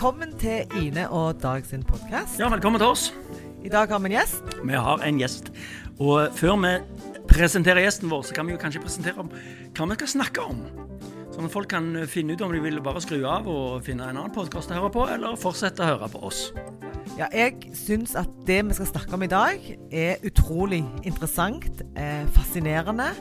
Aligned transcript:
Velkommen 0.00 0.30
til 0.40 0.64
Ine 0.80 1.02
og 1.12 1.42
Dag 1.42 1.66
sin 1.68 1.82
podkast. 1.84 2.38
Ja, 2.40 2.46
velkommen 2.48 2.80
til 2.80 2.88
oss. 2.88 3.02
I 3.60 3.68
dag 3.68 3.90
har 3.92 3.98
vi 4.00 4.08
en 4.08 4.14
gjest. 4.14 4.54
Vi 4.64 4.72
har 4.72 5.02
en 5.04 5.18
gjest. 5.20 5.50
Og 6.00 6.32
før 6.38 6.56
vi 6.62 6.70
presenterer 7.28 7.82
gjesten 7.84 8.08
vår, 8.08 8.22
så 8.24 8.32
kan 8.38 8.48
vi 8.48 8.54
jo 8.54 8.60
kanskje 8.62 8.80
presentere 8.80 9.20
om 9.20 9.28
hva 9.28 9.88
vi 9.90 9.98
skal 9.98 10.10
snakke 10.14 10.40
om. 10.40 10.62
Sånn 11.34 11.50
at 11.50 11.52
folk 11.52 11.68
kan 11.74 11.92
finne 12.08 12.32
ut 12.32 12.40
om 12.40 12.56
de 12.56 12.64
vil 12.64 12.80
bare 12.80 13.04
skru 13.04 13.18
av 13.28 13.44
og 13.52 13.84
finne 13.84 14.08
en 14.08 14.16
annen 14.22 14.32
podkast 14.32 14.72
å 14.72 14.78
høre 14.78 14.88
på, 14.94 15.04
eller 15.18 15.36
fortsette 15.36 15.84
å 15.84 15.92
høre 15.92 16.08
på 16.16 16.24
oss. 16.30 16.46
Ja, 17.20 17.28
jeg 17.36 17.76
syns 17.76 18.16
at 18.16 18.32
det 18.48 18.62
vi 18.70 18.80
skal 18.80 18.88
snakke 18.94 19.18
om 19.20 19.28
i 19.28 19.28
dag, 19.28 19.70
er 19.92 20.24
utrolig 20.24 20.80
interessant, 21.04 21.84
eh, 21.92 22.24
fascinerende. 22.38 23.12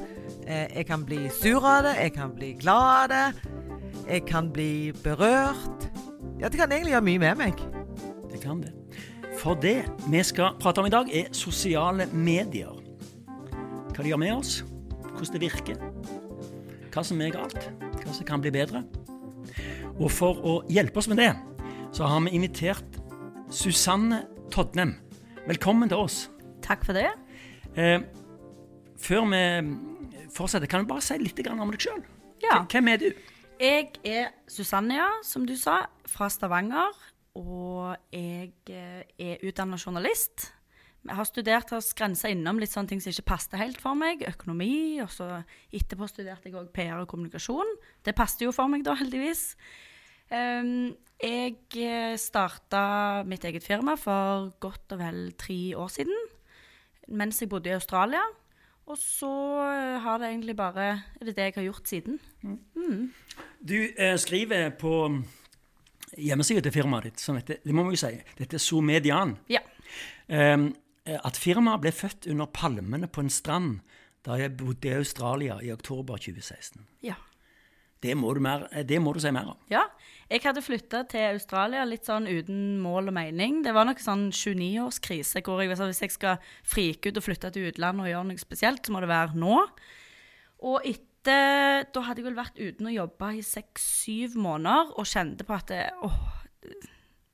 Eh, 0.47 0.69
jeg 0.77 0.87
kan 0.87 1.03
bli 1.03 1.25
sur 1.27 1.59
av 1.59 1.89
det, 1.89 1.97
jeg 2.05 2.15
kan 2.15 2.31
bli 2.39 2.53
glad 2.53 2.93
av 3.03 3.09
det. 3.11 3.57
Jeg 4.07 4.29
kan 4.31 4.47
bli 4.55 4.93
berørt. 5.03 5.91
Ja, 6.39 6.47
det 6.47 6.55
kan 6.55 6.71
egentlig 6.71 6.93
gjøre 6.93 7.03
mye 7.03 7.19
med 7.19 7.39
meg. 7.41 7.61
Det 8.31 8.37
kan 8.39 8.61
det. 8.63 8.71
For 9.41 9.59
det 9.59 9.81
vi 10.07 10.21
skal 10.23 10.53
prate 10.61 10.79
om 10.79 10.87
i 10.87 10.91
dag, 10.93 11.09
er 11.11 11.33
sosiale 11.35 12.05
medier. 12.15 12.77
Hva 13.91 14.05
de 14.05 14.13
gjør 14.13 14.21
med 14.21 14.31
oss, 14.37 14.61
hvordan 15.01 15.33
det 15.35 15.41
virker, 15.43 15.81
hva 16.93 17.03
som 17.03 17.19
er 17.19 17.33
galt, 17.35 17.67
hva 17.99 18.15
som 18.15 18.27
kan 18.27 18.39
bli 18.39 18.53
bedre. 18.55 18.85
Og 19.99 20.07
for 20.15 20.39
å 20.39 20.53
hjelpe 20.71 21.01
oss 21.01 21.09
med 21.11 21.19
det, 21.19 21.33
så 21.91 22.07
har 22.07 22.23
vi 22.23 22.31
invitert 22.39 23.01
Susanne 23.51 24.21
Todnem. 24.53 24.95
Velkommen 25.49 25.91
til 25.91 26.05
oss. 26.05 26.21
Takk 26.63 26.87
for 26.87 26.95
det. 26.95 27.09
Eh, 27.75 27.99
før 28.95 29.27
vi 29.33 29.43
fortsetter, 30.31 30.71
kan 30.71 30.87
du 30.87 30.93
bare 30.93 31.03
si 31.03 31.19
litt 31.19 31.43
om 31.51 31.75
deg 31.75 31.83
sjøl? 31.83 31.99
Ja. 32.45 32.61
Hvem 32.71 32.93
er 32.93 33.03
du? 33.03 33.11
Jeg 33.59 33.89
er 34.07 34.29
Susanne, 34.47 34.95
ja, 34.95 35.09
som 35.27 35.43
du 35.43 35.51
sa, 35.59 35.81
fra 36.07 36.29
Stavanger. 36.31 36.95
Og 37.35 37.91
jeg 38.15 38.53
eh, 38.71 39.03
er 39.19 39.43
utdanna 39.43 39.75
journalist. 39.75 40.53
Jeg 41.03 41.17
har 41.17 41.27
studert 41.27 41.73
og 41.75 41.83
skrensa 41.83 42.31
innom 42.31 42.61
litt 42.61 42.71
sånne 42.71 42.93
ting 42.93 43.03
som 43.03 43.11
ikke 43.11 43.27
passet 43.33 43.59
helt 43.59 43.81
for 43.83 43.99
meg. 43.99 44.23
Økonomi. 44.31 45.01
Og 45.03 45.11
så 45.11 45.27
etterpå 45.75 46.07
studerte 46.07 46.47
jeg 46.47 46.55
òg 46.55 46.71
PR 46.71 47.01
og 47.01 47.09
kommunikasjon. 47.11 47.75
Det 48.07 48.15
passet 48.15 48.47
jo 48.47 48.55
for 48.55 48.71
meg, 48.71 48.87
da, 48.87 48.95
heldigvis. 48.99 49.43
Um, 50.31 50.95
jeg 51.19 52.15
starta 52.21 52.81
mitt 53.27 53.43
eget 53.43 53.67
firma 53.67 53.97
for 53.99 54.53
godt 54.63 54.95
og 54.95 55.03
vel 55.03 55.23
tre 55.35 55.59
år 55.75 55.91
siden. 55.91 56.27
Mens 57.11 57.43
jeg 57.43 57.51
bodde 57.51 57.73
i 57.73 57.75
Australia. 57.75 58.23
Og 58.89 58.97
så 58.97 59.29
har 60.01 60.17
det 60.17 60.31
egentlig 60.31 60.55
bare 60.57 60.85
Er 61.21 61.25
det 61.27 61.35
det 61.37 61.43
jeg 61.49 61.53
har 61.59 61.63
gjort 61.67 61.87
siden. 61.91 62.19
Mm. 62.41 63.11
Du 63.61 63.75
eh, 63.97 64.15
skriver 64.17 64.71
på 64.81 64.93
hjemmesida 66.17 66.61
til 66.65 66.73
firmaet 66.73 67.03
ditt, 67.09 67.19
som 67.21 67.37
heter, 67.37 67.59
det 67.63 67.75
må 67.75 67.83
vi 67.85 67.93
jo 67.93 68.01
si, 68.01 68.15
dette 68.39 68.57
er 68.57 68.63
Zoomedian, 68.63 69.35
Ja. 69.49 69.59
eh, 70.27 70.57
at 71.05 71.37
firmaet 71.37 71.81
ble 71.81 71.91
født 71.93 72.27
under 72.31 72.45
palmene 72.53 73.07
på 73.07 73.21
en 73.21 73.29
strand 73.29 73.79
da 74.25 74.35
jeg 74.41 74.57
bodde 74.57 74.89
i 74.89 74.97
Australia 74.97 75.59
i 75.63 75.71
oktober 75.71 76.17
2016. 76.17 76.85
ja. 77.03 77.13
Det 77.99 78.15
må 78.15 78.31
mer, 78.39 78.63
det 78.87 78.99
må 79.03 79.11
du 79.11 79.19
si 79.19 79.31
mer 79.35 79.51
om. 79.51 79.59
Ja. 79.71 79.83
Jeg 80.29 80.43
hadde 80.45 80.61
flytta 80.61 81.01
til 81.09 81.33
Australia 81.33 81.81
litt 81.87 82.05
sånn 82.05 82.27
uten 82.29 82.77
mål 82.83 83.09
og 83.09 83.15
mening. 83.17 83.63
Det 83.65 83.73
var 83.75 83.87
nok 83.89 83.99
sånn 84.03 84.27
29-årskrise 84.29 85.41
hvor 85.43 85.59
jeg, 85.63 85.71
hvis 85.73 86.03
jeg 86.05 86.13
skal 86.13 86.51
frike 86.61 87.09
ut 87.09 87.17
og 87.17 87.25
flytte 87.25 87.49
til 87.55 87.71
utlandet 87.71 88.05
og 88.05 88.11
gjøre 88.11 88.27
noe 88.29 88.41
spesielt, 88.41 88.85
så 88.85 88.93
må 88.93 89.01
det 89.03 89.09
være 89.11 89.39
nå. 89.41 89.57
Og 90.69 90.81
etter 90.85 91.07
Da 91.91 92.01
hadde 92.05 92.21
jeg 92.21 92.29
vel 92.29 92.37
vært 92.37 92.61
uten 92.61 92.87
å 92.87 92.93
jobbe 92.93 93.33
i 93.35 93.41
seks-syv 93.43 94.37
måneder 94.39 94.93
og 94.95 95.07
kjente 95.09 95.43
på 95.43 95.51
at 95.57 95.67
det, 95.67 95.81
åh, 96.05 96.15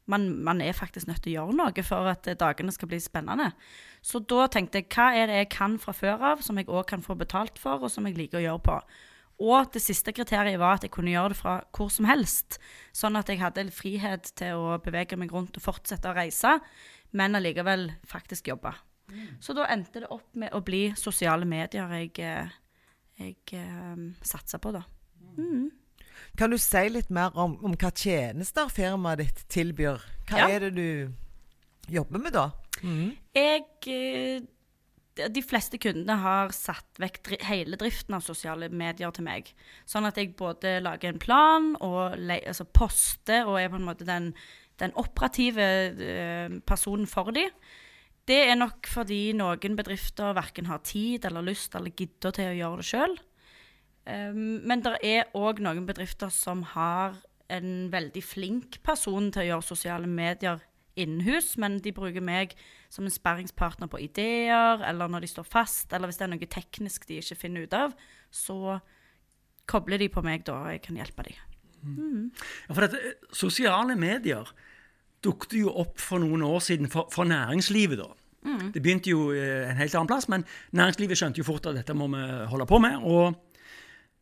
man, 0.10 0.26
man, 0.44 0.62
er 0.62 0.74
faktisk 0.74 1.06
nødt 1.08 1.22
til 1.22 1.36
å 1.36 1.36
gjøre 1.36 1.58
noe 1.60 1.84
for 1.86 2.10
at 2.10 2.26
dagene 2.40 2.74
skal 2.74 2.90
bli 2.90 2.98
spennende. 3.04 3.52
Så 4.02 4.24
da 4.26 4.48
tenkte 4.50 4.82
jeg 4.82 4.90
hva 4.90 5.12
er 5.14 5.30
det 5.30 5.38
jeg 5.44 5.52
kan 5.54 5.78
fra 5.82 5.94
før 5.94 6.26
av, 6.32 6.42
som 6.46 6.58
jeg 6.58 6.70
òg 6.70 6.88
kan 6.90 7.06
få 7.06 7.14
betalt 7.20 7.62
for, 7.62 7.86
og 7.86 7.94
som 7.94 8.10
jeg 8.10 8.18
liker 8.18 8.42
å 8.42 8.46
gjøre 8.48 8.66
på. 8.66 8.80
Og 9.44 9.68
det 9.74 9.82
siste 9.84 10.14
kriteriet 10.16 10.60
var 10.62 10.78
at 10.78 10.86
jeg 10.88 10.94
kunne 10.96 11.12
gjøre 11.12 11.34
det 11.34 11.38
fra 11.40 11.56
hvor 11.76 11.90
som 11.92 12.08
helst. 12.08 12.60
Sånn 12.96 13.18
at 13.20 13.28
jeg 13.28 13.42
hadde 13.42 13.68
frihet 13.76 14.32
til 14.40 14.56
å 14.56 14.78
bevege 14.84 15.18
meg 15.20 15.34
rundt 15.36 15.58
og 15.60 15.66
fortsette 15.66 16.08
å 16.08 16.16
reise, 16.16 16.54
men 17.16 17.36
allikevel 17.36 17.90
faktisk 18.08 18.48
jobbe. 18.54 18.72
Mm. 19.12 19.36
Så 19.44 19.54
da 19.54 19.68
endte 19.70 20.02
det 20.06 20.10
opp 20.10 20.30
med 20.40 20.56
å 20.56 20.64
bli 20.66 20.88
sosiale 20.98 21.46
medier 21.46 21.92
jeg, 22.00 22.16
jeg 23.20 23.60
um, 23.94 24.14
satsa 24.24 24.58
på, 24.58 24.72
da. 24.76 24.86
Mm. 25.38 25.68
Kan 26.40 26.52
du 26.52 26.58
si 26.60 26.88
litt 26.90 27.12
mer 27.14 27.36
om, 27.38 27.58
om 27.64 27.76
hva 27.76 27.92
tjenester 27.92 28.72
firmaet 28.72 29.22
ditt 29.22 29.46
tilbyr? 29.52 30.00
Hva 30.30 30.42
Ja. 30.46 30.50
er 30.50 30.66
det 30.66 30.74
du 30.76 31.12
jobber 31.92 32.24
med 32.24 32.34
da? 32.34 32.50
Mm. 32.84 33.16
Jeg 33.36 34.48
de 35.16 35.42
fleste 35.46 35.80
kundene 35.80 36.18
har 36.20 36.52
satt 36.56 37.00
vekk 37.00 37.22
dri 37.24 37.38
hele 37.48 37.78
driften 37.80 38.18
av 38.18 38.26
sosiale 38.26 38.68
medier 38.68 39.14
til 39.16 39.26
meg. 39.28 39.52
Sånn 39.88 40.08
at 40.08 40.20
jeg 40.20 40.34
både 40.38 40.78
lager 40.84 41.14
en 41.14 41.22
plan 41.22 41.72
og 41.80 42.18
altså 42.36 42.68
poster 42.68 43.48
og 43.48 43.60
er 43.62 43.72
på 43.72 43.80
en 43.80 43.88
måte 43.88 44.08
den, 44.08 44.34
den 44.82 44.96
operative 45.00 45.70
uh, 45.96 46.58
personen 46.68 47.08
for 47.08 47.32
dem. 47.36 47.54
Det 48.26 48.42
er 48.50 48.58
nok 48.58 48.90
fordi 48.90 49.30
noen 49.38 49.78
bedrifter 49.78 50.36
verken 50.36 50.68
har 50.68 50.84
tid 50.84 51.28
eller 51.30 51.46
lyst 51.46 51.78
eller 51.78 51.94
gidder 51.96 52.36
til 52.36 52.52
å 52.52 52.60
gjøre 52.60 52.82
det 52.82 52.90
sjøl. 52.90 53.18
Um, 54.06 54.62
men 54.68 54.84
det 54.86 54.98
er 55.06 55.32
òg 55.38 55.64
noen 55.64 55.88
bedrifter 55.88 56.34
som 56.34 56.66
har 56.76 57.16
en 57.54 57.92
veldig 57.94 58.24
flink 58.26 58.80
person 58.84 59.30
til 59.32 59.46
å 59.46 59.50
gjøre 59.54 59.70
sosiale 59.70 60.10
medier 60.10 60.60
innenhus, 60.96 61.54
men 61.62 61.80
de 61.84 61.94
bruker 61.96 62.24
meg 62.24 62.56
som 62.94 63.06
en 63.06 63.14
sperringspartner 63.14 63.90
på 63.92 64.02
ideer, 64.06 64.84
eller 64.88 65.12
når 65.12 65.26
de 65.26 65.32
står 65.32 65.48
fast, 65.48 65.94
eller 65.94 66.10
hvis 66.10 66.20
det 66.22 66.28
er 66.28 66.34
noe 66.34 66.52
teknisk 66.58 67.08
de 67.10 67.20
ikke 67.22 67.40
finner 67.40 67.66
ut 67.66 67.76
av, 67.76 67.96
så 68.32 68.78
kobler 69.70 70.02
de 70.02 70.12
på 70.14 70.24
meg 70.26 70.46
da, 70.48 70.60
og 70.62 70.76
jeg 70.76 70.84
kan 70.86 71.00
hjelpe 71.00 71.26
dem. 71.28 71.42
Mm. 71.86 72.30
Ja, 72.68 72.74
for 72.74 72.86
dette, 72.86 73.16
sosiale 73.36 73.98
medier 74.00 74.50
dukket 75.26 75.58
jo 75.58 75.74
opp 75.74 76.00
for 76.02 76.22
noen 76.22 76.44
år 76.46 76.62
siden 76.64 76.90
for, 76.92 77.10
for 77.14 77.28
næringslivet, 77.30 78.02
da. 78.02 78.12
Mm. 78.46 78.70
Det 78.76 78.82
begynte 78.82 79.10
jo 79.10 79.32
eh, 79.34 79.66
en 79.72 79.80
helt 79.80 79.96
annen 79.98 80.10
plass, 80.10 80.30
men 80.30 80.46
næringslivet 80.78 81.18
skjønte 81.18 81.42
jo 81.42 81.48
fort 81.48 81.66
at 81.66 81.78
dette 81.80 81.96
må 81.98 82.08
vi 82.14 82.22
holde 82.52 82.68
på 82.70 82.80
med. 82.82 83.02
Og 83.02 83.34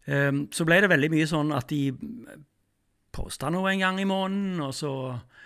eh, 0.08 0.32
så 0.52 0.68
ble 0.68 0.80
det 0.84 0.92
veldig 0.92 1.12
mye 1.12 1.28
sånn 1.28 1.52
at 1.56 1.68
de 1.72 1.82
posta 3.14 3.52
noe 3.54 3.74
en 3.74 3.84
gang 3.84 4.00
i 4.00 4.08
måneden, 4.08 4.62
og 4.64 4.72
så 4.78 4.94
eh, 5.12 5.43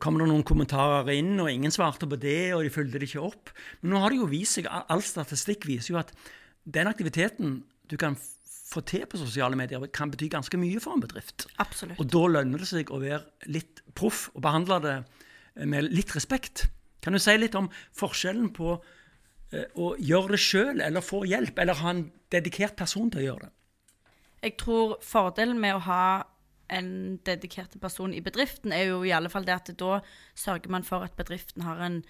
kom 0.00 0.16
det 0.18 0.28
noen 0.30 0.46
kommentarer 0.46 1.10
inn, 1.12 1.34
og 1.42 1.50
ingen 1.50 1.72
svarte 1.74 2.08
på 2.08 2.18
det, 2.20 2.54
og 2.56 2.64
de 2.64 2.72
fulgte 2.72 3.00
det 3.00 3.10
ikke 3.10 3.26
opp. 3.26 3.52
Men 3.82 3.94
nå 3.94 4.02
har 4.02 4.12
det 4.12 4.22
jo 4.22 4.30
vist 4.30 4.58
seg, 4.58 4.68
all 4.70 5.04
statistikk 5.04 5.66
viser 5.68 5.94
jo 5.94 6.00
at 6.00 6.14
den 6.64 6.88
aktiviteten 6.88 7.58
du 7.90 7.98
kan 8.00 8.16
få 8.74 8.80
til 8.88 9.04
på 9.10 9.20
sosiale 9.20 9.58
medier, 9.58 9.82
kan 9.92 10.10
bety 10.12 10.30
ganske 10.32 10.58
mye 10.58 10.80
for 10.82 10.96
en 10.96 11.04
bedrift. 11.04 11.46
Absolutt. 11.62 12.00
Og 12.00 12.08
da 12.10 12.24
lønner 12.38 12.62
det 12.62 12.70
seg 12.70 12.90
å 12.90 13.00
være 13.02 13.50
litt 13.52 13.84
proff 13.94 14.30
og 14.34 14.42
behandle 14.46 14.80
det 14.84 14.96
med 15.68 15.92
litt 15.92 16.14
respekt. 16.16 16.66
Kan 17.04 17.14
du 17.14 17.20
si 17.22 17.36
litt 17.36 17.56
om 17.58 17.68
forskjellen 17.94 18.48
på 18.56 18.72
eh, 19.52 19.68
å 19.76 19.92
gjøre 20.00 20.34
det 20.34 20.42
sjøl 20.42 20.80
eller 20.80 21.04
få 21.04 21.22
hjelp, 21.28 21.60
eller 21.60 21.82
ha 21.82 21.92
en 21.92 22.06
dedikert 22.32 22.76
person 22.80 23.12
til 23.12 23.22
å 23.22 23.26
gjøre 23.28 23.48
det? 23.48 23.52
Jeg 24.44 24.56
tror 24.60 24.96
fordelen 25.04 25.60
med 25.60 25.76
å 25.76 25.84
ha 25.86 26.04
en 26.72 27.16
dedikert 27.26 27.74
person 27.80 28.14
i 28.14 28.22
bedriften 28.24 28.72
er 28.72 28.88
jo 28.88 29.02
i 29.04 29.12
alle 29.14 29.30
fall 29.32 29.46
det 29.46 29.54
at 29.54 29.72
da 29.78 29.98
sørger 30.34 30.70
man 30.72 30.84
for 30.86 31.04
at 31.04 31.16
bedriften 31.18 31.62
har 31.62 31.80
en 31.84 32.02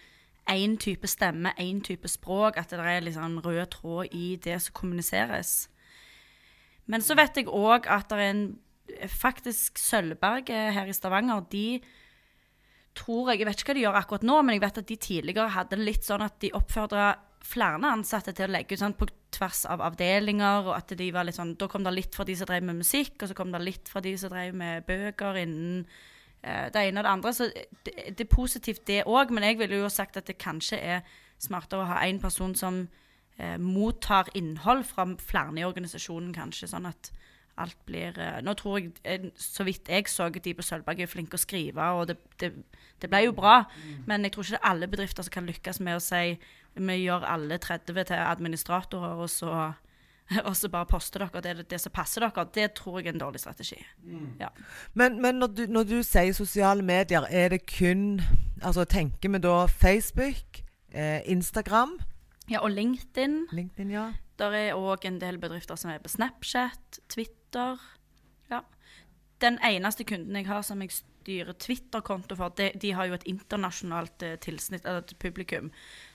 én 0.50 0.76
type 0.76 1.08
stemme, 1.08 1.54
én 1.58 1.80
type 1.82 2.08
språk, 2.08 2.58
at 2.60 2.70
det 2.70 2.78
er 2.78 3.00
liksom 3.00 3.38
rød 3.44 3.66
tråd 3.72 4.12
i 4.12 4.36
det 4.36 4.60
som 4.62 4.74
kommuniseres. 4.74 5.68
Men 6.86 7.00
så 7.00 7.16
vet 7.16 7.36
jeg 7.36 7.48
òg 7.48 7.88
at 7.88 8.10
det 8.10 8.20
er 8.20 8.30
en 8.30 8.46
Faktisk 9.08 9.78
Sølvberget 9.80 10.74
her 10.76 10.84
i 10.84 10.92
Stavanger, 10.92 11.40
de 11.48 11.80
tror 12.94 13.30
jeg 13.30 13.40
Jeg 13.40 13.46
vet 13.46 13.60
ikke 13.62 13.70
hva 13.70 13.74
de 13.74 13.80
gjør 13.80 13.96
akkurat 13.98 14.26
nå, 14.28 14.42
men 14.42 14.54
jeg 14.54 14.60
vet 14.60 14.78
at 14.78 14.88
de 14.88 14.96
tidligere 14.96 15.54
hadde 15.54 15.78
litt 15.80 16.04
sånn 16.04 16.22
at 16.22 16.36
de 16.44 16.52
oppfordra 16.54 17.14
flere 17.44 17.90
ansatte 17.90 18.32
til 18.32 18.48
å 18.48 18.54
legge 18.54 18.74
ut 18.74 18.80
sånn 18.80 18.96
på 18.96 19.08
tvers 19.34 19.64
av 19.70 19.82
avdelinger. 19.84 20.66
og 20.68 20.74
at 20.76 20.96
de 20.96 21.10
var 21.12 21.24
litt 21.24 21.36
sånn, 21.36 21.56
Da 21.58 21.68
kom 21.68 21.84
det 21.84 21.92
litt 21.94 22.14
fra 22.14 22.24
de 22.24 22.36
som 22.36 22.46
drev 22.46 22.62
med 22.62 22.76
musikk, 22.76 23.22
og 23.22 23.28
så 23.28 23.34
kom 23.34 23.52
det 23.52 23.60
litt 23.62 23.88
fra 23.88 24.00
de 24.00 24.16
som 24.16 24.30
drev 24.30 24.54
med 24.54 24.86
bøker 24.86 25.36
innen 25.36 25.86
uh, 26.46 26.70
det 26.70 26.76
ene 26.76 27.00
og 27.00 27.04
det 27.04 27.12
andre. 27.12 27.32
Så 27.32 27.50
det, 27.84 28.16
det 28.16 28.20
er 28.20 28.36
positivt, 28.36 28.86
det 28.86 29.04
òg, 29.04 29.30
men 29.30 29.44
jeg 29.44 29.58
ville 29.58 29.76
jo 29.76 29.88
sagt 29.88 30.16
at 30.16 30.26
det 30.26 30.38
kanskje 30.38 30.78
er 30.78 31.00
smartere 31.38 31.82
å 31.82 31.90
ha 31.92 32.06
én 32.06 32.20
person 32.20 32.54
som 32.54 32.88
uh, 33.40 33.58
mottar 33.58 34.30
innhold 34.34 34.84
fra 34.84 35.06
flere 35.18 35.60
i 35.60 35.64
organisasjonen, 35.64 36.32
kanskje. 36.32 36.68
Sånn 36.68 36.86
at 36.86 37.12
alt 37.56 37.78
blir 37.86 38.18
eh, 38.18 38.40
Nå 38.42 38.54
tror 38.58 38.80
jeg, 38.80 39.30
så 39.38 39.64
vidt 39.66 39.88
jeg 39.88 40.08
så, 40.10 40.28
de 40.28 40.54
på 40.54 40.64
Sølvberg 40.64 41.04
er 41.04 41.10
flinke 41.10 41.38
å 41.38 41.42
skrive, 41.42 41.86
og 41.94 42.08
det, 42.10 42.16
det, 42.42 42.50
det 43.02 43.10
ble 43.10 43.24
jo 43.26 43.34
bra. 43.36 43.60
Men 44.08 44.26
jeg 44.26 44.34
tror 44.34 44.46
ikke 44.46 44.56
det 44.56 44.60
er 44.62 44.70
alle 44.72 44.90
bedrifter 44.90 45.26
som 45.26 45.36
kan 45.36 45.46
lykkes 45.46 45.80
med 45.84 45.98
å 45.98 46.02
si 46.02 46.24
vi 46.74 47.00
gjør 47.04 47.26
alle 47.30 47.58
30 47.58 48.04
til 48.04 48.20
administratorer, 48.20 49.16
og 49.24 49.30
så 49.30 49.72
og 50.48 50.54
så 50.56 50.70
bare 50.72 50.88
poster 50.88 51.20
dere 51.20 51.42
det, 51.44 51.66
det 51.70 51.80
som 51.82 51.92
passer 51.92 52.24
dere, 52.24 52.46
det 52.54 52.70
tror 52.78 52.98
jeg 52.98 53.10
er 53.10 53.12
en 53.12 53.20
dårlig 53.20 53.42
strategi. 53.42 53.76
Ja. 54.40 54.48
Men, 54.94 55.20
men 55.22 55.36
når, 55.42 55.52
du, 55.52 55.66
når 55.68 55.84
du 55.84 55.98
sier 56.02 56.32
sosiale 56.32 56.82
medier, 56.82 57.26
er 57.30 57.52
det 57.52 57.66
kun 57.68 58.22
Altså 58.64 58.86
tenker 58.88 59.28
vi 59.28 59.38
da 59.44 59.66
Facebook, 59.68 60.62
eh, 60.94 61.20
Instagram, 61.28 61.98
ja, 62.50 62.60
og 62.60 62.70
LinkedIn. 62.70 63.46
LinkedIn, 63.52 63.90
ja? 63.90 64.12
Der 64.38 64.52
er 64.52 64.76
òg 64.76 65.06
en 65.08 65.20
del 65.20 65.38
bedrifter 65.40 65.78
som 65.80 65.90
er 65.90 66.02
på 66.02 66.10
Snapchat, 66.12 67.00
Twitter. 67.08 67.80
Ja. 68.50 68.60
Den 69.40 69.58
eneste 69.64 70.04
kunden 70.04 70.36
jeg 70.36 70.46
har 70.46 70.62
som 70.62 70.82
jeg 70.82 70.90
styrer 71.24 71.56
Twitter-konto 71.58 72.36
for, 72.38 72.52
de, 72.60 72.68
de 72.78 72.92
har 72.94 73.08
jo 73.08 73.16
et 73.16 73.24
internasjonalt 73.32 74.22
eh, 74.28 74.36
tilsnitt, 74.44 74.84
eller 74.84 75.02
et 75.02 75.16
publikum. 75.18 75.72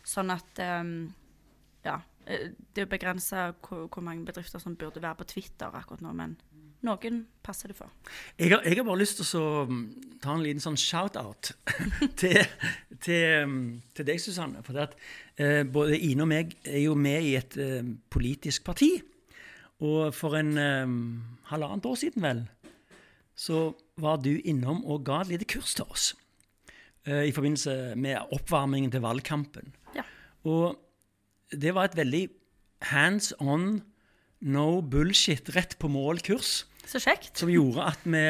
Sånn 0.08 0.32
at 0.32 0.62
um, 0.80 0.94
Ja. 1.86 2.00
eh, 2.30 2.52
Det 2.76 2.86
er 2.86 2.92
begrensa 2.92 3.50
hvor, 3.66 3.88
hvor 3.90 4.06
mange 4.06 4.26
bedrifter 4.30 4.62
som 4.62 4.78
burde 4.78 5.02
være 5.02 5.20
på 5.24 5.28
Twitter 5.34 5.74
akkurat 5.74 6.02
nå, 6.06 6.14
men 6.14 6.38
noen 6.86 7.26
passer 7.44 7.68
det 7.74 7.76
for. 7.76 7.92
Jeg 8.40 8.54
har, 8.54 8.62
jeg 8.64 8.78
har 8.80 8.86
bare 8.88 9.02
lyst 9.02 9.20
til 9.20 9.40
å 9.42 9.66
mm, 9.68 9.82
ta 10.24 10.32
en 10.32 10.44
liten 10.46 10.64
sånn 10.64 10.78
shout-out 10.80 11.50
til, 12.22 12.40
til, 13.04 13.50
mm, 13.50 13.66
til 13.98 14.08
deg, 14.08 14.22
Susanne. 14.24 14.62
For 14.64 14.80
at, 14.86 14.94
eh, 15.36 15.66
både 15.68 16.00
Ine 16.00 16.24
og 16.24 16.32
meg 16.32 16.54
er 16.64 16.80
jo 16.86 16.96
med 16.96 17.28
i 17.28 17.34
et 17.40 17.58
eh, 17.60 17.84
politisk 18.14 18.64
parti. 18.70 18.94
Og 19.84 20.14
for 20.16 20.40
en 20.40 20.54
eh, 20.60 20.96
halvannet 21.52 21.90
år 21.92 22.00
siden, 22.00 22.24
vel, 22.24 22.46
så 23.40 23.70
var 24.02 24.18
du 24.24 24.32
innom 24.42 24.82
og 24.86 25.04
ga 25.08 25.22
et 25.22 25.32
lite 25.34 25.46
kurs 25.50 25.74
til 25.78 25.86
oss. 25.90 26.14
eh, 27.06 27.26
I 27.30 27.32
forbindelse 27.36 27.96
med 27.96 28.18
oppvarmingen 28.36 28.92
til 28.92 29.02
valgkampen. 29.02 29.74
Ja. 29.96 30.04
Og 30.46 30.78
det 31.52 31.74
var 31.76 31.86
et 31.90 31.96
veldig 31.98 32.30
hands 32.92 33.34
on, 33.40 33.82
no 34.42 34.82
bullshit, 34.82 35.50
rett 35.56 35.78
på 35.80 35.90
mål-kurs 35.92 36.66
Så 36.86 37.00
kjekt. 37.04 37.36
som 37.38 37.50
gjorde 37.50 37.88
at 37.92 38.00
vi 38.06 38.24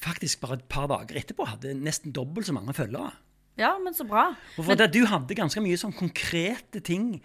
faktisk 0.00 0.40
bare 0.40 0.54
et 0.60 0.68
par 0.70 0.86
dager 0.88 1.18
etterpå 1.18 1.44
hadde 1.48 1.74
nesten 1.74 2.12
dobbelt 2.14 2.46
så 2.46 2.54
mange 2.54 2.72
følgere. 2.76 3.10
Ja, 3.58 3.72
men 3.82 3.92
så 3.94 4.04
bra. 4.06 4.28
Og 4.56 4.64
for 4.64 4.78
at 4.78 4.92
du 4.94 5.00
hadde 5.10 5.34
ganske 5.34 5.60
mye 5.60 5.76
sånn 5.80 5.92
konkrete 5.98 6.78
ting 6.80 7.16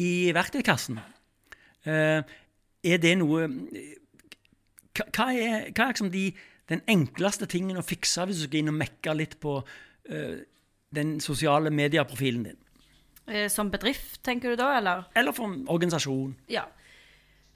i 0.00 0.30
verktøykassen. 0.32 0.96
Eh, 1.84 2.22
er 2.88 2.98
det 3.02 3.12
noe 3.20 3.44
Hva, 5.06 5.28
er, 5.32 5.68
hva 5.72 5.84
er 5.84 5.92
liksom 5.92 6.12
de, 6.12 6.24
den 6.68 6.82
enkleste 6.90 7.46
tingen 7.50 7.80
å 7.80 7.86
fikse 7.86 8.26
hvis 8.28 8.42
du 8.42 8.48
skal 8.48 8.62
inn 8.62 8.72
og 8.72 8.78
mekke 8.80 9.14
litt 9.16 9.38
på 9.42 9.58
uh, 9.62 10.38
den 10.94 11.18
sosiale 11.24 11.70
medieprofilen 11.74 12.48
din? 12.48 12.58
Eh, 13.28 13.48
Som 13.52 13.70
bedrift, 13.70 14.22
tenker 14.24 14.54
du 14.54 14.56
da, 14.56 14.72
eller? 14.78 15.06
Eller 15.16 15.36
for 15.36 15.50
en 15.50 15.66
organisasjon? 15.68 16.34
Ja. 16.48 16.64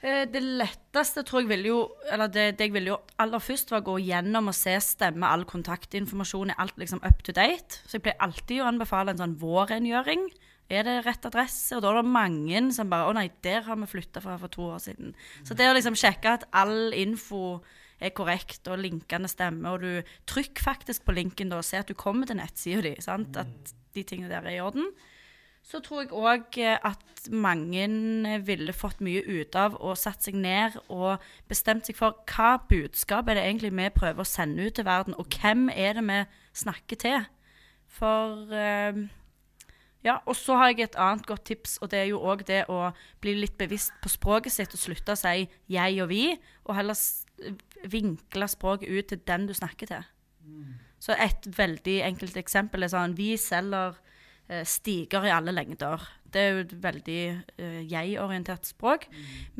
Eh, 0.02 0.26
Det 0.28 0.42
letteste 0.42 1.22
tror 1.24 1.40
jeg 1.40 1.48
ville 1.48 1.68
jo 1.68 1.78
Eller 2.12 2.26
det, 2.26 2.58
det 2.58 2.66
jeg 2.66 2.72
ville 2.74 2.92
jo 2.92 2.98
aller 3.22 3.38
først, 3.38 3.70
var 3.70 3.80
å 3.80 3.86
gå 3.92 3.98
gjennom 4.02 4.50
og 4.50 4.54
se 4.54 4.74
stemme 4.84 5.28
all 5.28 5.44
kontaktinformasjon. 5.48 6.50
Er 6.50 6.60
alt 6.60 6.76
liksom 6.76 7.00
up 7.06 7.22
to 7.24 7.32
date? 7.32 7.80
Så 7.86 7.96
jeg 7.96 8.02
pleier 8.08 8.20
alltid 8.20 8.60
å 8.60 8.68
anbefale 8.68 9.14
en 9.14 9.22
sånn 9.22 9.38
vårrengjøring. 9.40 10.28
Er 10.72 10.86
det 10.88 10.96
rett 11.06 11.28
adresse? 11.28 11.76
Og 11.76 11.84
da 11.84 11.92
er 11.92 12.00
det 12.00 12.14
mange 12.14 12.64
som 12.72 12.90
bare 12.90 13.10
Å 13.10 13.14
nei, 13.16 13.28
der 13.44 13.66
har 13.66 13.78
vi 13.80 13.90
flytta 13.90 14.22
fra 14.24 14.38
for 14.40 14.52
to 14.52 14.70
år 14.72 14.82
siden. 14.82 15.14
Så 15.44 15.56
det 15.58 15.68
å 15.68 15.76
liksom 15.76 15.98
sjekke 15.98 16.36
at 16.38 16.48
all 16.56 16.94
info 16.96 17.60
er 18.02 18.14
korrekt 18.16 18.66
og 18.72 18.80
linkene 18.82 19.28
stemmer, 19.30 19.76
og 19.76 19.84
du 19.84 20.14
trykker 20.26 20.64
faktisk 20.64 21.04
på 21.06 21.14
linken 21.14 21.52
da 21.52 21.60
og 21.60 21.66
ser 21.68 21.84
at 21.84 21.90
du 21.92 21.94
kommer 21.94 22.26
til 22.26 22.40
nettsida 22.40 22.82
di, 22.82 22.96
sant? 23.04 23.36
at 23.38 23.74
de 23.94 24.02
tingene 24.02 24.32
der 24.32 24.48
er 24.48 24.56
i 24.56 24.62
orden 24.64 24.88
så 25.62 25.78
tror 25.82 26.02
jeg 26.02 26.10
òg 26.12 26.58
at 26.82 27.28
mange 27.30 27.86
ville 28.46 28.74
fått 28.74 29.02
mye 29.04 29.22
ut 29.22 29.56
av 29.58 29.76
å 29.78 29.94
satt 29.98 30.26
seg 30.26 30.36
ned 30.42 30.74
og 30.90 31.22
bestemt 31.50 31.86
seg 31.86 31.98
for 31.98 32.18
hva 32.28 32.56
budskap 32.68 33.30
er 33.30 33.38
det 33.38 33.44
egentlig 33.46 33.72
vi 33.78 33.88
prøver 33.94 34.24
å 34.24 34.28
sende 34.28 34.66
ut 34.66 34.74
til 34.78 34.88
verden, 34.88 35.14
og 35.14 35.30
hvem 35.38 35.68
er 35.70 35.98
det 35.98 36.04
vi 36.08 36.18
snakker 36.64 37.02
til? 37.04 37.28
For 37.92 38.50
eh, 38.56 39.04
Ja, 40.02 40.18
og 40.26 40.34
så 40.34 40.56
har 40.58 40.72
jeg 40.72 40.88
et 40.88 40.98
annet 40.98 41.26
godt 41.26 41.44
tips, 41.46 41.76
og 41.82 41.92
det 41.92 42.00
er 42.00 42.08
jo 42.10 42.22
òg 42.26 42.42
det 42.48 42.64
å 42.72 42.90
bli 43.22 43.36
litt 43.38 43.54
bevisst 43.58 43.94
på 44.02 44.10
språket 44.10 44.54
sitt 44.54 44.74
og 44.74 44.82
slutte 44.82 45.14
å 45.14 45.18
si 45.18 45.48
'jeg 45.70 46.02
og 46.02 46.08
vi', 46.10 46.38
og 46.64 46.74
heller 46.74 46.98
vinkle 47.86 48.48
språket 48.48 48.88
ut 48.88 49.06
til 49.06 49.20
den 49.26 49.46
du 49.46 49.54
snakker 49.54 49.86
til. 49.86 50.04
Så 51.02 51.14
et 51.18 51.46
veldig 51.58 52.02
enkelt 52.06 52.36
eksempel 52.36 52.82
er 52.82 52.92
sånn 52.92 53.16
Vi 53.18 53.36
selger 53.36 53.96
eh, 54.48 54.64
stiger 54.64 55.26
i 55.26 55.34
alle 55.34 55.54
lengder. 55.54 56.02
Det 56.32 56.40
er 56.40 56.52
jo 56.52 56.60
et 56.62 56.76
veldig 56.84 57.22
eh, 57.58 57.80
jeg-orientert 57.90 58.66
språk. 58.66 59.08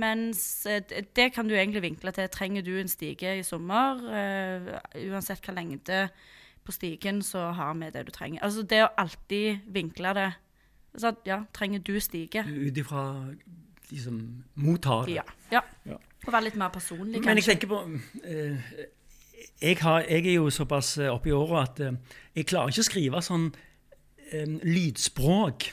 Mens 0.01 0.67
eh, 0.67 0.83
det 1.17 1.33
kan 1.35 1.49
du 1.49 1.55
egentlig 1.55 1.83
vinkle 1.83 2.13
til. 2.15 2.29
Trenger 2.33 2.63
du 2.63 2.79
en 2.79 2.89
stige 2.89 3.39
i 3.39 3.43
sommer? 3.43 4.01
Eh, 4.23 4.71
uansett 5.11 5.43
hva 5.45 5.57
lengde 5.59 6.07
på 6.65 6.73
stigen, 6.73 7.23
så 7.23 7.51
har 7.57 7.75
vi 7.75 7.91
det 7.91 8.07
du 8.07 8.13
trenger. 8.15 8.43
Altså 8.43 8.63
det 8.63 8.85
å 8.85 8.91
alltid 9.03 9.67
vinkle 9.75 10.15
det. 10.19 10.31
Så, 10.97 11.09
at, 11.09 11.23
ja, 11.27 11.43
trenger 11.57 11.81
du 11.81 11.97
stige? 12.01 12.45
Ut 12.47 12.77
ifra 12.79 13.05
de 13.91 14.01
som 14.01 14.19
mottar 14.55 15.07
det. 15.09 15.21
Ja. 15.21 15.25
ja. 15.53 15.63
Ja. 15.89 15.99
Og 16.27 16.33
være 16.33 16.51
litt 16.51 16.59
mer 16.61 16.73
personlig, 16.73 17.23
kanskje. 17.23 17.29
Men 17.29 17.41
jeg 17.41 17.49
tenker 17.49 17.71
på 17.71 17.81
eh, 18.25 18.75
jeg, 19.63 19.79
har, 19.83 20.05
jeg 20.07 20.27
er 20.27 20.37
jo 20.37 20.51
såpass 20.55 20.99
eh, 20.99 21.11
oppe 21.11 21.33
i 21.33 21.37
åra 21.37 21.65
at 21.67 21.81
eh, 21.83 21.97
jeg 22.37 22.47
klarer 22.51 22.71
ikke 22.71 22.85
å 22.85 22.89
skrive 22.91 23.23
sånn 23.25 23.49
eh, 24.31 24.59
lydspråk. 24.63 25.73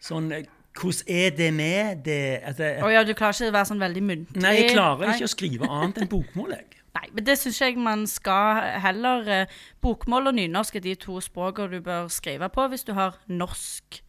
Sånn 0.00 0.32
eh, 0.34 0.48
Hvordan 0.80 1.08
er 1.10 1.32
det 1.34 1.48
med 1.52 2.04
det 2.06 2.20
altså, 2.46 2.68
Å 2.86 2.90
ja, 2.92 3.00
du 3.04 3.10
klarer 3.18 3.34
ikke 3.34 3.50
å 3.50 3.54
være 3.56 3.68
sånn 3.72 3.82
veldig 3.82 4.02
muntlig? 4.06 4.42
Nei, 4.42 4.52
jeg 4.60 4.68
klarer 4.70 5.08
Nei. 5.08 5.16
ikke 5.18 5.26
å 5.26 5.32
skrive 5.32 5.68
annet 5.68 5.98
enn 5.98 6.10
bokmål. 6.10 6.54
jeg. 6.54 6.79
Nei, 6.96 7.06
men 7.14 7.26
det 7.26 7.36
syns 7.38 7.60
jeg 7.62 7.78
man 7.78 8.06
skal 8.10 8.64
heller 8.82 9.28
eh, 9.30 9.58
Bokmål 9.82 10.32
og 10.32 10.38
nynorsk 10.38 10.80
er 10.80 10.84
de 10.88 10.94
to 10.98 11.20
språkene 11.22 11.78
du 11.78 11.84
bør 11.86 12.08
skrive 12.10 12.48
på 12.50 12.66
hvis 12.72 12.86
du 12.88 12.94
har 12.98 13.18
norsk 13.30 14.00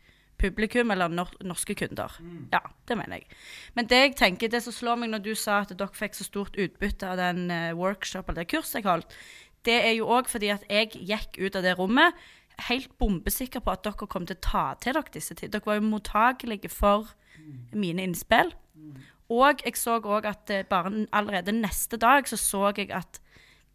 publikum 0.41 0.89
eller 0.91 1.11
nor 1.13 1.29
norske 1.45 1.75
kunder. 1.77 2.15
Ja, 2.53 2.63
det 2.89 2.97
mener 2.97 3.21
jeg. 3.21 3.27
Men 3.77 3.85
det 3.85 3.99
jeg 3.99 4.15
tenker, 4.17 4.49
det 4.49 4.63
som 4.65 4.73
slår 4.73 4.97
meg 4.97 5.11
når 5.13 5.23
du 5.27 5.31
sa 5.37 5.61
at 5.61 5.73
dere 5.77 5.93
fikk 5.93 6.17
så 6.17 6.25
stort 6.25 6.57
utbytte 6.57 7.13
av 7.13 7.21
den 7.21 7.51
eh, 7.53 7.71
workshop 7.77 8.29
eller 8.29 8.41
det 8.41 8.51
kurset 8.55 8.81
jeg 8.81 8.89
holdt, 8.89 9.17
det 9.65 9.77
er 9.85 9.93
jo 9.99 10.09
òg 10.09 10.29
fordi 10.31 10.49
at 10.49 10.65
jeg 10.69 10.95
gikk 10.97 11.37
ut 11.37 11.57
av 11.59 11.65
det 11.67 11.77
rommet 11.77 12.17
helt 12.67 12.91
bombesikker 13.01 13.61
på 13.63 13.73
at 13.73 13.85
dere 13.85 14.09
kom 14.09 14.25
til 14.27 14.37
å 14.37 14.45
ta 14.45 14.65
til 14.81 14.97
dere 14.97 15.13
disse 15.13 15.37
tider. 15.37 15.53
Dere 15.59 15.69
var 15.69 15.79
jo 15.79 15.87
mottagelige 15.87 16.71
for 16.73 17.13
mine 17.73 18.05
innspill. 18.05 18.51
Og 19.31 19.63
jeg 19.63 19.77
så 19.79 19.97
òg 19.99 20.27
at 20.27 20.51
eh, 20.51 20.67
bare 20.67 21.07
allerede 21.15 21.55
neste 21.55 21.99
dag 22.01 22.27
så 22.27 22.39
så 22.39 22.71
jeg 22.75 22.91
at 22.91 23.21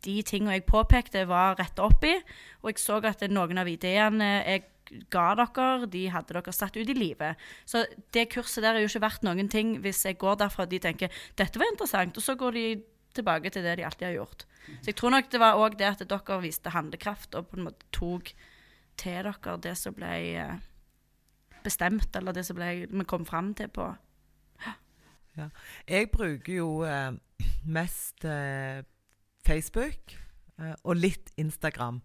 de 0.04 0.20
tingene 0.22 0.58
jeg 0.58 0.66
påpekte, 0.68 1.24
var 1.28 1.56
retta 1.58 1.86
opp 1.86 2.04
i. 2.04 2.14
Og 2.62 2.70
jeg 2.70 2.82
så 2.82 3.00
at 3.08 3.24
noen 3.32 3.58
av 3.58 3.68
ideene 3.70 4.28
jeg 4.44 4.66
ga 5.10 5.30
dere, 5.38 5.86
de 5.90 6.04
hadde 6.12 6.34
dere 6.36 6.52
satt 6.54 6.76
ut 6.76 6.90
i 6.92 6.96
livet. 6.96 7.40
Så 7.66 7.84
det 8.14 8.28
kurset 8.34 8.62
der 8.62 8.76
er 8.76 8.84
jo 8.84 8.90
ikke 8.90 9.02
verdt 9.06 9.24
noen 9.26 9.48
ting 9.50 9.78
hvis 9.82 10.04
jeg 10.06 10.18
går 10.20 10.38
derfra 10.44 10.66
og 10.66 10.70
de 10.70 10.82
tenker 10.82 11.24
dette 11.38 11.58
var 11.58 11.72
interessant, 11.72 12.16
og 12.16 12.22
så 12.22 12.36
går 12.38 12.58
de 12.58 12.66
tilbake 13.16 13.50
til 13.50 13.64
det 13.64 13.78
de 13.80 13.86
alltid 13.88 14.10
har 14.10 14.18
gjort. 14.18 14.46
Så 14.82 14.90
jeg 14.90 14.98
tror 14.98 15.14
nok 15.14 15.30
det 15.32 15.40
var 15.40 15.58
òg 15.62 15.78
det 15.80 15.88
at 15.88 16.06
dere 16.06 16.40
viste 16.42 16.74
handlekraft 16.74 17.34
og 17.38 17.50
på 17.50 17.58
en 17.58 17.68
måte 17.68 17.88
tok 17.94 18.32
til 19.00 19.26
dere 19.26 19.58
det 19.62 19.76
som 19.78 19.96
ble 19.96 20.14
eh, 20.36 20.56
bestemt, 21.64 22.10
eller 22.14 22.36
det 22.36 22.44
som 22.46 22.58
ble, 22.58 22.86
vi 22.86 23.08
kom 23.08 23.26
fram 23.26 23.54
til 23.58 23.72
på 23.72 23.90
Ja. 25.36 25.48
Jeg 25.88 26.10
bruker 26.10 26.52
jo 26.54 26.68
eh, 26.86 27.12
mest 27.68 28.24
eh, 28.24 28.82
Facebook 29.46 30.16
eh, 30.58 30.74
og 30.84 30.96
litt 30.96 31.32
Instagram. 31.36 32.00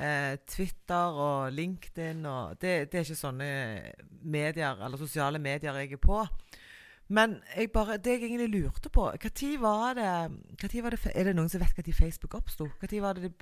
Eh, 0.00 0.36
Twitter 0.48 1.18
og 1.20 1.52
LinkedIn 1.52 2.24
og 2.26 2.56
det, 2.60 2.92
det 2.92 3.00
er 3.00 3.04
ikke 3.04 3.20
sånne 3.20 3.48
medier 4.22 4.78
eller 4.80 5.00
sosiale 5.00 5.38
medier 5.42 5.76
jeg 5.76 5.92
er 5.92 6.00
på. 6.00 6.22
Men 7.10 7.40
jeg 7.56 7.72
bare, 7.74 7.98
det 7.98 8.12
jeg 8.20 8.22
egentlig 8.30 8.62
lurte 8.62 8.88
på 8.88 9.08
Når 9.18 9.48
var 9.58 9.94
var 10.84 10.94
det 10.94 11.00
Er 11.10 11.24
det 11.26 11.34
noen 11.34 11.48
som 11.50 11.60
vet 11.60 11.74
når 11.76 11.92
Facebook 11.92 12.34
oppsto? 12.38 12.68
Når 12.80 13.00
var 13.02 13.18
det 13.18 13.22
det, 13.22 13.32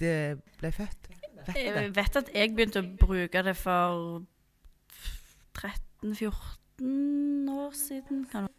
det 0.00 0.58
ble 0.58 0.72
født? 0.72 1.08
Vet? 1.46 1.56
Jeg 1.56 1.92
vet 1.96 2.16
at 2.18 2.30
jeg 2.34 2.54
begynte 2.56 2.82
å 2.82 2.90
bruke 2.98 3.42
det 3.46 3.54
for 3.56 4.24
13-14 5.54 7.52
år 7.52 7.72
siden. 7.78 8.26
Kan 8.32 8.50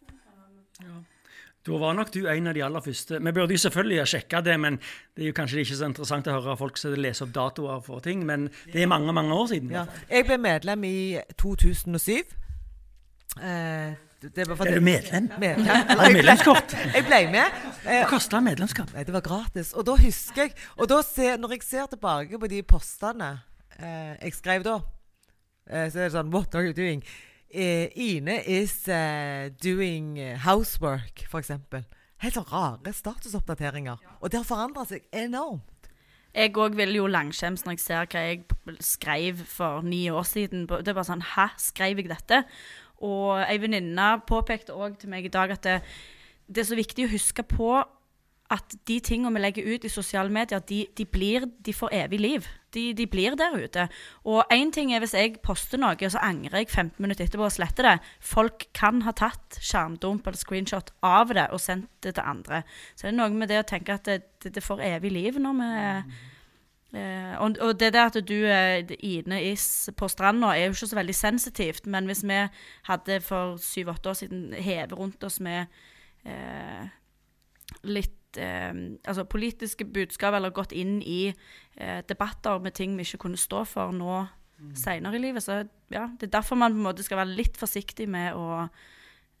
Da 1.68 1.76
var 1.76 1.92
nok 1.98 2.12
du 2.14 2.22
en 2.30 2.46
av 2.48 2.54
de 2.56 2.62
aller 2.64 2.80
første. 2.80 3.18
Vi 3.20 3.32
burde 3.34 3.52
jo 3.56 3.60
selvfølgelig 3.60 3.98
ha 4.00 4.04
sjekka 4.08 4.40
det, 4.46 4.54
men 4.62 4.78
det 5.16 5.24
er 5.24 5.30
jo 5.32 5.36
kanskje 5.36 5.60
ikke 5.64 5.76
så 5.76 5.88
interessant 5.90 6.28
å 6.30 6.36
høre 6.38 6.54
folk 6.56 6.78
som 6.80 6.94
leser 6.96 7.26
opp 7.26 7.32
datoer 7.34 7.80
for 7.84 8.00
ting. 8.04 8.22
Men 8.28 8.46
det 8.72 8.84
er 8.84 8.90
mange, 8.90 9.12
mange 9.12 9.34
år 9.36 9.50
siden. 9.50 9.72
Ja. 9.74 9.82
Jeg 10.08 10.28
ble 10.30 10.38
medlem 10.40 10.86
i 10.88 10.98
2007. 11.36 12.22
Eh, 13.42 13.96
det 14.22 14.46
var 14.48 14.66
Er 14.66 14.78
du 14.78 14.80
medlem? 14.86 15.28
medlem. 15.38 15.68
Eller, 15.90 16.14
medlemskort? 16.14 16.72
jeg 16.94 17.04
ble 17.06 17.20
med. 17.30 17.58
Hva 17.84 18.00
kosta 18.10 18.40
medlemskap? 18.42 18.94
Nei, 18.94 19.04
det 19.06 19.14
var 19.14 19.22
gratis. 19.26 19.74
Og 19.78 19.84
da 19.86 19.94
husker 20.00 20.48
jeg 20.48 20.54
Og 20.78 20.88
da 20.90 21.02
ser, 21.06 21.36
når 21.38 21.58
jeg 21.58 21.62
ser 21.68 21.86
tilbake 21.92 22.38
på 22.40 22.48
de 22.50 22.62
postene 22.66 23.28
eh, 23.78 24.16
jeg 24.24 24.34
skrev 24.34 24.64
da, 24.66 24.78
eh, 25.70 25.86
så 25.90 26.00
er 26.00 26.08
det 26.08 26.12
sånn 26.16 26.32
What 26.34 26.54
are 26.58 26.64
you 26.66 26.74
doing? 26.74 27.04
Eh, 27.50 27.88
Ine 27.96 28.42
is 28.46 28.88
uh, 28.88 29.48
doing 29.62 30.18
eh, 30.18 30.36
housework, 30.44 31.24
f.eks. 31.28 31.52
Helt 32.18 32.34
sånn 32.34 32.48
rare 32.50 32.92
statusoppdateringer. 32.92 34.00
Og 34.20 34.30
det 34.30 34.40
har 34.40 34.48
forandra 34.48 34.84
seg 34.88 35.04
enormt. 35.14 35.90
Jeg 36.36 36.52
òg 36.60 36.76
vil 36.76 36.92
jo 36.98 37.06
langskjems 37.08 37.64
når 37.64 37.76
jeg 37.76 37.82
ser 37.82 38.10
hva 38.12 38.24
jeg 38.26 38.42
skrev 38.84 39.40
for 39.48 39.86
ni 39.86 40.04
år 40.12 40.26
siden. 40.28 40.66
Det 40.68 40.90
er 40.90 40.96
bare 40.96 41.08
sånn 41.08 41.24
Hæ, 41.24 41.48
skrev 41.62 42.02
jeg 42.02 42.10
dette? 42.10 42.42
Og 43.06 43.38
ei 43.44 43.56
venninne 43.62 44.10
påpekte 44.28 44.76
òg 44.76 44.98
til 45.00 45.10
meg 45.12 45.26
i 45.26 45.32
dag 45.32 45.54
at 45.54 45.64
det, 45.64 45.78
det 46.50 46.62
er 46.62 46.68
så 46.68 46.78
viktig 46.78 47.06
å 47.06 47.12
huske 47.14 47.46
på 47.46 47.78
at 48.50 48.74
de 48.88 48.96
tingene 49.04 49.34
vi 49.34 49.42
legger 49.42 49.66
ut 49.74 49.84
i 49.84 49.90
sosiale 49.92 50.32
medier, 50.32 50.62
de, 50.64 50.86
de, 50.96 51.04
blir, 51.04 51.44
de 51.64 51.74
får 51.76 51.92
evig 52.04 52.20
liv. 52.20 52.46
De, 52.74 52.94
de 52.96 53.06
blir 53.08 53.36
der 53.36 53.56
ute. 53.56 53.84
Og 54.24 54.54
én 54.54 54.72
ting 54.72 54.92
er 54.92 55.02
hvis 55.04 55.16
jeg 55.16 55.36
poster 55.44 55.80
noe, 55.80 55.96
og 55.96 56.14
så 56.14 56.22
angrer 56.24 56.62
jeg 56.62 56.70
15 56.70 57.02
minutter 57.02 57.26
etterpå 57.26 57.44
og 57.44 57.52
sletter 57.52 57.90
det. 57.90 57.96
Folk 58.24 58.68
kan 58.76 59.02
ha 59.04 59.12
tatt 59.16 59.60
skjermdump 59.60 60.26
eller 60.26 60.40
screenshot 60.40 60.94
av 61.04 61.34
det 61.36 61.48
og 61.52 61.60
sendt 61.60 61.90
det 62.04 62.16
til 62.16 62.24
andre. 62.24 62.62
Så 62.94 63.06
det 63.06 63.12
er 63.12 63.20
noe 63.20 63.36
med 63.36 63.52
det 63.52 63.60
å 63.60 63.68
tenke 63.68 64.00
at 64.00 64.08
det, 64.08 64.22
det, 64.42 64.56
det 64.56 64.64
får 64.64 64.84
evig 64.94 65.12
liv 65.12 65.40
når 65.42 65.60
vi 65.60 65.70
Eh, 66.96 67.34
og, 67.36 67.56
og 67.60 67.80
det 67.80 67.92
der 67.92 68.06
at 68.08 68.16
du 68.28 68.34
er 68.48 68.88
Ine 69.04 69.42
is 69.50 69.90
på 69.96 70.08
stranda, 70.08 70.54
er 70.56 70.68
jo 70.68 70.76
ikke 70.76 70.86
så 70.86 70.96
veldig 70.96 71.14
sensitivt. 71.14 71.86
Men 71.86 72.06
hvis 72.08 72.24
vi 72.24 72.46
hadde 72.88 73.20
for 73.20 73.56
syv-åtte 73.60 74.08
år 74.08 74.12
siden 74.12 74.52
hevet 74.52 74.92
rundt 74.96 75.24
oss 75.24 75.40
med 75.40 75.66
eh, 76.24 76.88
litt 77.84 78.10
eh, 78.10 78.17
altså 78.36 79.24
politiske 79.24 79.86
budskap, 79.88 80.34
eller 80.34 80.52
gått 80.54 80.74
inn 80.76 80.98
i 81.00 81.30
eh, 81.30 82.02
debatter 82.08 82.60
med 82.60 82.76
ting 82.76 82.96
vi 82.98 83.06
ikke 83.06 83.24
kunne 83.24 83.40
stå 83.40 83.64
for 83.64 83.94
nå 83.96 84.26
mm. 84.60 84.74
seinere 84.76 85.16
i 85.16 85.22
livet, 85.22 85.42
så 85.42 85.62
ja, 85.94 86.08
det 86.20 86.28
er 86.28 86.36
derfor 86.36 86.60
man 86.60 86.76
på 86.76 86.82
en 86.82 86.88
måte 86.90 87.06
skal 87.06 87.22
være 87.22 87.38
litt 87.38 87.56
forsiktig 87.56 88.08
med, 88.10 88.36
å, 88.36 88.68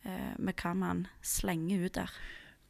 eh, 0.08 0.34
med 0.38 0.56
hva 0.56 0.74
man 0.78 1.06
slenger 1.20 1.84
ut 1.84 1.98
der. 2.00 2.18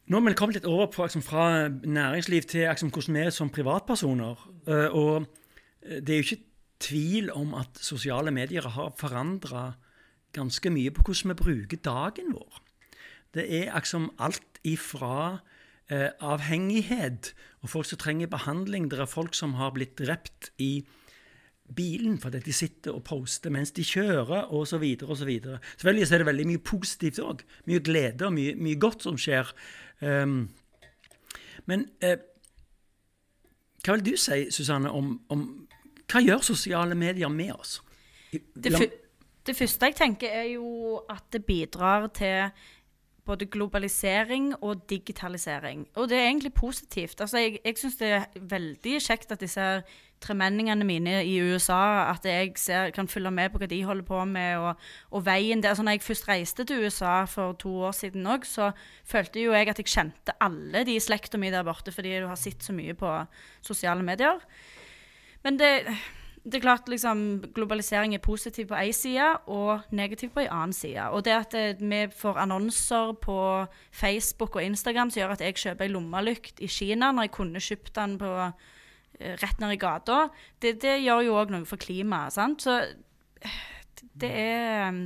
Nå 0.09 0.17
har 0.17 0.25
vi 0.25 0.37
kommet 0.37 0.57
litt 0.57 0.69
over 0.69 0.89
på, 0.89 1.05
liksom, 1.05 1.21
fra 1.21 1.69
næringsliv 1.69 2.49
til 2.49 2.65
liksom, 2.65 2.89
hvordan 2.89 3.15
vi 3.19 3.25
er 3.27 3.33
som 3.35 3.51
privatpersoner. 3.53 4.39
Uh, 4.65 4.87
og 4.89 5.27
det 5.85 6.15
er 6.15 6.17
jo 6.17 6.25
ikke 6.25 6.47
tvil 6.81 7.29
om 7.35 7.53
at 7.53 7.77
sosiale 7.77 8.33
medier 8.33 8.65
har 8.73 8.95
forandra 8.97 9.67
ganske 10.33 10.71
mye 10.73 10.89
på 10.93 11.05
hvordan 11.05 11.33
vi 11.33 11.37
bruker 11.43 11.83
dagen 11.85 12.33
vår. 12.33 12.57
Det 13.37 13.45
er 13.45 13.69
liksom 13.75 14.09
alt 14.17 14.61
ifra 14.65 15.39
uh, 15.93 16.09
avhengighet 16.19 17.33
og 17.61 17.69
folk 17.69 17.89
som 17.89 18.01
trenger 18.01 18.31
behandling. 18.31 18.89
Det 18.91 18.99
er 18.99 19.09
folk 19.09 19.37
som 19.37 19.57
har 19.59 19.73
blitt 19.75 19.97
drept 19.99 20.51
i 20.57 20.85
bilen 21.75 22.17
fordi 22.17 22.39
de 22.41 22.53
sitter 22.53 22.95
og 22.97 23.03
poster 23.05 23.53
mens 23.53 23.71
de 23.77 23.83
kjører, 23.85 24.49
osv. 24.53 24.81
videre 24.81 25.59
Selvfølgelig 25.77 26.07
så 26.07 26.15
er 26.15 26.23
det 26.23 26.29
veldig 26.31 26.47
mye 26.49 26.63
positivt 26.65 27.19
òg. 27.21 27.43
Mye 27.69 27.83
glede 27.85 28.25
og 28.25 28.33
mye, 28.33 28.55
mye 28.57 28.79
godt 28.79 29.05
som 29.05 29.19
skjer. 29.19 29.51
Um, 30.01 30.49
men 31.69 31.85
eh, 32.01 32.17
hva 33.83 33.95
vil 33.95 34.05
du 34.05 34.15
si, 34.19 34.47
Susanne, 34.51 34.91
om, 34.91 35.19
om 35.29 35.45
Hva 36.09 36.21
gjør 36.23 36.41
sosiale 36.41 36.95
medier 36.97 37.29
med 37.29 37.53
oss? 37.53 37.79
Det, 38.31 38.71
det, 39.45 39.55
første 39.57 39.89
jeg 39.89 39.95
tenker, 39.97 40.29
er 40.29 40.47
jo 40.55 40.99
at 41.09 41.27
det 41.33 41.43
bidrar 41.45 42.07
til 42.13 42.49
både 43.29 43.47
globalisering 43.51 44.51
og 44.59 44.83
digitalisering. 44.89 45.85
Og 45.95 46.09
det 46.09 46.17
er 46.17 46.27
egentlig 46.27 46.53
positivt. 46.57 47.21
Altså, 47.21 47.37
jeg 47.37 47.59
jeg 47.65 47.77
syns 47.77 47.99
det 47.99 48.11
er 48.17 48.25
veldig 48.35 48.95
kjekt 49.05 49.31
at 49.31 49.41
disse 49.43 49.65
tremenningene 50.19 50.83
mine 50.83 51.13
i 51.23 51.37
USA, 51.39 52.09
at 52.11 52.25
jeg 52.27 52.51
ser, 52.59 52.89
kan 52.95 53.07
følge 53.07 53.31
med 53.31 53.53
på 53.53 53.61
hva 53.61 53.69
de 53.71 53.79
holder 53.87 54.07
på 54.07 54.23
med, 54.27 54.57
og, 54.57 54.89
og 55.15 55.25
veien 55.25 55.63
der. 55.63 55.71
Altså, 55.71 55.85
når 55.85 55.97
jeg 55.97 56.05
først 56.07 56.27
reiste 56.27 56.65
til 56.67 56.85
USA 56.85 57.23
for 57.29 57.55
to 57.61 57.71
år 57.87 57.95
siden 57.95 58.27
òg, 58.27 58.47
så 58.47 58.71
følte 59.07 59.45
jo 59.45 59.55
jeg 59.55 59.71
at 59.71 59.79
jeg 59.79 59.91
kjente 59.93 60.35
alle 60.41 60.83
de 60.87 60.97
i 60.97 61.03
slekta 61.03 61.39
mi 61.39 61.53
der 61.53 61.63
borte, 61.67 61.93
fordi 61.95 62.19
du 62.19 62.27
har 62.27 62.39
sett 62.39 62.65
så 62.65 62.75
mye 62.75 62.97
på 62.99 63.13
sosiale 63.61 64.03
medier. 64.03 64.43
Men 65.43 65.59
det 65.59 65.71
det 66.43 66.59
er 66.59 66.63
klart 66.63 66.89
liksom, 66.89 67.41
Globalisering 67.55 68.13
er 68.15 68.23
positiv 68.23 68.69
på 68.69 68.77
én 68.79 68.93
side 68.95 69.27
og 69.51 69.81
negativ 69.91 70.31
på 70.33 70.43
en 70.45 70.53
annen 70.55 70.73
side. 70.73 71.09
Og 71.11 71.25
det 71.25 71.35
at 71.35 71.51
det, 71.51 71.81
vi 71.81 72.07
får 72.15 72.39
annonser 72.39 73.13
på 73.21 73.65
Facebook 73.91 74.55
og 74.55 74.63
Instagram 74.63 75.11
som 75.11 75.19
gjør 75.19 75.35
at 75.35 75.43
jeg 75.43 75.57
kjøper 75.59 75.85
ei 75.85 75.91
lommelykt 75.91 76.61
i 76.63 76.67
Kina 76.67 77.11
når 77.11 77.27
jeg 77.27 77.35
kunne 77.35 77.63
kjøpt 77.63 77.95
den 77.95 78.17
på, 78.21 78.29
uh, 78.29 79.33
rett 79.43 79.59
ned 79.59 79.75
i 79.75 79.81
gata, 79.81 80.29
det, 80.61 80.77
det 80.81 81.01
gjør 81.03 81.25
jo 81.27 81.35
òg 81.41 81.51
noe 81.51 81.67
for 81.67 81.81
klimaet. 81.81 82.39
Så 82.63 82.79
det 84.15 84.31
er 84.31 84.87
um, 84.89 85.03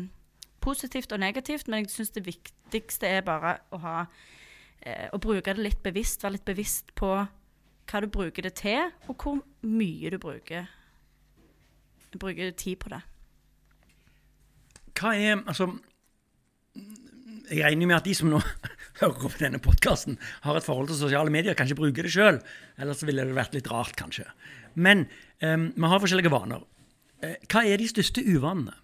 positivt 0.61 1.11
og 1.11 1.19
negativt, 1.19 1.67
men 1.67 1.81
jeg 1.81 1.95
syns 1.95 2.13
det 2.13 2.27
viktigste 2.27 3.09
er 3.09 3.25
bare 3.25 3.57
å 3.73 3.81
ha 3.81 3.97
å 4.83 5.17
bruke 5.21 5.53
det 5.55 5.63
litt 5.63 5.83
bevisst. 5.83 6.25
Være 6.25 6.35
litt 6.35 6.45
bevisst 6.45 6.89
på 6.99 7.09
hva 7.15 7.99
du 8.03 8.07
bruker 8.11 8.43
det 8.43 8.57
til, 8.59 8.91
og 9.07 9.15
hvor 9.15 9.39
mye 9.63 10.11
du 10.11 10.17
bruker 10.19 10.67
bruker 12.21 12.51
tid 12.57 12.79
på 12.83 12.91
det. 12.93 13.01
Hva 14.93 15.13
er 15.17 15.41
Altså 15.41 15.67
Jeg 17.49 17.63
regner 17.65 17.89
med 17.89 17.97
at 17.97 18.05
de 18.07 18.13
som 18.15 18.29
nå 18.31 18.39
hører 19.01 19.17
på 19.19 19.39
denne 19.39 19.59
podkasten, 19.59 20.19
har 20.45 20.57
et 20.57 20.65
forhold 20.65 20.87
til 20.87 20.99
sosiale 20.99 21.33
medier, 21.33 21.57
kanskje 21.57 21.75
bruker 21.75 22.05
det 22.05 22.13
sjøl. 22.13 22.37
Ellers 22.77 23.01
ville 23.05 23.25
det 23.25 23.35
vært 23.35 23.55
litt 23.57 23.67
rart, 23.71 23.95
kanskje. 23.99 24.25
Men 24.75 25.07
um, 25.41 25.67
vi 25.75 25.89
har 25.89 26.01
forskjellige 26.01 26.31
vaner. 26.31 26.63
Uh, 27.23 27.35
hva 27.51 27.65
er 27.67 27.81
de 27.81 27.89
største 27.89 28.23
uvanene? 28.23 28.77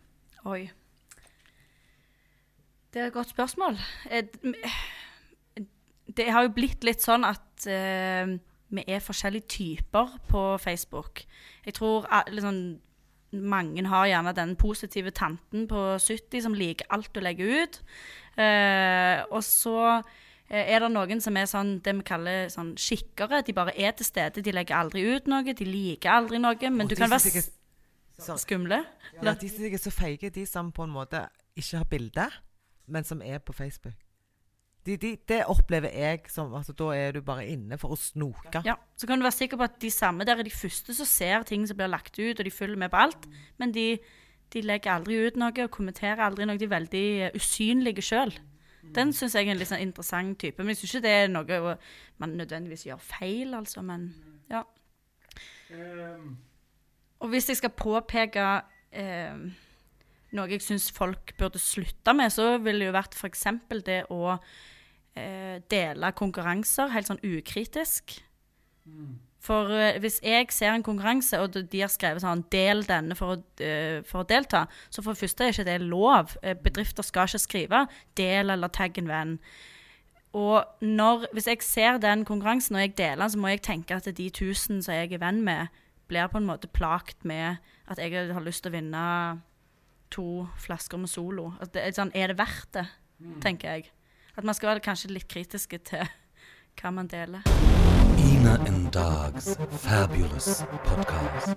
Oi. 0.50 0.68
Det 2.90 3.04
er 3.04 3.08
et 3.08 3.16
godt 3.16 3.32
spørsmål. 3.32 3.78
Det 6.18 6.28
har 6.34 6.46
jo 6.46 6.54
blitt 6.58 6.84
litt 6.84 7.06
sånn 7.06 7.24
at 7.30 7.70
uh, 7.70 8.36
vi 8.70 8.86
er 8.86 9.06
forskjellige 9.06 9.50
typer 9.50 10.18
på 10.30 10.44
Facebook. 10.62 11.24
Jeg 11.66 11.78
tror 11.80 12.10
liksom, 12.34 12.80
mange 13.32 13.84
har 13.88 14.08
gjerne 14.10 14.34
den 14.36 14.56
positive 14.56 15.12
tanten 15.12 15.68
på 15.70 15.98
70 16.02 16.42
som 16.42 16.54
liker 16.58 16.88
alt 16.90 17.12
du 17.14 17.20
legger 17.22 17.64
ut. 17.64 17.80
Eh, 18.38 19.22
og 19.30 19.44
så 19.46 20.02
er 20.50 20.80
det 20.82 20.90
noen 20.92 21.22
som 21.22 21.38
er 21.38 21.46
sånn, 21.46 21.76
det 21.86 21.94
vi 22.00 22.02
kaller 22.08 22.48
sånn 22.50 22.72
skikkere. 22.80 23.44
De 23.46 23.54
bare 23.54 23.76
er 23.78 23.92
til 23.94 24.08
stede. 24.08 24.42
De 24.42 24.52
legger 24.56 24.80
aldri 24.80 25.04
ut 25.16 25.28
noe. 25.30 25.44
De 25.54 25.66
liker 25.66 26.10
aldri 26.10 26.40
noe. 26.42 26.58
Men 26.72 26.88
Og 26.88 26.90
du 26.90 26.96
kan 26.96 27.10
være 27.12 27.20
s- 27.38 27.52
skumle. 28.42 28.84
Ja, 29.22 29.34
de 29.34 29.50
som 29.50 29.64
er 29.66 29.78
så 29.78 29.92
feige, 29.94 30.30
de 30.34 30.46
som 30.46 30.72
på 30.72 30.84
en 30.84 30.90
måte 30.92 31.28
ikke 31.56 31.78
har 31.78 31.86
bilde, 31.86 32.26
men 32.88 33.04
som 33.04 33.22
er 33.22 33.38
på 33.40 33.54
Facebook. 33.54 33.94
De, 34.88 34.96
de, 34.98 35.12
det 35.28 35.42
opplever 35.52 35.92
jeg 35.92 36.30
som 36.32 36.54
altså, 36.56 36.74
Da 36.74 36.86
er 36.96 37.12
du 37.18 37.20
bare 37.26 37.44
inne 37.52 37.78
for 37.78 37.94
å 37.94 38.00
snoke. 38.00 38.62
Ja, 38.66 38.78
Så 38.98 39.10
kan 39.10 39.20
du 39.20 39.26
være 39.28 39.36
sikker 39.36 39.60
på 39.60 39.68
at 39.68 39.76
de 39.82 39.92
samme 39.92 40.26
der 40.26 40.40
er 40.40 40.48
de 40.48 40.54
første 40.54 40.96
som 40.96 41.06
ser 41.10 41.44
ting 41.48 41.68
som 41.68 41.78
blir 41.78 41.92
lagt 41.92 42.16
ut, 42.18 42.40
og 42.40 42.46
de 42.46 42.54
følger 42.54 42.80
med 42.80 42.94
på 42.94 43.02
alt. 43.04 43.28
Men 43.60 43.76
de, 43.76 44.00
de 44.56 44.64
legger 44.64 44.96
aldri 44.96 45.20
ut 45.28 45.40
noe 45.40 45.52
og 45.52 45.74
kommenterer 45.76 46.24
aldri 46.26 46.48
noe. 46.48 46.58
De 46.58 46.70
er 46.70 46.78
veldig 46.78 47.06
eh, 47.28 47.36
usynlige 47.36 48.06
sjøl. 48.08 48.34
Den 48.96 49.12
syns 49.14 49.36
jeg 49.36 49.46
er 49.46 49.54
en 49.54 49.60
litt 49.60 49.70
sånn 49.70 49.84
interessant 49.84 50.40
type. 50.42 50.64
Men 50.64 50.74
jeg 50.74 50.82
syns 50.82 50.96
ikke 50.96 51.06
det 51.06 51.16
er 51.16 51.32
noe 51.32 51.76
man 52.22 52.38
nødvendigvis 52.40 52.88
gjør 52.88 53.02
feil, 53.04 53.54
altså. 53.58 53.84
Men 53.86 54.08
ja. 54.50 54.64
Og 57.20 57.30
hvis 57.30 57.52
jeg 57.52 57.60
skal 57.60 57.76
påpeke 57.78 58.46
eh, 58.96 59.44
noe 60.32 60.48
jeg 60.52 60.62
syns 60.62 60.92
folk 60.92 61.34
burde 61.38 61.60
slutte 61.60 62.14
med, 62.14 62.32
så 62.32 62.58
ville 62.62 62.80
det 62.86 62.90
jo 62.92 62.98
vært 62.98 63.16
f.eks. 63.18 63.46
det 63.86 64.04
å 64.14 64.40
eh, 65.16 65.60
dele 65.70 66.12
konkurranser 66.16 66.92
helt 66.94 67.08
sånn 67.10 67.24
ukritisk. 67.26 68.20
For 69.40 69.72
eh, 69.72 69.98
hvis 70.04 70.20
jeg 70.26 70.52
ser 70.52 70.74
en 70.76 70.84
konkurranse, 70.84 71.40
og 71.40 71.54
de- 71.54 71.64
de 71.64 71.82
har 71.82 71.88
skrevet 71.90 72.22
sånn 72.22 72.44
'del 72.52 72.84
denne 72.86 73.16
for 73.16 73.38
å, 73.38 73.44
eh, 73.64 74.02
for 74.04 74.24
å 74.24 74.28
delta', 74.28 74.68
så 74.90 75.02
for 75.04 75.14
det 75.14 75.22
første 75.22 75.42
er 75.46 75.52
ikke 75.54 75.66
det 75.66 75.82
lov. 75.82 76.38
Eh, 76.44 76.54
bedrifter 76.54 77.04
skal 77.04 77.28
ikke 77.28 77.40
skrive 77.40 77.88
'del' 78.16 78.52
eller 78.52 78.68
'tagg 78.70 78.98
en 78.98 79.08
venn'. 79.08 79.40
Og 80.34 80.64
når, 80.82 81.26
hvis 81.34 81.48
jeg 81.48 81.62
ser 81.64 81.98
den 81.98 82.24
konkurransen 82.26 82.76
og 82.76 82.82
jeg 82.82 82.96
deler 82.98 83.16
den, 83.24 83.30
så 83.30 83.38
må 83.40 83.48
jeg 83.50 83.62
tenke 83.64 83.96
at 83.96 84.04
de 84.16 84.30
tusen 84.30 84.82
som 84.84 84.94
jeg 84.94 85.12
er 85.14 85.18
venn 85.18 85.44
med, 85.44 85.70
blir 86.08 86.28
på 86.28 86.38
en 86.38 86.46
måte 86.46 86.68
plagt 86.72 87.24
med 87.26 87.58
at 87.88 87.98
jeg 87.98 88.12
har 88.34 88.42
lyst 88.42 88.62
til 88.64 88.72
å 88.72 88.76
vinne 88.76 89.42
to 90.12 90.48
flasker 90.58 90.98
med 90.98 91.10
Solo. 91.10 91.52
Altså, 91.60 91.74
det 91.74 91.84
er, 91.84 91.96
sånn, 91.96 92.12
er 92.16 92.32
det 92.32 92.40
verdt 92.40 92.74
det, 92.78 92.86
tenker 93.44 93.76
jeg. 93.76 93.92
At 94.38 94.48
man 94.48 94.56
skal 94.56 94.74
være 94.74 94.84
kanskje 94.86 95.12
litt 95.14 95.28
kritiske 95.32 95.82
til 95.90 96.06
hva 96.80 96.92
man 96.96 97.10
deler. 97.12 97.44
Ina 98.20 98.56
and 98.68 98.92
Dogs 98.96 99.58
Fabulous 99.84 100.64
Podcast. 100.86 101.56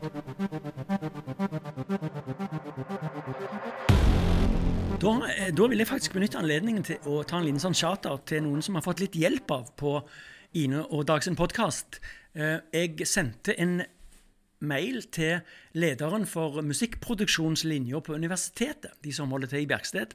Da, 5.03 5.13
eh, 5.27 5.49
da 5.55 5.67
vil 5.67 5.83
jeg 5.83 5.89
faktisk 5.91 6.15
benytte 6.15 6.39
anledningen 6.39 6.85
til 6.87 7.09
å 7.11 7.23
ta 7.27 7.39
en 7.39 7.47
liten 7.47 7.63
sånn 7.63 7.75
shout-out 7.75 8.27
til 8.31 8.45
noen 8.45 8.63
som 8.63 8.79
har 8.79 8.87
fått 8.87 9.03
litt 9.03 9.19
hjelp 9.19 9.51
av 9.51 9.73
på 9.79 9.97
Ine 10.59 10.85
og 10.91 11.07
Dags 11.09 11.31
podkast. 11.39 11.99
Jeg 12.35 13.07
sendte 13.09 13.55
en 13.61 13.83
mail 14.63 15.03
til 15.15 15.41
lederen 15.75 16.27
for 16.29 16.63
musikkproduksjonslinja 16.65 18.01
på 18.05 18.15
universitetet, 18.15 18.95
de 19.05 19.13
som 19.15 19.33
holder 19.35 19.51
til 19.51 19.65
i 19.65 19.69
Bjerksted. 19.71 20.15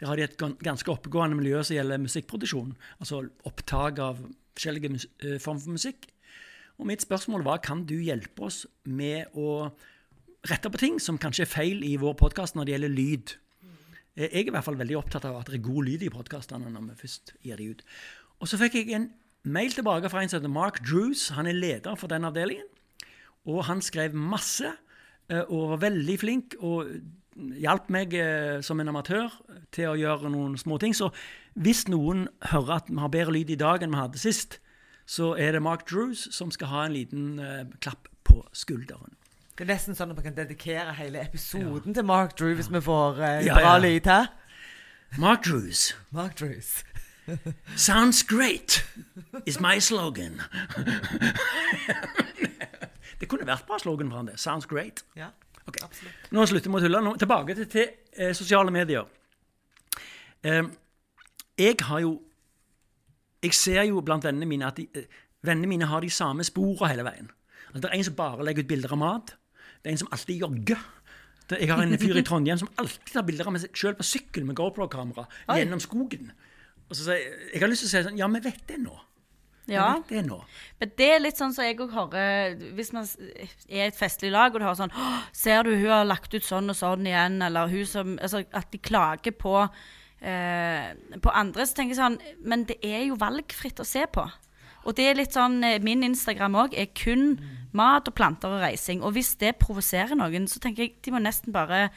Der 0.00 0.08
har 0.08 0.16
de 0.16 0.24
et 0.26 0.36
ganske 0.38 0.90
oppegående 0.90 1.36
miljø 1.38 1.62
som 1.62 1.76
gjelder 1.76 2.02
musikkproduksjon, 2.02 2.74
altså 3.00 3.22
opptak 3.48 4.00
av 4.02 4.20
forskjellige 4.56 4.92
eh, 4.96 5.38
former 5.42 5.62
for 5.62 5.76
musikk. 5.76 6.08
Og 6.76 6.88
mitt 6.88 7.04
spørsmål 7.04 7.44
var 7.46 7.62
kan 7.64 7.84
du 7.88 7.96
hjelpe 8.00 8.48
oss 8.48 8.64
med 8.84 9.32
å 9.36 9.70
rette 10.46 10.70
på 10.70 10.80
ting 10.80 11.00
som 11.02 11.18
kanskje 11.20 11.46
er 11.46 11.50
feil 11.50 11.84
i 11.84 11.96
vår 12.00 12.16
podkast 12.20 12.56
når 12.56 12.66
det 12.68 12.74
gjelder 12.74 12.96
lyd. 12.96 13.36
Eh, 14.16 14.28
Jeg 14.30 14.46
er 14.46 14.50
i 14.50 14.56
hvert 14.56 14.66
fall 14.66 14.80
veldig 14.80 14.98
opptatt 14.98 15.28
av 15.28 15.40
at 15.40 15.52
det 15.52 15.60
er 15.60 15.68
god 15.68 15.88
lyd 15.88 16.06
i 16.06 16.12
podkastene 16.12 16.72
når 16.72 16.90
vi 16.90 17.00
først 17.04 17.36
gir 17.44 17.60
de 17.60 17.70
ut. 17.72 17.84
Og 18.40 18.48
så 18.50 18.60
fikk 18.60 18.80
jeg 18.80 18.96
en 18.96 19.10
mail 19.46 19.72
tilbake 19.72 20.10
fra 20.12 20.22
en 20.22 20.28
som 20.32 20.40
heter 20.40 20.52
Mark 20.52 20.82
Drews. 20.84 21.30
Han 21.36 21.48
er 21.48 21.56
leder 21.56 21.96
for 21.96 22.12
den 22.12 22.28
avdelingen. 22.28 22.66
Og 23.46 23.64
han 23.68 23.82
skrev 23.84 24.14
masse 24.16 24.68
eh, 25.30 25.42
og 25.46 25.76
var 25.76 25.84
veldig 25.88 26.18
flink 26.22 26.56
og 26.60 26.90
hjalp 27.60 27.90
meg 27.92 28.14
eh, 28.16 28.60
som 28.64 28.80
en 28.80 28.88
amatør 28.92 29.32
til 29.74 29.90
å 29.92 29.98
gjøre 29.98 30.30
noen 30.32 30.56
små 30.60 30.78
ting. 30.82 30.94
Så 30.96 31.10
hvis 31.54 31.84
noen 31.92 32.26
hører 32.50 32.78
at 32.80 32.90
vi 32.90 32.98
har 33.00 33.12
bedre 33.12 33.36
lyd 33.36 33.52
i 33.52 33.60
dag 33.60 33.84
enn 33.84 33.92
vi 33.94 34.00
hadde 34.00 34.22
sist, 34.22 34.58
så 35.06 35.34
er 35.38 35.54
det 35.54 35.62
Mark 35.62 35.84
Drews 35.90 36.26
som 36.34 36.50
skal 36.50 36.72
ha 36.72 36.86
en 36.86 36.96
liten 36.96 37.38
eh, 37.38 37.62
klapp 37.84 38.08
på 38.26 38.40
skulderen. 38.56 39.14
Det 39.56 39.64
er 39.64 39.70
nesten 39.72 39.96
sånn 39.96 40.10
at 40.12 40.18
vi 40.18 40.26
kan 40.26 40.34
dedikere 40.36 40.92
hele 40.98 41.22
episoden 41.22 41.94
til 41.96 42.04
Mark 42.04 42.34
Drew 42.36 42.52
hvis 42.58 42.68
vi 42.72 42.82
får 42.84 43.22
eh, 43.22 43.46
Ja, 43.46 43.54
bra 43.56 43.76
ja. 43.76 43.84
lyd 43.84 44.10
her. 44.10 44.26
Mark 45.22 45.46
Drews. 45.46 45.94
Mark 46.12 46.36
Drews. 46.36 46.82
Sounds 47.74 48.22
great 48.22 48.84
is 49.46 49.58
my 49.60 49.78
slogan. 49.80 50.42
det 53.26 53.32
kunne 53.32 53.48
vært 53.48 53.66
bra 53.66 53.78
slogan 53.82 54.10
for 54.12 54.22
han 54.22 54.30
det. 54.30 54.38
Sounds 54.38 54.68
great. 54.70 55.02
Ja, 55.18 55.32
okay. 55.66 55.82
absolutt. 55.82 56.30
Nå 56.30 56.46
slutter 56.46 56.70
vi 56.70 56.78
å 56.78 56.82
tulle. 56.84 57.14
Tilbake 57.18 57.56
til, 57.58 57.68
til 57.72 57.86
eh, 58.14 58.32
sosiale 58.38 58.70
medier. 58.74 59.08
Eh, 60.46 60.62
jeg 61.58 61.82
har 61.88 62.04
jo 62.04 62.20
Jeg 63.44 63.54
ser 63.54 63.82
jo 63.86 64.00
blant 64.02 64.24
vennene 64.24 64.46
mine 64.48 64.66
at 64.66 64.78
de, 64.80 64.86
eh, 64.96 65.04
vennene 65.44 65.68
mine 65.70 65.86
har 65.86 66.00
de 66.02 66.08
samme 66.10 66.42
sporene 66.42 66.88
hele 66.90 67.04
veien. 67.06 67.28
Altså, 67.68 67.82
det 67.84 67.90
er 67.90 67.98
en 67.98 68.06
som 68.08 68.14
bare 68.16 68.46
legger 68.46 68.64
ut 68.64 68.70
bilder 68.70 68.94
av 68.96 68.98
mat. 68.98 69.34
Det 69.82 69.90
er 69.90 69.92
en 69.92 70.00
som 70.00 70.08
alltid 70.10 70.40
jogger. 70.40 70.80
Det, 71.46 71.60
jeg 71.60 71.70
har 71.70 71.82
en 71.82 71.98
fyr 72.00 72.16
i 72.18 72.24
Trondheim 72.26 72.58
som 72.58 72.70
alltid 72.80 73.12
tar 73.12 73.26
bilder 73.28 73.46
av 73.46 73.54
meg 73.54 73.68
sjøl 73.76 73.94
på 73.94 74.06
sykkel 74.06 74.48
med 74.48 74.56
GoPro-kamera 74.58 75.28
gjennom 75.60 75.82
skogen. 75.84 76.32
Og 76.88 76.96
så 76.96 77.04
sier 77.04 77.20
jeg, 77.20 77.36
jeg 77.52 77.62
har 77.62 77.70
lyst 77.70 77.84
til 77.84 77.90
å 77.90 77.92
si 77.92 78.02
sånn 78.08 78.18
Ja, 78.18 78.30
vi 78.32 78.42
vet 78.48 78.64
det 78.70 78.80
nå. 78.82 78.96
Ja. 79.66 79.86
vet 79.98 80.08
det 80.08 80.24
nå. 80.28 80.38
Men 80.80 80.92
det 80.98 81.08
er 81.10 81.22
litt 81.22 81.40
sånn 81.40 81.54
som 81.54 81.64
jeg 81.66 81.78
òg 81.82 81.90
hører 81.90 82.54
Hvis 82.76 82.92
man 82.94 83.06
er 83.06 83.50
i 83.66 83.80
et 83.88 83.98
festlig 83.98 84.30
lag, 84.30 84.54
og 84.54 84.60
du 84.60 84.66
hører 84.66 84.78
sånn 84.78 84.94
'Ser 85.32 85.62
du, 85.66 85.74
hun 85.74 85.90
har 85.90 86.04
lagt 86.06 86.34
ut 86.34 86.44
sånn 86.44 86.70
og 86.70 86.76
sånn 86.78 87.06
igjen', 87.06 87.42
eller 87.42 87.68
hun 87.68 87.86
som 87.86 88.18
Altså 88.22 88.44
at 88.52 88.70
de 88.70 88.78
klager 88.78 89.34
på 89.34 89.68
eh, 90.22 90.94
på 91.22 91.30
andre, 91.34 91.66
så 91.66 91.74
tenker 91.74 91.94
jeg 91.94 92.02
sånn 92.02 92.18
Men 92.44 92.64
det 92.64 92.78
er 92.82 93.06
jo 93.08 93.16
valgfritt 93.18 93.80
å 93.80 93.84
se 93.86 94.06
på. 94.06 94.26
Og 94.86 94.94
det 94.94 95.08
er 95.10 95.18
litt 95.18 95.34
sånn 95.34 95.62
eh, 95.64 95.80
Min 95.82 96.04
Instagram 96.06 96.54
òg 96.54 96.76
er 96.78 96.92
kun 96.94 97.40
mat 97.76 98.08
og 98.08 98.14
planter 98.14 98.48
og 98.48 98.62
reising. 98.62 99.02
Og 99.02 99.12
hvis 99.12 99.34
det 99.36 99.58
provoserer 99.60 100.16
noen, 100.16 100.46
så 100.48 100.60
tenker 100.62 100.86
jeg 100.86 100.94
de 101.04 101.10
må 101.12 101.18
nesten 101.20 101.52
bare 101.52 101.90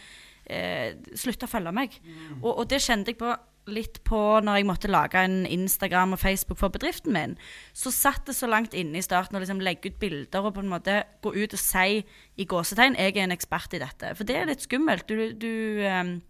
eh, 0.50 0.98
slutte 1.16 1.46
å 1.46 1.52
følge 1.52 1.72
meg. 1.72 1.94
Og, 2.42 2.52
og 2.58 2.66
det 2.70 2.82
kjente 2.84 3.14
jeg 3.14 3.22
på 3.22 3.32
litt 3.72 4.02
på 4.08 4.20
når 4.44 4.60
jeg 4.60 4.68
måtte 4.70 4.92
lage 4.92 5.22
en 5.24 5.46
Instagram 5.46 6.16
og 6.16 6.22
Facebook 6.22 6.60
for 6.62 6.74
bedriften 6.74 7.14
min. 7.16 7.38
Så 7.74 7.94
satt 7.96 8.28
det 8.28 8.36
så 8.38 8.50
langt 8.50 8.76
inne 8.78 9.00
i 9.00 9.06
starten 9.06 9.38
å 9.38 9.44
liksom 9.44 9.62
legge 9.64 9.92
ut 9.92 10.00
bilder 10.02 10.46
og 10.46 10.56
på 10.58 10.64
en 10.66 10.72
måte 10.72 11.02
gå 11.24 11.34
ut 11.36 11.56
og 11.56 11.62
si 11.62 12.02
i 12.04 12.48
gåsetegn 12.50 12.98
jeg 13.00 13.16
er 13.16 13.26
en 13.28 13.36
ekspert 13.36 13.76
i 13.78 13.82
dette. 13.84 14.14
For 14.18 14.28
det 14.28 14.38
er 14.38 14.50
litt 14.50 14.66
skummelt. 14.66 15.10
Du, 15.10 15.34
du, 15.34 16.22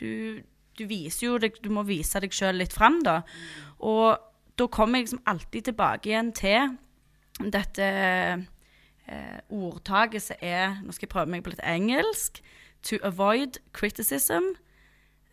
du, 0.00 0.10
du 0.76 0.84
viser 0.88 1.28
jo 1.28 1.38
deg, 1.42 1.60
du 1.62 1.70
må 1.72 1.86
vise 1.88 2.20
deg 2.22 2.34
sjøl 2.34 2.60
litt 2.60 2.76
fram, 2.76 3.00
da. 3.06 3.20
Og 3.84 4.16
da 4.56 4.68
kommer 4.72 5.00
jeg 5.00 5.08
liksom 5.08 5.24
alltid 5.28 5.70
tilbake 5.70 6.10
igjen 6.10 6.32
til 6.36 6.76
dette 7.52 7.86
eh, 9.06 9.40
ordtaket 9.52 10.24
som 10.24 10.44
er 10.44 10.78
Nå 10.82 10.94
skal 10.94 11.06
jeg 11.06 11.12
prøve 11.12 11.32
meg 11.32 11.44
på 11.44 11.52
litt 11.52 11.64
engelsk. 11.64 12.40
To 12.88 12.98
avoid 13.04 13.60
criticism. 13.76 14.54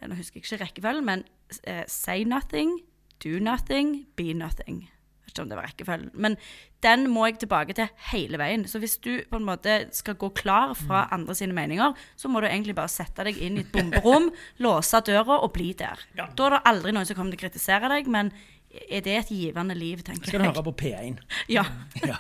Nå 0.04 0.18
husker 0.20 0.42
jeg 0.42 0.46
ikke 0.46 0.64
rekkefølgen, 0.66 1.06
men 1.08 1.24
eh, 1.64 1.84
say 1.88 2.24
nothing, 2.24 2.80
do 3.24 3.40
nothing, 3.40 4.06
be 4.16 4.34
nothing. 4.34 4.84
Jeg 5.24 5.30
vet 5.30 5.34
ikke 5.34 5.44
om 5.44 5.52
det 5.52 5.58
var 5.58 5.68
rekkefølgen. 5.70 6.12
Men 6.14 6.38
den 6.84 7.06
må 7.10 7.26
jeg 7.26 7.40
tilbake 7.44 7.76
til 7.78 7.88
hele 8.12 8.38
veien. 8.42 8.66
Så 8.68 8.82
hvis 8.84 8.98
du 9.02 9.24
på 9.30 9.40
en 9.40 9.48
måte 9.48 9.78
skal 9.96 10.18
gå 10.20 10.30
klar 10.36 10.74
fra 10.78 11.08
andre 11.16 11.36
sine 11.38 11.56
meninger, 11.56 11.96
så 12.20 12.30
må 12.30 12.44
du 12.44 12.50
egentlig 12.50 12.76
bare 12.76 12.92
sette 12.92 13.24
deg 13.26 13.40
inn 13.40 13.58
i 13.58 13.64
et 13.64 13.72
bomberom, 13.74 14.30
låse 14.66 15.00
døra 15.08 15.40
og 15.40 15.54
bli 15.56 15.72
der. 15.80 16.04
Ja. 16.20 16.28
Da 16.36 16.50
er 16.50 16.58
det 16.58 16.66
aldri 16.74 16.96
noen 16.96 17.08
som 17.08 17.18
kommer 17.18 17.34
til 17.34 17.40
å 17.40 17.46
kritisere 17.48 17.92
deg, 17.96 18.12
men 18.12 18.34
er 18.74 19.04
det 19.06 19.14
et 19.20 19.30
givende 19.30 19.76
liv, 19.78 20.02
tenker 20.06 20.24
jeg. 20.26 20.32
Skal 20.32 20.42
du 20.42 20.48
høre 20.48 20.64
på 20.66 20.74
P1? 20.82 21.20
Ja. 21.56 21.64
Ja. 22.02 22.16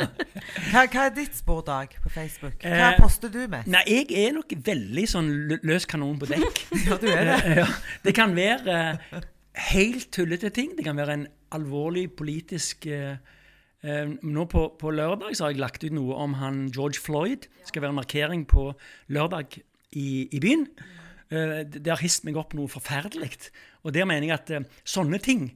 Hva, 0.69 0.83
hva 0.85 1.05
er 1.07 1.13
ditt 1.15 1.35
spordag 1.37 1.95
på 2.03 2.11
Facebook? 2.13 2.59
Hva 2.61 2.91
Eh, 2.91 2.97
poster 3.01 3.31
du 3.33 3.41
med? 3.49 3.65
Nei, 3.71 3.81
jeg 3.89 4.09
er 4.25 4.35
nok 4.35 4.53
veldig 4.65 5.05
sånn 5.09 5.31
løs 5.65 5.87
kanon 5.89 6.19
på 6.21 6.29
dekk. 6.29 6.63
Ja, 6.87 6.97
du 7.01 7.07
er 7.09 7.23
det. 7.31 7.37
Eh, 7.41 7.61
ja. 7.63 7.67
Det 8.05 8.13
kan 8.17 8.35
være 8.37 8.77
uh, 8.77 9.21
helt 9.71 10.09
tullete 10.13 10.51
ting. 10.53 10.75
Det 10.77 10.85
kan 10.85 10.99
være 10.99 11.17
en 11.19 11.27
alvorlig 11.55 12.09
politisk 12.17 12.85
uh, 12.89 13.15
uh, 13.85 14.13
Nå 14.21 14.45
på, 14.51 14.67
på 14.81 14.93
lørdag 14.93 15.33
så 15.37 15.47
har 15.47 15.55
jeg 15.55 15.63
lagt 15.63 15.85
ut 15.85 15.95
noe 15.95 16.17
om 16.21 16.37
han 16.41 16.67
George 16.73 17.01
Floyd. 17.01 17.47
Det 17.61 17.71
skal 17.73 17.85
være 17.85 17.95
en 17.95 18.01
markering 18.03 18.45
på 18.49 18.69
lørdag 19.13 19.57
i, 19.93 20.27
i 20.29 20.39
byen. 20.41 20.67
Eh, 21.33 21.59
det 21.65 21.89
har 21.89 22.01
hist 22.01 22.25
meg 22.27 22.37
opp 22.37 22.53
noe 22.57 22.69
forferdelig. 22.69 23.49
Og 23.85 23.93
der 23.95 24.05
mener 24.09 24.27
jeg 24.27 24.35
at 24.37 24.73
sånne 24.85 25.19
ting 25.23 25.47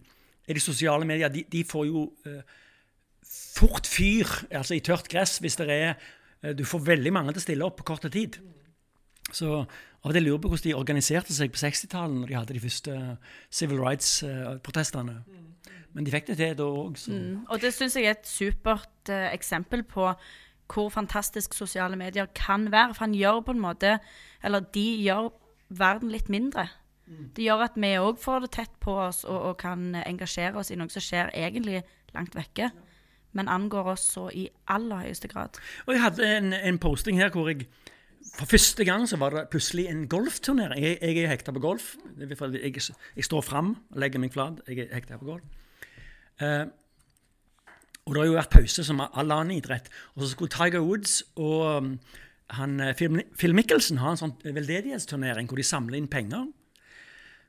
i 0.48 0.56
de 0.56 0.64
sosiale 0.64 1.06
medier, 1.06 1.30
de, 1.30 1.44
de 1.52 1.64
får 1.68 1.86
jo 1.90 2.06
eh, 2.26 2.42
fort 3.58 3.88
fyr, 3.90 4.30
altså 4.52 4.78
i 4.78 4.84
tørt 4.84 5.10
gress, 5.12 5.38
hvis 5.44 5.60
det 5.60 5.68
er 5.70 5.90
eh, 5.94 6.54
Du 6.56 6.64
får 6.66 6.86
veldig 6.88 7.14
mange 7.14 7.34
til 7.34 7.42
å 7.42 7.48
stille 7.48 7.68
opp 7.68 7.82
på 7.82 7.88
kort 7.92 8.08
tid. 8.12 8.40
Så 9.32 9.66
av 10.08 10.16
og 10.16 10.24
lurer 10.24 10.40
på 10.40 10.52
hvordan 10.52 10.70
de 10.70 10.78
organiserte 10.78 11.34
seg 11.36 11.52
på 11.52 11.60
60-tallet, 11.60 12.16
når 12.22 12.30
de 12.30 12.36
hadde 12.38 12.56
de 12.56 12.64
første 12.64 12.98
civil 13.52 13.82
rights-protestene. 13.84 15.18
Men 15.94 16.06
de 16.06 16.14
fikk 16.14 16.30
det 16.30 16.38
til 16.40 16.56
da 16.56 16.68
òg, 16.68 17.00
Mm. 17.10 17.46
Og 17.50 17.62
det 17.62 17.74
syns 17.74 17.96
jeg 17.96 18.06
er 18.06 18.16
et 18.16 18.28
supert 18.28 19.10
eh, 19.10 19.34
eksempel 19.34 19.84
på 19.84 20.14
hvor 20.68 20.90
fantastisk 20.92 21.54
sosiale 21.54 21.96
medier 21.96 22.28
kan 22.36 22.72
være. 22.72 22.94
For 22.94 23.06
han 23.06 23.16
gjør 23.16 23.42
på 23.42 23.56
en 23.56 23.64
måte 23.64 24.00
Eller 24.44 24.60
de 24.60 25.04
gjør 25.04 25.32
verden 25.70 26.12
litt 26.12 26.30
mindre. 26.30 26.68
Det 27.08 27.46
gjør 27.46 27.64
at 27.64 27.78
vi 27.80 27.94
òg 28.02 28.20
får 28.20 28.46
det 28.46 28.52
tett 28.58 28.74
på 28.84 28.98
oss 29.00 29.24
og, 29.26 29.38
og 29.52 29.58
kan 29.62 29.96
engasjere 30.02 30.60
oss 30.60 30.72
i 30.74 30.78
noe 30.80 30.92
som 30.92 31.04
skjer 31.04 31.32
egentlig 31.32 31.82
langt 32.16 32.36
vekke, 32.36 32.72
men 33.38 33.52
angår 33.52 33.94
oss 33.94 34.08
så 34.16 34.28
i 34.36 34.48
aller 34.74 35.06
høyeste 35.06 35.30
grad. 35.32 35.60
Og 35.86 35.96
jeg 35.96 36.04
hadde 36.04 36.32
en, 36.38 36.56
en 36.58 36.80
posting 36.82 37.20
her 37.22 37.32
hvor 37.36 37.52
jeg 37.52 37.70
For 38.38 38.46
første 38.46 38.84
gang 38.86 39.06
så 39.08 39.18
var 39.18 39.32
det 39.32 39.48
plutselig 39.50 39.88
en 39.88 40.08
golfturnering. 40.10 40.84
Jeg, 40.84 40.98
jeg 41.02 41.24
er 41.24 41.30
hekta 41.32 41.54
på 41.56 41.62
golf. 41.64 41.96
Jeg, 42.20 42.74
jeg 43.16 43.24
står 43.26 43.42
fram 43.42 43.78
legger 43.96 44.20
meg 44.20 44.34
flat. 44.34 44.60
Jeg 44.68 44.84
er 44.84 44.94
hekta 44.94 45.18
på 45.18 45.26
golf. 45.26 45.46
Uh, 46.42 46.68
og 48.06 48.14
det 48.14 48.22
har 48.22 48.28
jo 48.28 48.36
vært 48.38 48.54
pause 48.54 48.84
som 48.84 49.02
all 49.04 49.32
annen 49.32 49.58
idrett. 49.58 49.88
Og 50.16 50.24
så 50.24 50.34
skulle 50.34 50.52
Tiger 50.54 50.84
Woods 50.84 51.22
og 51.36 51.64
um, 51.78 51.90
han, 52.56 52.80
eh, 52.80 52.94
Phil, 52.96 53.56
Mickelson 53.56 54.00
ha 54.00 54.14
en 54.14 54.20
sånn 54.20 54.36
veldedighetsturnering 54.44 55.50
hvor 55.50 55.60
de 55.60 55.66
samler 55.68 56.00
inn 56.00 56.08
penger. 56.12 56.46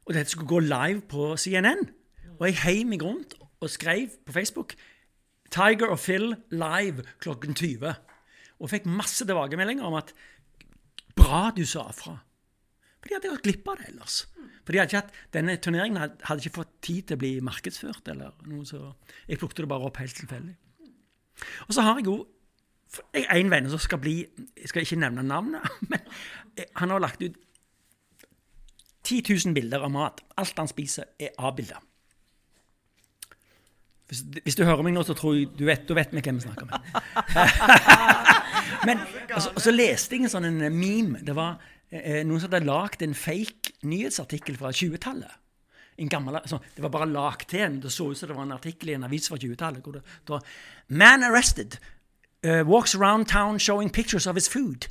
Og 0.08 0.14
dette 0.16 0.32
skulle 0.32 0.48
gå 0.48 0.62
live 0.64 1.02
på 1.08 1.34
CNN. 1.36 1.84
Og 2.38 2.46
jeg 2.48 2.60
heiv 2.62 2.86
meg 2.88 3.02
rundt 3.04 3.34
og 3.60 3.70
skrev 3.70 4.08
på 4.24 4.32
Facebook 4.32 4.74
Tiger 5.52 5.92
og 5.92 5.98
Phil 6.00 6.32
live 6.52 7.04
klokken 7.20 7.54
20. 7.54 7.92
Og 8.58 8.70
fikk 8.72 8.88
masse 8.88 9.26
tilbakemeldinger 9.26 9.84
om 9.84 9.96
at 9.98 10.14
bra 11.16 11.48
du 11.56 11.64
sa 11.68 11.88
fra. 11.94 12.18
For 12.98 13.08
de 13.08 13.16
hadde 13.18 13.32
gått 13.32 13.46
glipp 13.46 13.68
av 13.70 13.78
det 13.80 13.90
ellers. 13.92 14.22
For 14.64 14.74
de 14.74 14.80
hadde 14.80 14.90
ikke 14.90 15.02
hatt, 15.02 15.18
Denne 15.34 15.56
turneringen 15.62 16.00
hadde, 16.00 16.40
ikke 16.42 16.58
fått 16.60 16.74
tid 16.84 17.08
til 17.08 17.18
å 17.18 17.22
bli 17.22 17.32
markedsført. 17.44 18.08
eller 18.08 18.32
noe, 18.46 18.64
så 18.66 18.94
Jeg 19.28 19.38
plukket 19.38 19.64
det 19.64 19.68
bare 19.68 19.86
opp 19.86 19.96
helt 19.96 20.16
tilfeldig. 20.16 20.56
Og 21.68 21.74
så 21.74 21.82
har 21.82 21.98
jeg 21.98 22.06
jo 22.06 22.26
en 23.14 23.50
venn 23.50 23.70
som 23.70 23.78
skal 23.78 23.98
bli 23.98 24.26
Jeg 24.56 24.68
skal 24.68 24.82
ikke 24.82 24.96
nevne 24.96 25.22
navnet, 25.22 25.62
men 25.90 26.00
han 26.76 26.90
har 26.90 27.00
lagt 27.00 27.22
ut 27.22 27.36
10 29.08 29.22
000 29.46 29.54
bilder 29.56 29.84
av 29.86 29.92
mat. 29.92 30.20
Alt 30.36 30.58
han 30.60 30.68
spiser, 30.68 31.14
er 31.20 31.36
avbilda. 31.38 31.80
Hvis, 34.08 34.22
hvis 34.44 34.56
du 34.56 34.64
hører 34.64 34.84
meg 34.86 34.94
nå, 34.96 35.02
så 35.04 35.16
tror 35.16 35.36
jeg 35.36 35.50
du 35.56 35.66
vet, 35.68 35.84
du 35.88 35.92
vet 35.96 36.12
vi 36.14 36.22
hvem 36.24 36.38
vi 36.38 36.46
snakker 36.46 36.68
med. 36.68 36.78
Men 38.88 39.02
og 39.34 39.60
så, 39.60 39.72
leste 39.74 40.16
jeg 40.16 40.28
en 40.28 40.32
sånn 40.32 40.62
meme. 40.72 41.20
Det 41.24 41.34
var 41.36 41.58
eh, 41.90 42.22
noen 42.24 42.40
som 42.40 42.48
hadde 42.48 42.68
lagd 42.68 43.04
en 43.04 43.16
fake 43.16 43.76
nyhetsartikkel 43.88 44.56
fra 44.60 44.72
20-tallet. 44.72 45.36
En 45.98 46.08
gammel, 46.08 46.38
altså, 46.38 46.60
det 46.76 46.84
var 46.84 46.92
bare 46.94 47.10
lagd 47.10 47.48
til 47.50 47.64
en. 47.66 47.80
Det 47.82 47.92
så 47.92 48.08
ut 48.12 48.18
som 48.18 48.30
det 48.30 48.38
var 48.38 48.46
en 48.46 48.56
artikkel 48.56 48.92
i 48.92 48.96
en 48.96 49.04
avis 49.08 49.28
fra 49.28 49.36
20-tallet. 49.40 49.82
hvor 49.84 49.98
det 49.98 50.04
var 50.28 50.44
Man 50.88 51.26
arrested 51.26 51.76
uh, 52.46 52.62
walks 52.64 52.94
around 52.94 53.26
town 53.26 53.58
showing 53.58 53.90
pictures 53.90 54.26
of 54.26 54.36
his 54.36 54.48
food. 54.48 54.88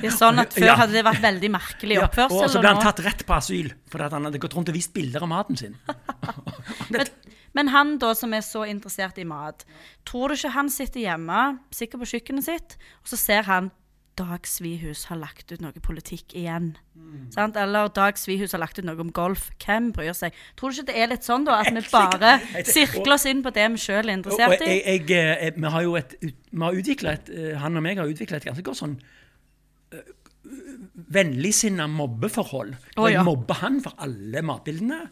Det 0.00 0.10
er 0.10 0.14
sånn 0.14 0.38
at 0.42 0.54
Før 0.56 0.66
Ja. 0.66 0.76
hadde 0.82 0.92
det 0.96 1.04
vært 1.06 1.22
veldig 1.24 1.50
merkelig 1.54 1.98
Ja, 1.98 2.06
oppførsel. 2.06 2.44
og 2.44 2.50
så 2.52 2.60
ble 2.62 2.74
han 2.74 2.82
tatt 2.82 3.00
rett 3.04 3.24
på 3.26 3.36
asyl 3.36 3.72
fordi 3.90 4.10
han 4.12 4.28
hadde 4.28 4.42
gått 4.42 4.54
rundt 4.54 4.68
og 4.72 4.74
vist 4.78 4.94
bilder 4.94 5.24
av 5.26 5.32
maten 5.32 5.56
sin. 5.56 5.76
men, 6.92 7.06
men 7.54 7.68
han 7.74 7.98
da 7.98 8.14
som 8.14 8.34
er 8.34 8.44
så 8.46 8.66
interessert 8.68 9.18
i 9.18 9.24
mat, 9.28 9.64
tror 10.08 10.28
du 10.28 10.38
ikke 10.38 10.54
han 10.54 10.68
sitter 10.72 11.00
hjemme, 11.00 11.58
sikkert 11.74 12.04
på 12.04 12.12
kjøkkenet 12.14 12.44
sitt, 12.48 12.78
og 13.02 13.12
så 13.12 13.16
ser 13.20 13.42
han 13.50 13.70
Dag 14.18 14.46
Svihus 14.50 15.04
har 15.12 15.18
lagt 15.20 15.52
ut 15.52 15.60
noe 15.62 15.78
politikk 15.82 16.34
igjen. 16.34 16.72
Mm. 16.98 17.28
Sant? 17.30 17.58
Eller 17.60 17.86
Dag 17.94 18.18
Svihus 18.18 18.54
har 18.56 18.62
lagt 18.64 18.80
ut 18.80 18.86
noe 18.88 18.98
om 18.98 19.12
golf. 19.14 19.44
Hvem 19.62 19.92
bryr 19.94 20.16
seg? 20.16 20.34
Tror 20.58 20.72
du 20.74 20.80
ikke 20.80 20.88
det 20.90 20.96
er 20.98 21.12
litt 21.12 21.26
sånn, 21.26 21.46
da? 21.46 21.60
At 21.62 21.70
vi 21.70 21.84
bare 21.92 22.32
sirkler 22.66 23.14
oss 23.14 23.28
inn 23.30 23.44
på 23.46 23.52
det 23.54 23.68
vi 23.76 23.82
sjøl 23.84 24.10
er 24.10 24.16
interessert 24.16 24.64
i? 24.66 24.80
eh, 24.98 25.52
vi 25.54 25.70
har 25.70 25.86
jo 25.86 25.94
et, 26.00 26.16
vi 26.18 26.64
har 26.64 26.80
et 27.14 27.30
eh, 27.30 27.54
Han 27.62 27.78
og 27.78 27.86
meg 27.86 28.02
har 28.02 28.10
utvikla 28.10 28.40
et 28.40 28.48
ganske 28.50 28.66
godt 28.66 28.80
sånn 28.82 28.98
vennligsinna 31.08 31.86
mobbeforhold. 31.90 32.74
Jeg 32.96 33.12
ja. 33.18 33.22
mobber 33.26 33.54
han 33.62 33.80
for 33.84 33.94
alle 34.02 34.42
matbildene. 34.46 35.06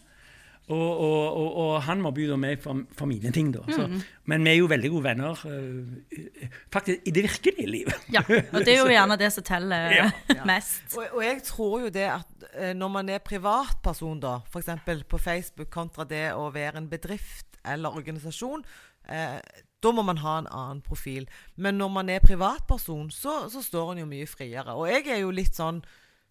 Og, 0.67 0.99
og, 0.99 1.37
og, 1.39 1.51
og 1.63 1.75
han 1.87 2.01
mobber 2.03 2.25
jo 2.25 2.33
da 2.33 2.37
meg 2.43 2.57
for, 2.59 2.81
for 2.99 3.07
mine 3.07 3.31
ting, 3.31 3.53
da. 3.55 3.61
Så, 3.71 3.85
Mm. 3.87 4.01
Men 4.27 4.43
vi 4.43 4.51
er 4.51 4.57
jo 4.59 4.67
veldig 4.67 4.89
gode 4.91 5.05
venner 5.05 5.43
eh, 5.47 6.49
faktisk 6.75 7.05
i 7.07 7.13
det 7.15 7.23
virkelige 7.23 7.67
livet. 7.71 8.01
Ja, 8.11 8.25
og 8.27 8.65
det 8.67 8.73
er 8.75 8.81
jo 8.81 8.89
gjerne 8.97 9.15
det 9.21 9.29
som 9.31 9.45
teller 9.47 9.95
Ja. 9.95 10.09
mest. 10.49 10.97
Og, 10.99 11.05
og 11.13 11.23
jeg 11.23 11.39
tror 11.47 11.77
jo 11.85 11.93
det 11.95 12.09
at 12.11 12.49
eh, 12.59 12.73
når 12.75 12.91
man 12.97 13.09
er 13.15 13.23
privatperson, 13.23 14.19
da, 14.25 14.41
f.eks. 14.51 15.05
på 15.07 15.19
Facebook, 15.23 15.71
kontra 15.71 16.03
det 16.11 16.33
å 16.35 16.49
være 16.51 16.83
en 16.83 16.91
bedrift 16.91 17.61
eller 17.65 17.95
organisasjon, 17.95 18.67
eh, 19.07 19.39
da 19.85 19.93
må 19.93 20.03
man 20.07 20.21
ha 20.23 20.39
en 20.41 20.51
annen 20.51 20.83
profil. 20.85 21.29
Men 21.57 21.79
når 21.81 21.93
man 21.93 22.11
er 22.13 22.25
privatperson, 22.25 23.11
så, 23.15 23.47
så 23.53 23.63
står 23.63 23.93
en 23.93 24.05
jo 24.05 24.11
mye 24.11 24.29
friere. 24.29 24.75
Og 24.75 24.89
jeg 24.91 25.07
er 25.13 25.23
jo 25.23 25.35
litt 25.35 25.57
sånn 25.59 25.83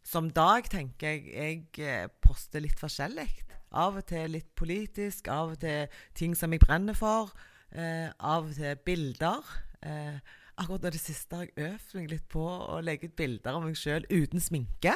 som 0.05 0.29
Dag, 0.33 0.67
tenker 0.69 1.15
jeg. 1.15 1.27
Jeg 1.33 1.85
eh, 1.85 2.07
poster 2.21 2.61
litt 2.61 2.79
forskjellig. 2.81 3.29
Av 3.75 3.97
og 3.97 4.05
til 4.07 4.35
litt 4.37 4.51
politisk, 4.57 5.27
av 5.33 5.55
og 5.55 5.61
til 5.63 5.91
ting 6.17 6.35
som 6.37 6.53
jeg 6.53 6.61
brenner 6.63 6.97
for. 6.97 7.33
Eh, 7.73 8.09
av 8.19 8.45
og 8.45 8.53
til 8.57 8.77
bilder. 8.85 9.53
Eh, 9.81 10.19
akkurat 10.55 10.85
nå 10.85 10.91
det 10.93 11.01
siste 11.01 11.35
har 11.35 11.49
jeg 11.49 11.71
øvd 11.71 11.95
meg 11.97 12.11
litt 12.13 12.27
på 12.31 12.43
å 12.45 12.77
legge 12.85 13.09
ut 13.09 13.17
bilder 13.17 13.57
av 13.57 13.65
meg 13.65 13.75
sjøl 13.79 14.05
uten 14.11 14.43
sminke. 14.43 14.93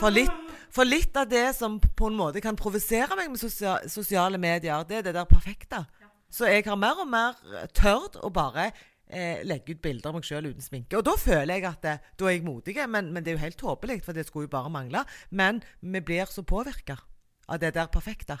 For 0.00 0.12
litt, 0.12 0.34
for 0.74 0.88
litt 0.88 1.16
av 1.16 1.30
det 1.30 1.46
som 1.56 1.78
på 1.80 2.10
en 2.10 2.18
måte 2.18 2.42
kan 2.44 2.58
provosere 2.58 3.16
meg 3.18 3.30
med 3.32 3.40
sosia 3.40 3.78
sosiale 3.88 4.38
medier, 4.40 4.84
det 4.84 5.00
er 5.00 5.08
det 5.08 5.16
der 5.16 5.30
perfekte. 5.30 5.86
Så 6.30 6.48
jeg 6.50 6.66
har 6.66 6.78
mer 6.78 7.02
og 7.02 7.10
mer 7.10 7.38
tørt 7.76 8.18
å 8.22 8.30
bare 8.34 8.70
eh, 9.10 9.42
legge 9.46 9.74
ut 9.74 9.82
bilder 9.82 10.10
av 10.10 10.18
meg 10.18 10.26
sjøl 10.26 10.50
uten 10.50 10.64
sminke. 10.64 10.98
Og 10.98 11.06
da 11.06 11.16
føler 11.18 11.56
jeg 11.56 11.66
at 11.68 11.82
det, 11.86 11.96
da 12.20 12.28
er 12.28 12.36
jeg 12.36 12.46
modig, 12.46 12.76
men, 12.88 13.10
men 13.14 13.24
det 13.24 13.32
er 13.32 13.38
jo 13.38 13.46
helt 13.46 13.60
tåpelig, 13.60 14.00
for 14.06 14.16
det 14.16 14.26
skulle 14.28 14.48
jo 14.48 14.54
bare 14.54 14.72
mangle. 14.72 15.04
Men 15.30 15.62
vi 15.80 16.02
blir 16.04 16.30
så 16.30 16.46
påvirka 16.46 17.00
av 17.50 17.60
det 17.62 17.74
der 17.74 17.90
perfekte. 17.92 18.38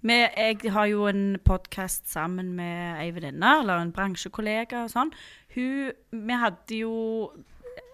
Vi, 0.00 0.16
jeg 0.16 0.72
har 0.72 0.88
jo 0.88 1.06
en 1.08 1.38
podkast 1.44 2.08
sammen 2.08 2.52
med 2.56 3.00
ei 3.02 3.10
venninne, 3.16 3.54
eller 3.62 3.80
en 3.80 3.92
bransjekollega 3.92 4.84
og 4.84 4.92
sånn. 4.92 5.14
Hun 5.56 5.90
Vi 6.10 6.36
hadde 6.40 6.82
jo 6.82 6.92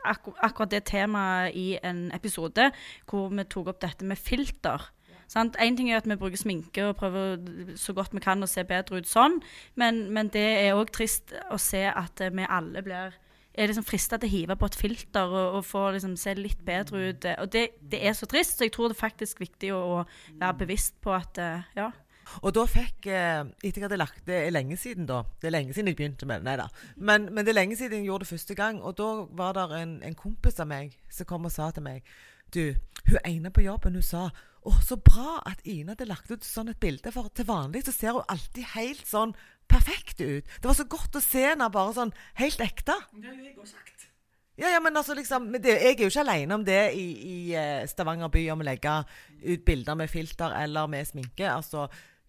akkur 0.06 0.36
akkurat 0.44 0.70
det 0.70 0.84
temaet 0.86 1.56
i 1.58 1.78
en 1.82 2.06
episode 2.14 2.68
hvor 3.10 3.32
vi 3.32 3.44
tok 3.50 3.72
opp 3.72 3.80
dette 3.82 4.06
med 4.06 4.18
filter. 4.18 4.90
Sant? 5.30 5.58
En 5.60 5.76
ting 5.76 5.90
er 5.90 6.00
at 6.00 6.08
vi 6.08 6.18
bruker 6.18 6.38
sminke 6.38 6.84
og 6.86 6.96
prøver 7.00 7.40
så 7.78 7.94
godt 7.96 8.14
vi 8.14 8.22
kan 8.24 8.42
å 8.42 8.50
se 8.50 8.64
bedre 8.66 9.00
ut 9.02 9.10
sånn, 9.10 9.40
men, 9.74 10.06
men 10.14 10.30
det 10.34 10.46
er 10.62 10.78
òg 10.78 10.92
trist 10.94 11.34
å 11.50 11.58
se 11.60 11.82
at 11.90 12.22
eh, 12.22 12.34
vi 12.34 12.46
alle 12.46 12.84
blir 12.86 13.16
er 13.56 13.70
liksom 13.70 13.86
frista 13.88 14.18
til 14.20 14.28
å 14.28 14.34
hive 14.34 14.56
på 14.60 14.68
et 14.68 14.76
filter 14.76 15.30
og, 15.32 15.58
og 15.58 15.62
få 15.64 15.86
liksom 15.94 16.16
se 16.20 16.34
litt 16.36 16.60
bedre 16.66 17.08
ut. 17.08 17.28
Og 17.40 17.52
det, 17.52 17.68
det 17.80 18.02
er 18.04 18.16
så 18.16 18.28
trist, 18.28 18.58
så 18.58 18.66
jeg 18.66 18.74
tror 18.74 18.90
det 18.90 18.98
er 18.98 19.06
faktisk 19.06 19.40
viktig 19.40 19.72
å, 19.72 19.78
å 19.96 20.02
være 20.36 20.58
bevisst 20.64 20.98
på 21.04 21.14
at 21.16 21.40
eh, 21.40 21.64
ja. 21.78 21.90
Og 22.42 22.50
da 22.56 22.64
fikk 22.66 23.06
eh, 23.06 23.44
Etter 23.62 23.78
jeg 23.78 23.84
hadde 23.86 24.00
lagt 24.00 24.24
det 24.26 24.40
er 24.42 24.54
lenge 24.54 24.76
siden, 24.80 25.06
da. 25.08 25.22
Det 25.40 25.48
er 25.48 25.56
lenge 25.56 25.76
siden 25.76 25.92
jeg 25.92 25.98
begynte 25.98 26.28
med 26.28 26.42
det. 26.42 26.50
Nei 26.50 26.56
da. 26.60 26.68
Men, 26.96 27.30
men 27.32 27.46
det 27.46 27.54
er 27.54 27.60
lenge 27.60 27.78
siden 27.78 28.02
jeg 28.02 28.10
gjorde 28.10 28.26
det 28.26 28.32
første 28.34 28.58
gang. 28.58 28.82
Og 28.82 28.96
da 28.98 29.10
var 29.38 29.56
det 29.56 29.66
en, 29.80 29.96
en 30.04 30.18
kompis 30.18 30.60
av 30.60 30.68
meg 30.70 30.96
som 31.12 31.28
kom 31.28 31.48
og 31.48 31.54
sa 31.54 31.70
til 31.72 31.86
meg 31.86 32.04
Du, 32.54 32.74
hun 33.08 33.18
ene 33.24 33.50
på 33.50 33.64
jobben, 33.64 33.96
hun 33.98 34.04
sa 34.04 34.28
å, 34.66 34.72
så 34.82 34.98
bra 34.98 35.38
at 35.46 35.62
Ine 35.68 35.94
hadde 35.94 36.08
lagt 36.10 36.30
ut 36.32 36.44
sånn 36.46 36.72
et 36.72 36.80
bilde, 36.82 37.12
for 37.14 37.30
til 37.34 37.46
vanlig 37.48 37.84
så 37.86 37.94
ser 37.94 38.16
hun 38.16 38.26
alltid 38.32 38.72
helt 38.74 39.06
sånn 39.06 39.36
perfekt 39.70 40.20
ut. 40.22 40.46
Det 40.46 40.66
var 40.66 40.78
så 40.78 40.86
godt 40.90 41.18
å 41.18 41.22
se 41.22 41.44
henne 41.48 41.70
bare 41.72 41.94
sånn 41.96 42.12
helt 42.40 42.62
ekte. 42.62 42.96
Det 43.14 43.28
har 43.28 43.36
jo 43.36 43.46
jeg 43.46 43.56
òg 43.58 43.70
sagt. 43.70 44.06
Ja, 44.56 44.70
ja, 44.72 44.80
men 44.80 44.96
altså 44.96 45.12
liksom 45.12 45.50
men 45.52 45.60
det, 45.60 45.74
Jeg 45.82 45.98
er 45.98 46.06
jo 46.06 46.08
ikke 46.08 46.22
alene 46.22 46.56
om 46.56 46.62
det 46.64 46.80
i, 46.96 47.06
i 47.28 47.38
eh, 47.52 47.84
Stavanger 47.90 48.30
by, 48.32 48.46
om 48.54 48.62
å 48.64 48.66
legge 48.66 48.94
ut 49.44 49.64
bilder 49.66 49.98
med 50.00 50.08
filter 50.08 50.54
eller 50.62 50.88
med 50.88 51.08
sminke. 51.08 51.44
Altså, 51.50 51.86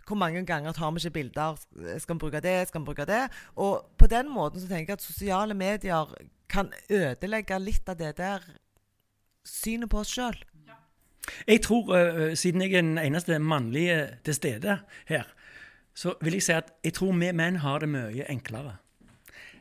hvor 0.08 0.20
mange 0.20 0.44
ganger 0.48 0.76
tar 0.76 0.92
vi 0.92 1.04
ikke 1.04 1.16
bilder? 1.22 1.56
Skal 2.00 2.16
vi 2.16 2.20
bruke 2.26 2.44
det? 2.44 2.58
Skal 2.68 2.84
vi 2.84 2.90
bruke 2.90 3.08
det? 3.08 3.24
Og 3.56 3.88
på 4.00 4.12
den 4.12 4.30
måten 4.32 4.60
så 4.60 4.68
tenker 4.68 4.94
jeg 4.94 5.00
at 5.00 5.08
sosiale 5.08 5.56
medier 5.56 6.12
kan 6.52 6.72
ødelegge 6.90 7.60
litt 7.60 7.90
av 7.92 8.00
det 8.00 8.14
der 8.20 8.44
synet 9.48 9.92
på 9.92 10.04
oss 10.04 10.12
sjøl. 10.12 10.36
Jeg 11.48 11.62
tror, 11.66 11.94
øh, 11.96 12.36
siden 12.38 12.62
jeg 12.62 12.74
er 12.74 12.82
den 12.82 12.98
eneste 12.98 13.40
mannlige 13.40 14.08
til 14.26 14.34
stede 14.34 14.80
her, 15.08 15.24
så 15.98 16.14
vil 16.22 16.38
jeg 16.38 16.46
si 16.46 16.54
at 16.54 16.74
jeg 16.86 16.94
tror 16.94 17.16
vi 17.18 17.32
menn 17.34 17.62
har 17.64 17.82
det 17.82 17.90
mye 17.90 18.28
enklere. 18.30 18.78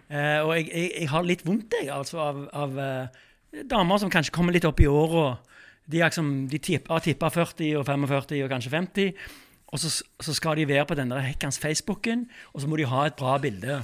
Eh, 0.07 0.40
og 0.44 0.52
jeg, 0.55 0.68
jeg, 0.70 0.90
jeg 1.00 1.09
har 1.11 1.24
litt 1.26 1.42
vondt 1.46 1.74
jeg, 1.81 1.90
altså, 1.90 2.20
av, 2.22 2.42
av 2.55 2.76
eh, 2.79 3.64
damer 3.66 3.98
som 3.98 4.12
kanskje 4.12 4.35
kommer 4.37 4.55
litt 4.55 4.66
opp 4.68 4.81
i 4.83 4.87
åra. 4.87 5.38
De, 5.87 6.02
liksom, 6.02 6.46
de 6.50 6.61
har 6.88 7.02
tippa 7.02 7.31
40 7.33 7.81
og 7.81 7.87
45 7.88 8.44
og 8.44 8.52
kanskje 8.52 8.74
50. 8.74 9.26
Og 9.74 9.83
så, 9.83 9.90
så 10.22 10.35
skal 10.37 10.61
de 10.61 10.68
være 10.68 10.87
på 10.87 10.96
den 10.98 11.11
der 11.11 11.24
hekkans 11.26 11.59
Facebooken, 11.59 12.29
og 12.55 12.62
så 12.62 12.68
må 12.70 12.79
de 12.79 12.87
ha 12.87 13.07
et 13.07 13.16
bra 13.18 13.35
bilde. 13.42 13.81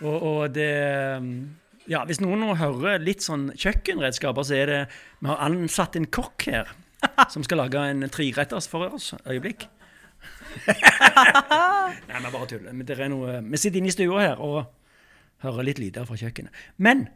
Og, 0.00 0.16
og 0.16 0.54
det 0.54 0.70
Ja, 1.90 2.04
hvis 2.06 2.20
noen 2.22 2.40
nå 2.44 2.54
hører 2.54 3.02
litt 3.02 3.24
sånn 3.24 3.50
kjøkkenredskaper, 3.58 4.46
så 4.46 4.54
er 4.54 4.70
det 4.70 4.80
Vi 5.18 5.28
har 5.28 5.42
ansatt 5.44 5.96
en 5.98 6.06
kokk 6.06 6.46
her 6.46 6.70
som 7.32 7.44
skal 7.46 7.62
lage 7.64 7.82
en 7.90 8.06
treretters 8.12 8.68
for 8.70 8.90
oss. 8.96 9.12
Øyeblikk. 9.26 9.66
Nei, 10.68 12.20
vi 12.20 12.32
bare 12.32 12.46
tuller. 12.50 12.72
Men 12.74 12.84
det 12.88 12.98
er 12.98 13.10
noe, 13.12 13.38
vi 13.46 13.60
sitter 13.60 13.80
inne 13.80 13.90
i 13.90 13.94
stua 13.94 14.20
her 14.24 14.42
og 14.44 14.64
hører 15.44 15.66
litt 15.70 15.80
lyder 15.80 16.06
fra 16.08 16.18
kjøkkenet. 16.20 16.52
Men 16.82 17.06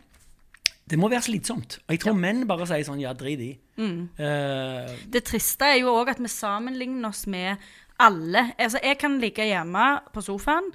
det 0.89 0.99
må 1.01 1.09
være 1.13 1.25
slitsomt. 1.27 1.79
Og 1.87 1.95
jeg 1.97 2.03
tror 2.05 2.17
menn 2.19 2.45
bare 2.49 2.67
sier 2.69 2.85
sånn 2.87 3.01
ja, 3.03 3.15
drit 3.17 3.41
i. 3.45 3.53
Eh, 3.81 4.95
Det 5.13 5.25
triste 5.29 5.71
er 5.75 5.81
jo 5.83 5.95
òg 5.97 6.13
at 6.15 6.21
vi 6.23 6.31
sammenligner 6.33 7.09
oss 7.11 7.25
med 7.31 7.61
alle. 8.03 8.51
Altså, 8.59 8.81
jeg 8.85 8.99
kan 9.01 9.19
ligge 9.23 9.47
hjemme 9.49 9.87
på 10.15 10.25
sofaen 10.25 10.73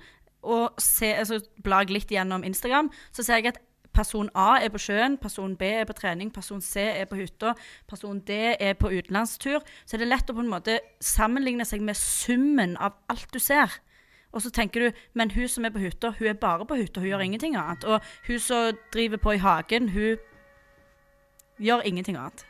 og 0.49 0.77
se, 0.81 1.11
altså, 1.19 1.41
bla 1.65 1.81
litt 1.89 2.11
gjennom 2.13 2.45
Instagram. 2.47 2.89
Så 3.11 3.25
ser 3.27 3.41
jeg 3.41 3.51
at 3.53 3.59
person 3.99 4.29
A 4.35 4.59
er 4.63 4.71
på 4.71 4.79
sjøen, 4.79 5.17
person 5.19 5.55
B 5.59 5.67
er 5.81 5.85
på 5.87 5.95
trening, 5.97 6.31
person 6.33 6.61
C 6.63 6.85
er 7.01 7.07
på 7.09 7.19
hytta, 7.19 7.53
person 7.89 8.21
D 8.27 8.37
er 8.55 8.73
på 8.79 8.91
utenlandstur. 8.93 9.59
Så 9.85 9.97
er 9.97 10.03
det 10.03 10.09
lett 10.09 10.31
å 10.31 10.37
på 10.37 10.43
en 10.45 10.51
måte 10.51 10.79
sammenligne 11.03 11.67
seg 11.67 11.83
med 11.83 11.99
summen 11.99 12.77
av 12.79 12.95
alt 13.11 13.27
du 13.33 13.39
ser. 13.43 13.81
Og 14.29 14.43
så 14.45 14.51
tenker 14.53 14.85
du 14.85 15.01
men 15.17 15.31
hun 15.33 15.49
som 15.49 15.65
er 15.65 15.73
på 15.73 15.81
hytta, 15.81 16.13
hun 16.19 16.31
er 16.31 16.37
bare 16.39 16.67
på 16.69 16.77
hytta, 16.79 17.01
hun 17.01 17.09
gjør 17.09 17.25
ingenting 17.25 17.57
annet. 17.59 17.83
Og 17.83 17.99
hun 18.27 18.39
som 18.39 18.77
driver 18.93 19.17
på 19.17 19.35
i 19.35 19.43
hagen, 19.43 19.89
hun 19.89 20.17
gjør 21.59 21.83
ingenting 21.89 22.17
annet. 22.17 22.45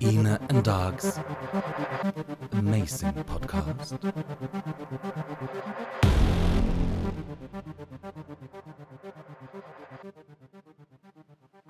Ina 0.00 0.38
and 0.48 0.62
Dogs 0.62 1.18
Amazing 2.52 3.24
Podcast. 3.26 3.98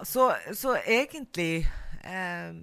Så, 0.09 0.31
så 0.57 0.77
egentlig 0.89 1.67
eh, 2.05 2.55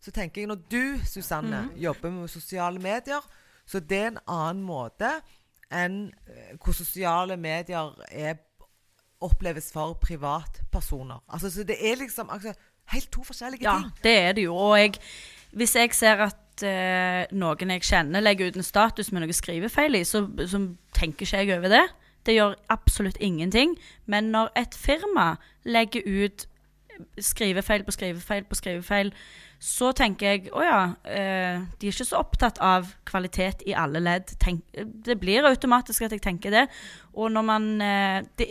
så 0.00 0.12
tenker 0.14 0.42
jeg 0.42 0.50
når 0.50 0.60
du, 0.70 0.82
Susanne, 1.08 1.64
jobber 1.76 2.12
med 2.14 2.28
sosiale 2.30 2.78
medier, 2.78 3.24
så 3.66 3.80
det 3.80 3.98
er 3.98 4.12
en 4.12 4.20
annen 4.30 4.62
måte 4.66 5.10
enn 5.70 6.04
eh, 6.30 6.54
hvor 6.62 6.74
sosiale 6.74 7.36
medier 7.38 7.90
er, 8.10 8.38
oppleves 9.20 9.68
for 9.74 9.98
privatpersoner. 10.00 11.18
Altså, 11.28 11.50
så 11.52 11.64
det 11.68 11.76
er 11.76 11.98
liksom 12.00 12.30
altså, 12.32 12.54
helt 12.94 13.10
to 13.12 13.24
forskjellige 13.26 13.66
Ja, 13.66 13.74
ting. 13.82 13.90
det 14.04 14.14
er 14.18 14.32
det 14.38 14.46
jo. 14.46 14.54
Og 14.56 14.78
jeg, 14.78 14.94
hvis 15.52 15.74
jeg 15.76 15.92
ser 15.94 16.22
at 16.24 16.64
eh, 16.64 17.26
noen 17.36 17.74
jeg 17.74 17.84
kjenner 17.84 18.24
legger 18.24 18.48
ut 18.48 18.56
en 18.56 18.64
status 18.64 19.12
med 19.12 19.26
noe 19.26 19.36
skrivefeil 19.36 19.98
i, 20.00 20.04
så, 20.08 20.22
så 20.48 20.62
tenker 20.96 21.26
ikke 21.26 21.42
jeg 21.42 21.58
over 21.58 21.74
det. 21.74 21.84
Det 22.26 22.38
gjør 22.38 22.56
absolutt 22.72 23.20
ingenting. 23.20 23.76
Men 24.06 24.32
når 24.32 24.54
et 24.56 24.74
firma 24.76 25.34
legger 25.68 26.08
ut 26.08 26.46
skrivefeil 27.18 27.84
på 27.86 27.94
skrivefeil 27.94 28.44
på 28.48 28.58
skrivefeil, 28.58 29.12
så 29.60 29.90
tenker 29.92 30.30
jeg 30.30 30.52
å 30.56 30.62
ja, 30.64 30.80
eh, 31.04 31.60
de 31.76 31.88
er 31.88 31.92
ikke 31.92 32.08
så 32.08 32.20
opptatt 32.22 32.60
av 32.64 32.88
kvalitet 33.08 33.64
i 33.68 33.74
alle 33.76 34.00
ledd. 34.00 34.32
Tenk, 34.40 34.64
det 34.72 35.18
blir 35.20 35.44
automatisk 35.44 36.06
at 36.06 36.14
jeg 36.16 36.24
tenker 36.24 36.54
det. 36.54 36.64
Og 37.12 37.28
når 37.34 37.44
man 37.44 37.68
eh, 37.84 38.22
det, 38.40 38.48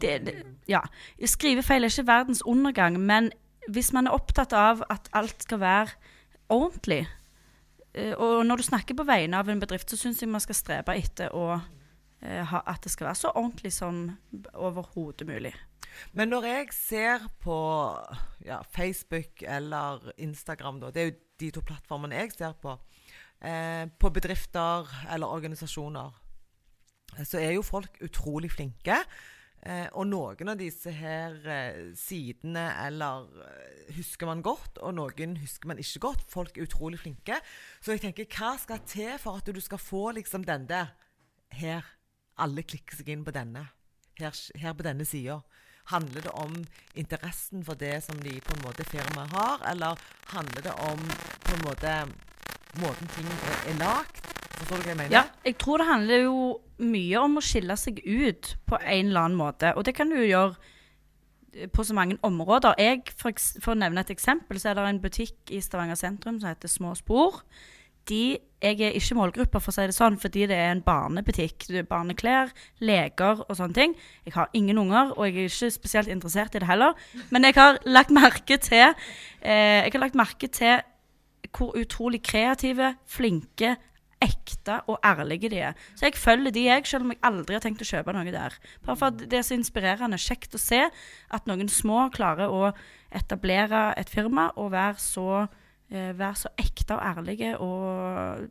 det, 0.00 0.14
det, 0.26 0.34
Ja. 0.68 0.80
Skrivefeil 1.20 1.84
er 1.84 1.92
ikke 1.92 2.08
verdens 2.08 2.42
undergang, 2.46 2.96
men 3.00 3.30
hvis 3.68 3.92
man 3.92 4.08
er 4.08 4.16
opptatt 4.16 4.56
av 4.56 4.80
at 4.88 5.10
alt 5.12 5.44
skal 5.44 5.60
være 5.60 5.96
ordentlig 6.48 7.02
eh, 7.92 8.14
Og 8.16 8.46
når 8.46 8.56
du 8.56 8.62
snakker 8.62 8.96
på 8.96 9.04
vegne 9.04 9.36
av 9.36 9.48
en 9.48 9.60
bedrift, 9.60 9.90
så 9.90 10.00
syns 10.00 10.22
jeg 10.22 10.32
man 10.32 10.40
skal 10.40 10.56
strebe 10.56 10.96
etter 10.96 11.34
å 11.36 11.58
at 12.20 12.82
det 12.82 12.90
skal 12.90 13.06
være 13.06 13.20
så 13.20 13.30
ordentlig 13.30 13.72
som 13.72 14.00
overhodet 14.54 15.26
mulig. 15.26 15.52
Men 16.12 16.30
når 16.32 16.46
jeg 16.48 16.74
ser 16.74 17.26
på 17.42 17.58
ja, 18.46 18.60
Facebook 18.74 19.42
eller 19.42 20.10
Instagram, 20.18 20.80
da, 20.80 20.90
det 20.90 21.02
er 21.02 21.10
jo 21.10 21.16
de 21.40 21.50
to 21.54 21.62
plattformene 21.66 22.18
jeg 22.18 22.34
ser 22.34 22.54
på, 22.62 22.74
eh, 23.42 23.86
på 23.98 24.10
bedrifter 24.10 24.88
eller 25.14 25.26
organisasjoner, 25.26 26.14
eh, 27.16 27.24
så 27.24 27.38
er 27.38 27.56
jo 27.56 27.66
folk 27.66 27.98
utrolig 28.04 28.50
flinke. 28.52 28.98
Eh, 29.66 29.88
og 29.98 30.06
noen 30.06 30.52
av 30.52 30.58
disse 30.58 30.92
her 30.94 31.34
eh, 31.50 31.78
sidene 31.98 32.68
eller 32.84 33.26
eh, 33.42 33.88
husker 33.96 34.30
man 34.30 34.42
godt, 34.46 34.78
og 34.78 34.94
noen 34.94 35.34
husker 35.42 35.70
man 35.70 35.82
ikke 35.82 36.04
godt. 36.06 36.22
Folk 36.30 36.58
er 36.58 36.68
utrolig 36.68 37.00
flinke. 37.02 37.40
Så 37.82 37.96
jeg 37.96 38.06
tenker, 38.06 38.30
hva 38.38 38.54
skal 38.60 38.84
til 38.86 39.16
for 39.18 39.40
at 39.40 39.50
du 39.50 39.60
skal 39.62 39.82
få 39.82 40.10
liksom 40.18 40.46
den 40.46 40.68
der 40.70 40.94
Her. 41.48 41.80
Alle 42.38 42.64
klikker 42.66 42.98
seg 42.98 43.10
inn 43.12 43.24
på 43.26 43.34
denne. 43.34 43.66
Her, 44.18 44.34
her 44.58 44.74
på 44.74 44.86
denne 44.86 45.06
sida. 45.06 45.40
Handler 45.88 46.26
det 46.26 46.32
om 46.36 46.54
interessen 46.98 47.62
for 47.64 47.78
det 47.80 48.02
som 48.04 48.18
de 48.20 48.34
på 48.44 48.56
en 48.56 48.64
måte 48.66 48.84
firmaet 48.84 49.32
har, 49.32 49.62
eller 49.70 50.00
handler 50.34 50.66
det 50.66 50.74
om 50.84 51.04
på 51.46 51.54
en 51.56 51.64
måte 51.64 51.94
måten 52.82 53.08
ting 53.14 53.28
er, 53.32 53.62
er 53.70 53.78
lagd? 53.80 54.24
Forstår 54.58 54.80
du 54.80 54.82
hva 54.82 54.90
jeg 54.92 54.98
mener? 54.98 55.14
Ja, 55.14 55.22
jeg 55.46 55.56
tror 55.62 55.80
det 55.80 55.86
handler 55.88 56.24
jo 56.26 56.40
mye 56.82 57.22
om 57.22 57.38
å 57.38 57.44
skille 57.44 57.76
seg 57.78 58.02
ut 58.04 58.54
på 58.68 58.78
en 58.80 59.08
eller 59.10 59.28
annen 59.28 59.38
måte. 59.38 59.72
Og 59.78 59.86
det 59.86 59.94
kan 59.98 60.10
du 60.10 60.18
gjøre 60.18 60.54
eh, 61.54 61.70
på 61.72 61.86
så 61.86 61.96
mange 61.96 62.18
områder. 62.26 62.78
Jeg, 62.82 63.04
for, 63.18 63.34
for 63.62 63.74
å 63.74 63.80
nevne 63.80 64.04
et 64.04 64.14
eksempel, 64.14 64.60
så 64.60 64.72
er 64.72 64.78
det 64.78 64.86
en 64.90 65.02
butikk 65.02 65.54
i 65.54 65.62
Stavanger 65.64 65.98
sentrum 65.98 66.40
som 66.40 66.50
heter 66.50 66.70
Små 66.70 66.94
Spor. 66.98 67.42
De, 68.08 68.38
jeg 68.62 68.80
er 68.82 68.96
ikke 68.98 69.16
målgruppa, 69.18 69.60
for 69.62 69.70
å 69.70 69.76
si 69.76 69.86
det 69.86 69.94
sånn, 69.96 70.18
fordi 70.18 70.46
det 70.50 70.56
er 70.58 70.72
en 70.72 70.82
barnebutikk. 70.82 71.68
Det 71.68 71.82
er 71.82 71.88
Barneklær, 71.88 72.52
leker 72.82 73.44
og 73.44 73.58
sånne 73.58 73.76
ting. 73.76 73.96
Jeg 74.26 74.34
har 74.34 74.48
ingen 74.56 74.80
unger, 74.82 75.12
og 75.14 75.28
jeg 75.28 75.44
er 75.44 75.52
ikke 75.52 75.72
spesielt 75.76 76.12
interessert 76.12 76.56
i 76.56 76.62
det 76.62 76.70
heller. 76.70 76.96
Men 77.30 77.46
jeg 77.46 77.58
har 77.58 77.78
lagt 77.86 78.14
merke 78.14 78.58
til 78.62 78.88
eh, 78.88 79.84
Jeg 79.84 79.92
har 79.92 80.02
lagt 80.02 80.18
merke 80.18 80.50
til 80.50 80.80
hvor 81.54 81.76
utrolig 81.78 82.20
kreative, 82.26 82.96
flinke, 83.08 83.76
ekte 84.22 84.80
og 84.90 84.98
ærlige 85.06 85.50
de 85.52 85.60
er. 85.68 85.78
Så 85.94 86.08
jeg 86.08 86.18
følger 86.18 86.50
de, 86.54 86.64
jeg, 86.66 86.86
selv 86.86 87.06
om 87.06 87.12
jeg 87.14 87.22
aldri 87.28 87.54
har 87.54 87.62
tenkt 87.62 87.84
å 87.84 87.88
kjøpe 87.88 88.14
noe 88.14 88.34
der. 88.34 88.56
Bare 88.84 88.98
for 88.98 89.12
at 89.12 89.22
det 89.30 89.38
er 89.38 89.46
så 89.46 89.54
inspirerende. 89.54 90.18
Kjekt 90.18 90.56
å 90.58 90.62
se 90.62 90.80
at 90.88 91.46
noen 91.46 91.70
små 91.70 92.08
klarer 92.14 92.50
å 92.50 92.72
etablere 93.14 93.92
et 93.98 94.10
firma 94.10 94.50
og 94.58 94.72
være 94.74 94.98
så, 95.02 95.46
være 95.90 96.34
så 96.36 96.50
ekte 96.60 96.98
og 96.98 97.04
ærlige 97.16 97.54
og 97.58 98.48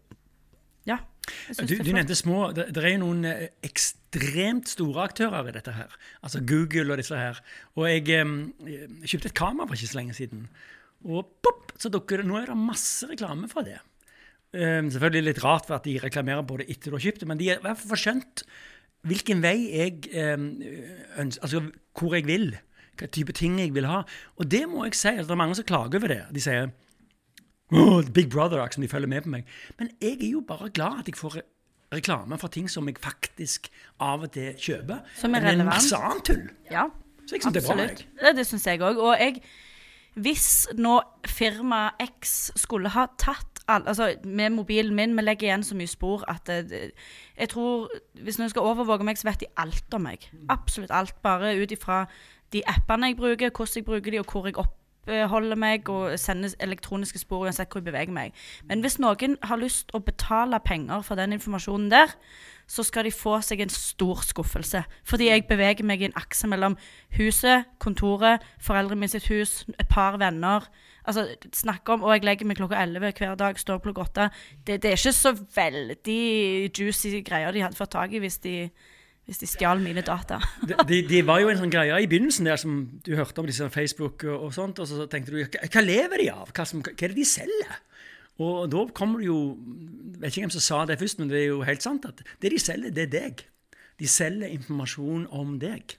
Ja. 0.87 0.97
jeg 1.49 1.67
Du, 1.67 1.75
du 1.83 1.91
nevnte 1.91 2.15
små. 2.15 2.51
Det, 2.55 2.69
det 2.75 2.83
er 2.83 2.95
jo 2.95 3.01
noen 3.03 3.25
eh, 3.27 3.49
ekstremt 3.67 4.69
store 4.71 5.03
aktører 5.09 5.49
i 5.49 5.51
dette 5.51 5.73
her. 5.75 5.91
Altså 6.23 6.39
Google 6.39 6.93
og 6.95 7.01
disse 7.01 7.17
her. 7.17 7.41
Og 7.75 7.89
jeg 7.89 8.07
eh, 8.15 8.87
kjøpte 9.03 9.33
et 9.33 9.35
kamera 9.37 9.67
for 9.67 9.75
ikke 9.75 9.91
så 9.91 9.99
lenge 9.99 10.15
siden. 10.15 10.47
Og 11.03 11.27
pop, 11.43 11.73
så 11.77 11.91
dukker 11.93 12.21
det 12.23 12.29
Nå 12.29 12.39
er 12.39 12.47
det 12.53 12.57
masse 12.57 13.09
reklame 13.09 13.51
for 13.51 13.67
det. 13.67 13.81
Um, 14.55 14.87
selvfølgelig 14.89 15.25
litt 15.27 15.43
rart 15.43 15.67
for 15.67 15.75
at 15.75 15.83
de 15.85 15.97
reklamerer 15.99 16.45
på 16.47 16.55
det 16.61 16.69
etter 16.71 16.89
du 16.89 16.95
har 16.95 17.03
kjøpt 17.03 17.19
det, 17.19 17.27
men 17.27 17.37
de 17.37 17.49
har 17.49 17.57
i 17.59 17.65
hvert 17.65 17.81
fall 17.81 17.99
skjønt 17.99 18.45
hvilken 19.07 19.41
vei 19.43 19.57
jeg 19.75 20.07
um, 20.39 20.45
ønsker 21.19 21.43
Altså 21.43 21.61
hvor 21.99 22.15
jeg 22.15 22.25
vil. 22.29 22.47
Hva 22.97 23.09
type 23.11 23.35
ting 23.35 23.59
jeg 23.59 23.75
vil 23.75 23.85
ha. 23.85 23.99
Og 24.39 24.47
det 24.49 24.63
må 24.71 24.87
jeg 24.87 24.95
si. 24.95 25.11
Altså, 25.11 25.27
det 25.27 25.35
er 25.35 25.43
mange 25.43 25.59
som 25.59 25.67
klager 25.67 25.99
over 25.99 26.13
det. 26.15 26.21
De 26.33 26.41
sier 26.41 26.71
«Åh, 27.71 28.03
Big 28.13 28.29
Brother, 28.31 28.67
som 28.71 28.81
de 28.81 28.87
følger 28.87 29.07
med 29.07 29.21
på 29.21 29.29
meg. 29.29 29.45
Men 29.79 29.89
jeg 30.01 30.17
er 30.23 30.29
jo 30.31 30.43
bare 30.47 30.69
glad 30.69 30.99
at 30.99 31.07
jeg 31.07 31.15
får 31.19 31.41
reklame 31.93 32.37
for 32.39 32.47
ting 32.47 32.69
som 32.69 32.87
jeg 32.87 32.95
faktisk 33.03 33.69
av 33.99 34.23
og 34.23 34.31
til 34.31 34.53
kjøper. 34.59 35.01
Som 35.15 35.35
er 35.35 35.39
Men 35.41 35.49
relevant. 35.49 35.69
masse 35.75 35.95
annet 35.95 36.23
tull. 36.23 36.49
Ja, 36.71 36.85
Så 37.27 37.35
jeg 37.35 37.41
synes 37.43 37.53
det 37.53 37.63
er 37.63 37.67
bra. 37.75 37.83
absolutt. 37.83 38.07
Jeg. 38.21 38.35
Det, 38.35 38.47
syns 38.47 38.65
jeg 38.67 38.79
òg. 38.81 38.97
Og 38.97 39.15
jeg, 39.19 39.41
hvis 40.15 40.67
nå 40.77 41.01
firma 41.27 41.89
X 42.21 42.51
skulle 42.55 42.89
ha 42.89 43.05
tatt 43.17 43.53
altså 43.67 44.13
med 44.23 44.49
mobilen 44.55 44.95
min, 44.95 45.15
vi 45.17 45.21
legger 45.21 45.47
igjen 45.49 45.63
så 45.63 45.75
mye 45.75 45.87
spor 45.91 46.23
at 46.31 46.45
det, 46.47 46.91
jeg 47.37 47.49
tror 47.49 47.89
Hvis 48.23 48.37
noen 48.39 48.49
skal 48.49 48.61
overvåke 48.63 49.03
meg, 49.03 49.17
så 49.17 49.27
vet 49.27 49.39
de 49.43 49.45
alt 49.57 49.93
om 49.93 50.01
meg. 50.07 50.29
Absolutt 50.49 50.91
alt. 50.91 51.21
Bare 51.21 51.51
ut 51.61 51.71
ifra 51.71 52.05
de 52.53 52.61
appene 52.67 53.07
jeg 53.11 53.17
bruker, 53.17 53.49
hvordan 53.51 53.75
jeg 53.75 53.85
bruker 53.85 54.11
de, 54.11 54.19
og 54.19 54.25
hvor 54.31 54.45
jeg 54.47 54.55
oppholder 55.07 55.59
meg, 55.59 55.89
og 55.89 56.19
sender 56.19 56.53
elektroniske 56.63 57.21
spor 57.21 57.47
uansett 57.47 57.71
hvor 57.71 57.81
jeg 57.81 57.89
beveger 57.89 58.13
meg. 58.13 58.35
Men 58.67 58.83
hvis 58.83 58.99
noen 58.99 59.37
har 59.43 59.61
lyst 59.61 59.93
å 59.95 60.03
betale 60.03 60.59
penger 60.65 61.03
for 61.07 61.19
den 61.19 61.35
informasjonen 61.37 61.89
der, 61.93 62.13
så 62.67 62.83
skal 62.83 63.07
de 63.07 63.13
få 63.15 63.37
seg 63.45 63.61
en 63.63 63.71
stor 63.71 64.21
skuffelse. 64.27 64.83
Fordi 65.07 65.29
jeg 65.29 65.45
beveger 65.47 65.87
meg 65.87 66.03
i 66.03 66.09
en 66.09 66.17
akse 66.19 66.47
mellom 66.51 66.75
huset, 67.15 67.69
kontoret, 67.79 68.43
foreldrene 68.59 68.99
mine 68.99 69.13
sitt 69.13 69.29
hus, 69.31 69.61
et 69.79 69.87
par 69.87 70.19
venner. 70.19 70.67
Altså, 71.07 71.29
Snakke 71.55 71.93
om 71.93 72.03
Og 72.03 72.11
jeg 72.13 72.25
legger 72.27 72.45
meg 72.45 72.59
klokka 72.59 72.81
11 72.83 73.13
hver 73.15 73.35
dag, 73.39 73.59
står 73.59 73.79
klokka 73.79 74.01
8. 74.01 74.29
Det, 74.67 74.81
det 74.83 74.91
er 74.91 74.99
ikke 74.99 75.15
så 75.15 75.31
veldig 75.55 76.69
juicy 76.75 77.23
greier 77.23 77.55
de 77.55 77.63
hadde 77.63 77.79
fått 77.79 77.95
tak 77.95 78.11
i 78.11 78.19
hvis 78.19 78.41
de, 78.43 78.69
hvis 79.27 79.41
de 79.41 79.47
stjal 79.49 79.81
mine 79.83 80.01
data. 80.07 80.39
Det 80.63 80.77
de, 80.87 81.01
de 81.09 81.19
var 81.27 81.41
jo 81.43 81.49
en 81.51 81.59
sånn 81.59 81.71
greie 81.73 81.97
i 81.99 82.07
begynnelsen 82.07 82.47
der 82.47 82.59
som 82.61 82.77
du 83.03 83.11
hørte 83.17 83.43
om 83.43 83.49
disse 83.49 83.67
Facebook 83.73 84.23
og, 84.23 84.47
og 84.47 84.53
sånt, 84.55 84.79
og 84.79 84.87
så 84.87 85.07
tenkte 85.11 85.35
du 85.35 85.41
hva 85.43 85.83
lever 85.83 86.23
de 86.23 86.29
av? 86.31 86.53
Hva, 86.55 86.65
som, 86.67 86.79
hva 86.85 86.95
er 86.95 87.11
det 87.11 87.19
de 87.19 87.27
selger? 87.27 87.75
Og 88.43 88.69
da 88.71 88.85
kommer 88.95 89.19
det 89.19 89.27
jo 89.27 89.39
vet 90.21 90.31
ikke 90.31 90.45
hvem 90.45 90.55
som 90.55 90.63
sa 90.63 90.79
det 90.87 90.99
først, 91.01 91.19
men 91.19 91.31
det 91.31 91.41
er 91.41 91.47
jo 91.49 91.61
helt 91.67 91.83
sant 91.83 92.05
at 92.07 92.23
det 92.41 92.51
de 92.53 92.59
selger, 92.61 92.93
det 92.93 93.07
er 93.07 93.13
deg. 93.13 93.45
De 93.97 94.09
selger 94.09 94.53
informasjon 94.53 95.25
om 95.33 95.55
deg. 95.61 95.97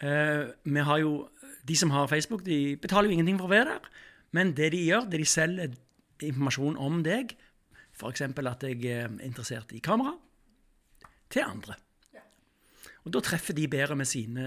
Eh, 0.00 0.50
vi 0.64 0.88
har 0.88 1.00
jo, 1.02 1.28
De 1.64 1.76
som 1.76 1.90
har 1.90 2.06
Facebook, 2.06 2.44
de 2.44 2.76
betaler 2.76 3.08
jo 3.08 3.14
ingenting 3.16 3.38
for 3.40 3.48
å 3.48 3.54
være 3.54 3.72
der. 3.72 3.86
Men 4.36 4.52
det 4.52 4.72
de 4.74 4.82
gjør, 4.84 5.06
det 5.08 5.22
de 5.22 5.28
selger 5.28 5.76
informasjon 6.20 6.76
om 6.76 7.00
deg, 7.02 7.32
f.eks. 7.94 8.20
at 8.20 8.66
jeg 8.68 8.84
er 8.84 9.08
interessert 9.24 9.72
i 9.72 9.80
kamera, 9.80 10.12
til 11.30 11.46
andre. 11.46 11.78
Og 13.04 13.12
da 13.12 13.20
treffer 13.20 13.54
de 13.56 13.68
bedre 13.68 13.96
med 13.96 14.04
sine 14.08 14.44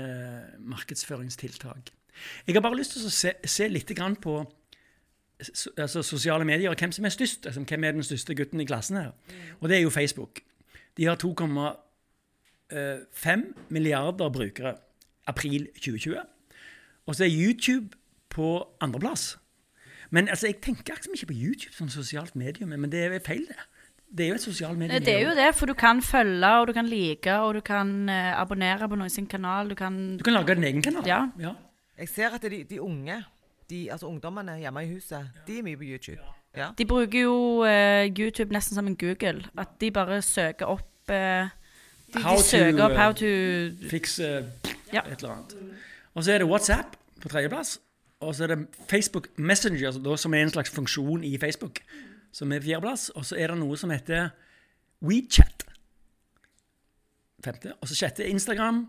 markedsføringstiltak. 0.59 1.89
Jeg 2.47 2.55
har 2.55 2.61
bare 2.65 2.77
lyst 2.77 2.91
til 2.95 3.05
å 3.05 3.09
se, 3.13 3.31
se 3.45 3.67
litt 3.69 3.95
grann 3.97 4.15
på 4.17 4.39
altså 5.77 6.01
sosiale 6.01 6.45
medier 6.45 6.69
og 6.71 6.77
hvem 6.79 6.91
som 6.91 7.05
er 7.05 7.09
størst. 7.13 7.45
Altså, 7.45 7.61
hvem 7.61 7.83
er 7.83 7.91
den 7.91 8.03
største 8.03 8.35
gutten 8.35 8.61
i 8.61 8.65
klassen 8.65 8.97
her? 8.97 9.11
Og 9.59 9.69
det 9.69 9.77
er 9.77 9.81
jo 9.81 9.89
Facebook. 9.93 10.39
De 10.97 11.05
har 11.05 11.15
2,5 11.21 13.53
milliarder 13.69 14.29
brukere 14.29 14.75
april 15.27 15.67
2020. 15.75 16.17
Og 17.05 17.15
så 17.15 17.23
er 17.23 17.29
YouTube 17.29 17.89
på 18.29 18.67
andreplass. 18.81 19.37
Men 20.09 20.29
altså, 20.29 20.47
jeg 20.47 20.55
tenker 20.61 20.93
liksom 20.95 21.13
ikke 21.13 21.25
på 21.25 21.33
YouTube 21.33 21.73
som 21.73 21.89
sosialt 21.89 22.35
medium, 22.35 22.69
men 22.69 22.91
det 22.91 23.03
er 23.03 23.19
feil, 23.25 23.47
det. 23.47 23.55
Det 24.07 24.23
er 24.23 24.29
jo 24.29 24.35
et 24.39 24.41
sosialt 24.41 24.77
medium. 24.79 25.03
Det 25.03 25.13
er 25.13 25.23
jo 25.25 25.33
det, 25.35 25.49
for 25.55 25.67
du 25.67 25.73
kan 25.73 26.01
følge, 26.01 26.47
og 26.47 26.67
du 26.67 26.73
kan 26.73 26.87
like, 26.87 27.33
og 27.33 27.55
du 27.55 27.61
kan 27.61 28.09
eh, 28.09 28.31
abonnere 28.39 28.87
på 28.89 28.95
noen 28.95 29.11
sin 29.11 29.27
kanal. 29.27 29.69
Du 29.69 29.75
kan 29.75 30.17
Du 30.17 30.23
kan 30.23 30.33
lage 30.33 30.55
din 30.55 30.63
egen 30.63 30.81
kanal. 30.81 31.03
Ja. 31.07 31.25
ja. 31.39 31.53
Jeg 31.97 32.09
ser 32.09 32.29
at 32.29 32.41
de, 32.41 32.63
de 32.69 32.81
unge, 32.81 33.23
de, 33.69 33.91
altså 33.91 34.07
ungdommene 34.07 34.57
hjemme 34.61 34.83
i 34.85 34.93
huset, 34.93 35.29
de 35.47 35.59
er 35.59 35.63
mye 35.63 35.77
på 35.77 35.83
YouTube. 35.83 36.21
Ja. 36.57 36.69
De 36.77 36.85
bruker 36.85 37.21
jo 37.21 37.63
uh, 37.65 38.05
YouTube 38.19 38.53
nesten 38.53 38.75
som 38.75 38.87
en 38.87 38.95
Google. 38.95 39.43
At 39.57 39.67
de 39.81 39.91
bare 39.91 40.21
søker 40.21 40.65
opp 40.65 41.09
uh, 41.09 41.15
de, 41.15 42.21
How 42.23 42.35
de 42.35 42.41
to, 42.41 42.47
søker 42.47 42.83
opp 42.83 42.91
eh, 42.91 42.97
how 42.97 43.11
to 43.11 43.89
Fix 43.89 44.19
uh, 44.19 44.45
Ja. 44.93 45.01
et 45.11 45.17
eller 45.17 45.35
annet. 45.35 45.55
Og 46.15 46.23
så 46.23 46.31
er 46.31 46.37
det 46.37 46.47
WhatsApp 46.47 46.95
på 47.21 47.29
tredjeplass. 47.29 47.79
Og 48.19 48.35
så 48.35 48.43
er 48.43 48.47
det 48.47 48.67
Facebook 48.89 49.27
Messenger, 49.37 49.87
altså 49.87 50.15
som 50.15 50.33
er 50.33 50.41
en 50.41 50.49
slags 50.49 50.69
funksjon 50.69 51.23
i 51.23 51.37
Facebook, 51.37 51.79
som 52.37 52.53
er 52.53 52.63
fjerdeplass. 52.63 53.09
Og 53.17 53.25
så 53.27 53.39
er 53.39 53.53
det 53.53 53.59
noe 53.61 53.77
som 53.79 53.93
heter 53.93 54.29
WeChat. 55.05 55.65
Femte. 57.45 57.75
Og 57.81 57.89
så 57.89 57.97
sjette 57.97 58.27
Instagram. 58.29 58.83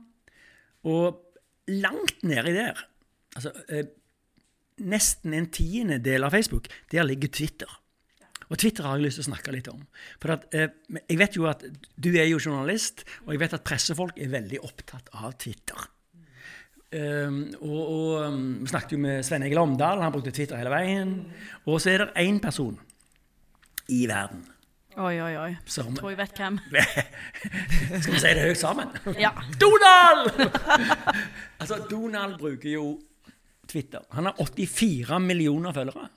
Og 0.89 1.25
langt 1.69 2.23
nedi 2.25 2.55
der, 2.57 2.79
altså 3.37 3.53
eh, 3.69 3.91
nesten 4.79 5.35
en 5.37 5.51
tiendedel 5.53 6.25
av 6.25 6.33
Facebook, 6.33 6.71
der 6.93 7.05
ligger 7.05 7.33
Twitter. 7.35 7.69
Og 8.49 8.57
Twitter 8.57 8.87
har 8.87 8.97
jeg 8.97 9.09
lyst 9.09 9.21
til 9.21 9.27
å 9.27 9.29
snakke 9.35 9.53
litt 9.53 9.69
om. 9.69 9.83
For 10.23 10.33
at, 10.33 10.49
eh, 10.55 10.71
Jeg 11.09 11.19
vet 11.19 11.37
jo 11.37 11.45
at 11.51 11.65
du 11.97 12.11
er 12.17 12.25
jo 12.31 12.41
journalist, 12.41 13.05
og 13.27 13.35
jeg 13.35 13.41
vet 13.41 13.55
at 13.55 13.65
pressefolk 13.65 14.17
er 14.17 14.33
veldig 14.33 14.63
opptatt 14.65 15.11
av 15.13 15.37
Twitter. 15.37 15.89
Um, 16.89 17.53
og, 17.61 17.81
og 17.85 18.33
um, 18.33 18.45
Vi 18.63 18.71
snakket 18.71 18.95
jo 18.95 18.99
med 19.03 19.21
Svein 19.23 19.43
Egil 19.45 19.59
Omdal, 19.61 20.01
han 20.01 20.13
brukte 20.15 20.33
Twitter 20.33 20.57
hele 20.57 20.73
veien. 20.73 21.11
Og 21.67 21.83
så 21.85 21.93
er 21.93 22.07
det 22.07 22.25
én 22.25 22.41
person 22.41 22.79
i 23.89 24.07
verden 24.11 24.45
Oi, 24.99 25.15
oi, 25.23 25.35
oi. 25.39 25.51
som 25.71 25.95
Tror 25.95 26.11
jeg 26.11 26.19
vet 26.19 26.41
hvem. 26.41 26.57
Skal 28.03 28.15
vi 28.17 28.19
si 28.19 28.31
det 28.35 28.47
høyt 28.49 28.59
sammen? 28.59 28.89
Ja. 29.15 29.31
Donald! 29.61 30.33
altså, 31.61 31.77
Donald 31.91 32.35
bruker 32.41 32.73
jo 32.73 32.87
Twitter. 33.71 34.03
Han 34.17 34.27
har 34.27 34.35
84 34.43 35.21
millioner 35.23 35.73
følgere. 35.77 36.09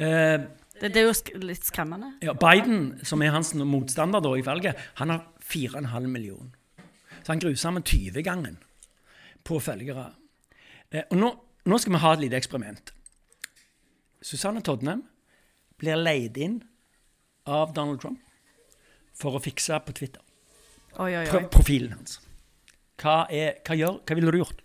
Uh, 0.00 0.48
Det, 0.80 0.88
det 0.94 0.96
er 0.96 1.06
jo 1.10 1.12
sk 1.14 1.30
litt 1.44 1.66
skremmende. 1.68 2.14
ja, 2.24 2.32
Biden, 2.32 2.96
som 3.04 3.22
er 3.22 3.34
hans 3.34 3.52
motstander 3.54 4.22
da 4.24 4.32
i 4.34 4.42
valget, 4.46 4.78
han 4.98 5.10
har 5.12 5.26
4,5 5.44 6.06
millioner. 6.08 6.50
Så 7.22 7.34
han 7.34 7.42
gruser 7.42 7.70
med 7.76 7.84
20-gangen 7.86 8.56
på 9.44 9.60
følgere. 9.60 10.06
Eh, 10.90 11.04
og 11.10 11.16
nå, 11.20 11.30
nå 11.68 11.78
skal 11.78 11.92
vi 11.94 12.00
ha 12.02 12.12
et 12.16 12.22
lite 12.24 12.40
eksperiment. 12.40 12.94
Susanne 14.24 14.62
Todnem 14.64 15.04
blir 15.80 16.00
leid 16.00 16.38
inn 16.40 16.60
av 17.48 17.74
Donald 17.76 18.02
Trump 18.02 18.20
for 19.16 19.36
å 19.36 19.42
fikse 19.42 19.78
på 19.84 19.94
Twitter. 19.96 20.22
Oi, 20.98 21.12
oi, 21.14 21.24
oi. 21.24 21.44
profilen 21.52 21.94
hans. 21.94 22.18
Hva, 23.00 23.24
er, 23.32 23.60
hva, 23.64 23.76
gjør, 23.78 24.00
hva 24.04 24.16
ville 24.18 24.32
du 24.34 24.40
gjort? 24.42 24.64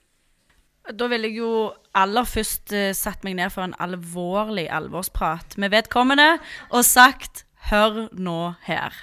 Da 0.85 1.07
ville 1.09 1.31
jeg 1.31 1.39
jo 1.39 1.51
aller 1.97 2.27
først 2.29 2.73
uh, 2.75 2.91
satt 2.93 3.23
meg 3.25 3.37
ned 3.39 3.53
for 3.53 3.65
en 3.65 3.75
alvorlig 3.81 4.67
alvorsprat 4.73 5.57
med 5.61 5.73
vedkommende 5.73 6.35
og 6.69 6.85
sagt 6.85 7.45
Hør 7.65 8.07
nå 8.13 8.53
her. 8.67 8.93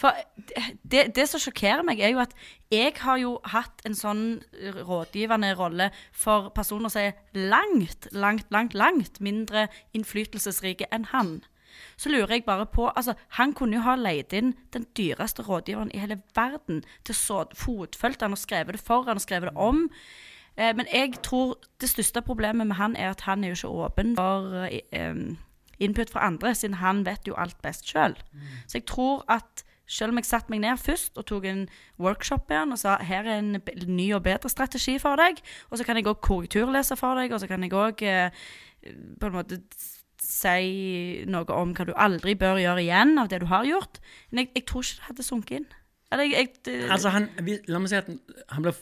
For 0.00 0.12
det, 0.84 1.16
det 1.16 1.24
som 1.30 1.40
sjokkerer 1.40 1.84
meg, 1.86 2.00
er 2.00 2.12
jo 2.12 2.20
at 2.20 2.34
jeg 2.72 2.92
har 3.00 3.16
jo 3.22 3.36
hatt 3.48 3.80
en 3.88 3.96
sånn 3.96 4.24
rådgivende 4.76 5.54
rolle 5.56 5.90
for 6.12 6.50
personer 6.56 6.92
som 6.92 7.06
er 7.06 7.16
langt, 7.32 8.08
langt, 8.12 8.48
langt, 8.52 8.76
langt 8.76 9.20
mindre 9.24 9.68
innflytelsesrike 9.96 10.90
enn 10.92 11.08
han. 11.14 11.38
Så 11.96 12.08
lurer 12.12 12.36
jeg 12.36 12.44
bare 12.44 12.66
på 12.66 12.88
altså 12.88 13.14
Han 13.36 13.52
kunne 13.52 13.76
jo 13.76 13.82
ha 13.84 13.96
leid 13.96 14.32
inn 14.32 14.54
den 14.72 14.86
dyreste 14.96 15.44
rådgiveren 15.44 15.90
i 15.94 16.00
hele 16.00 16.20
verden 16.34 16.84
til 17.04 17.14
så 17.14 17.44
fotfølgt 17.54 18.24
han 18.24 18.32
og 18.32 18.40
skrevet 18.40 18.76
det 18.76 18.84
for 18.84 19.04
han 19.08 19.20
og 19.20 19.24
skrevet 19.24 19.50
det 19.50 19.56
om. 19.56 19.88
Eh, 20.56 20.72
men 20.76 20.86
jeg 20.92 21.18
tror 21.22 21.56
det 21.80 21.90
største 21.90 22.22
problemet 22.22 22.66
med 22.66 22.76
han 22.76 22.96
er 22.96 23.10
at 23.10 23.20
han 23.28 23.44
er 23.44 23.52
jo 23.52 23.58
ikke 23.60 23.74
åpen 23.88 24.16
for 24.16 24.68
eh, 24.68 25.36
input 25.82 26.10
fra 26.12 26.26
andre, 26.26 26.54
siden 26.54 26.80
han 26.80 27.04
vet 27.06 27.28
jo 27.28 27.36
alt 27.38 27.58
best 27.62 27.88
sjøl. 27.88 28.16
Så 28.66 28.80
jeg 28.80 28.86
tror 28.90 29.24
at 29.28 29.64
selv 29.86 30.10
om 30.10 30.18
jeg 30.18 30.26
satte 30.26 30.50
meg 30.50 30.64
ned 30.64 30.80
først 30.82 31.18
og 31.18 31.28
tok 31.30 31.44
en 31.46 31.66
workshop 32.02 32.48
med 32.50 32.58
han 32.58 32.74
og 32.74 32.80
sa 32.80 32.96
her 33.06 33.26
er 33.26 33.38
en 33.38 33.60
ny 33.86 34.08
og 34.16 34.24
bedre 34.24 34.50
strategi 34.50 34.96
for 34.98 35.18
deg, 35.20 35.38
og 35.70 35.78
så 35.78 35.86
kan 35.86 35.98
jeg 35.98 36.08
òg 36.10 36.18
korrekturlese 36.26 36.98
for 36.98 37.18
deg, 37.20 37.32
og 37.32 37.42
så 37.42 37.46
kan 37.50 37.62
jeg 37.62 37.74
òg 37.76 38.02
eh, 38.02 38.46
på 39.20 39.30
en 39.30 39.36
måte 39.36 39.60
si 40.22 41.22
noe 41.30 41.46
om 41.54 41.74
hva 41.76 41.86
du 41.86 41.94
aldri 41.94 42.34
bør 42.38 42.58
gjøre 42.58 42.82
igjen 42.82 43.14
av 43.20 43.30
det 43.30 43.42
du 43.44 43.48
har 43.50 43.66
gjort. 43.68 44.00
Men 44.30 44.42
jeg, 44.42 44.52
jeg 44.58 44.66
tror 44.66 44.82
ikke 44.82 44.98
det 44.98 45.08
hadde 45.10 45.26
sunket 45.26 45.58
inn. 45.60 45.68
Eller 46.14 46.30
jeg, 46.30 46.52
jeg 46.66 46.90
Altså, 46.90 47.10
han, 47.14 47.28
la 47.66 47.80
meg 47.82 47.90
si 47.90 47.98
at 47.98 48.10
han 48.54 48.66
ble 48.66 48.74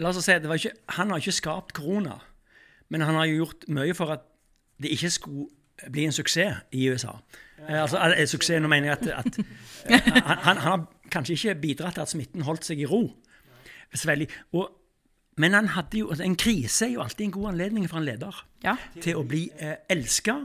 La 0.00 0.08
oss 0.08 0.22
si, 0.24 0.32
det 0.40 0.48
var 0.48 0.56
ikke, 0.56 0.72
Han 0.96 1.10
har 1.12 1.20
ikke 1.20 1.34
skapt 1.36 1.74
korona, 1.76 2.14
men 2.88 3.02
han 3.04 3.14
har 3.18 3.26
jo 3.28 3.42
gjort 3.42 3.66
mye 3.68 3.92
for 3.94 4.14
at 4.14 4.22
det 4.80 4.88
ikke 4.94 5.10
skulle 5.12 5.50
bli 5.90 6.04
en 6.04 6.12
suksess 6.12 6.62
i 6.72 6.88
USA. 6.90 7.16
Eh, 7.68 7.82
altså, 7.82 7.98
suksess, 8.26 8.60
nå 8.62 8.68
mener 8.68 8.92
jeg 8.92 8.98
at, 8.98 9.26
at 9.26 9.38
eh, 9.90 10.22
han, 10.22 10.38
han 10.46 10.56
har 10.56 10.86
kanskje 11.12 11.32
ikke 11.32 11.60
bidratt 11.60 11.94
til 11.94 12.04
at 12.06 12.12
smitten 12.12 12.42
holdt 12.46 12.64
seg 12.68 12.80
i 12.80 12.86
ro. 12.88 13.04
Og, 14.52 14.70
men 15.36 15.54
han 15.54 15.68
hadde 15.76 15.98
jo, 15.98 16.08
altså, 16.08 16.24
en 16.24 16.36
krise 16.36 16.86
er 16.86 16.94
jo 16.96 17.02
alltid 17.04 17.26
en 17.26 17.34
god 17.38 17.48
anledning 17.52 17.88
for 17.90 18.00
en 18.00 18.08
leder 18.08 18.46
Ja. 18.64 18.76
til 19.00 19.16
å 19.18 19.24
bli 19.26 19.50
eh, 19.58 19.76
elska, 19.90 20.38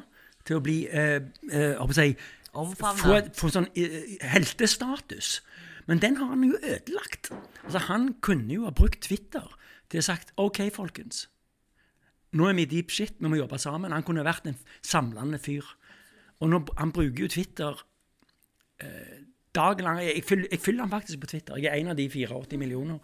til 0.47 0.59
å 0.59 0.63
bli 0.63 0.87
eh, 0.87 1.21
eh, 1.51 1.93
si, 1.95 2.11
Få, 2.57 3.19
få 3.37 3.49
sånn 3.53 3.67
eh, 3.77 4.15
heltestatus. 4.25 5.41
Men 5.87 5.99
den 6.01 6.17
har 6.17 6.31
han 6.31 6.43
jo 6.43 6.57
ødelagt. 6.57 7.29
Altså, 7.63 7.83
han 7.85 8.15
kunne 8.25 8.55
jo 8.55 8.65
ha 8.65 8.71
brukt 8.73 9.03
Twitter 9.05 9.45
til 9.91 10.01
å 10.01 10.05
sagt 10.07 10.33
OK, 10.41 10.63
folkens. 10.73 11.27
Nå 12.35 12.49
er 12.49 12.57
vi 12.57 12.65
deep 12.67 12.91
shit, 12.91 13.15
vi 13.19 13.29
må 13.31 13.39
jobbe 13.39 13.59
sammen. 13.61 13.93
Han 13.95 14.03
kunne 14.03 14.25
vært 14.27 14.49
en 14.49 14.57
samlende 14.83 15.39
fyr. 15.39 15.65
Og 16.43 16.51
nå, 16.51 16.59
han 16.77 16.91
bruker 16.93 17.23
jo 17.23 17.31
Twitter 17.31 17.79
eh, 18.83 19.23
dagen 19.55 19.87
lang. 19.87 20.01
Jeg, 20.03 20.23
fyller, 20.27 20.51
jeg 20.51 20.59
følger 20.59 20.85
han 20.85 20.91
faktisk 20.91 21.23
på 21.23 21.31
Twitter. 21.31 21.57
Jeg 21.57 21.71
er 21.71 21.81
en 21.81 21.93
av 21.93 21.97
de 21.97 22.09
84 22.09 22.59
millioner 22.59 22.99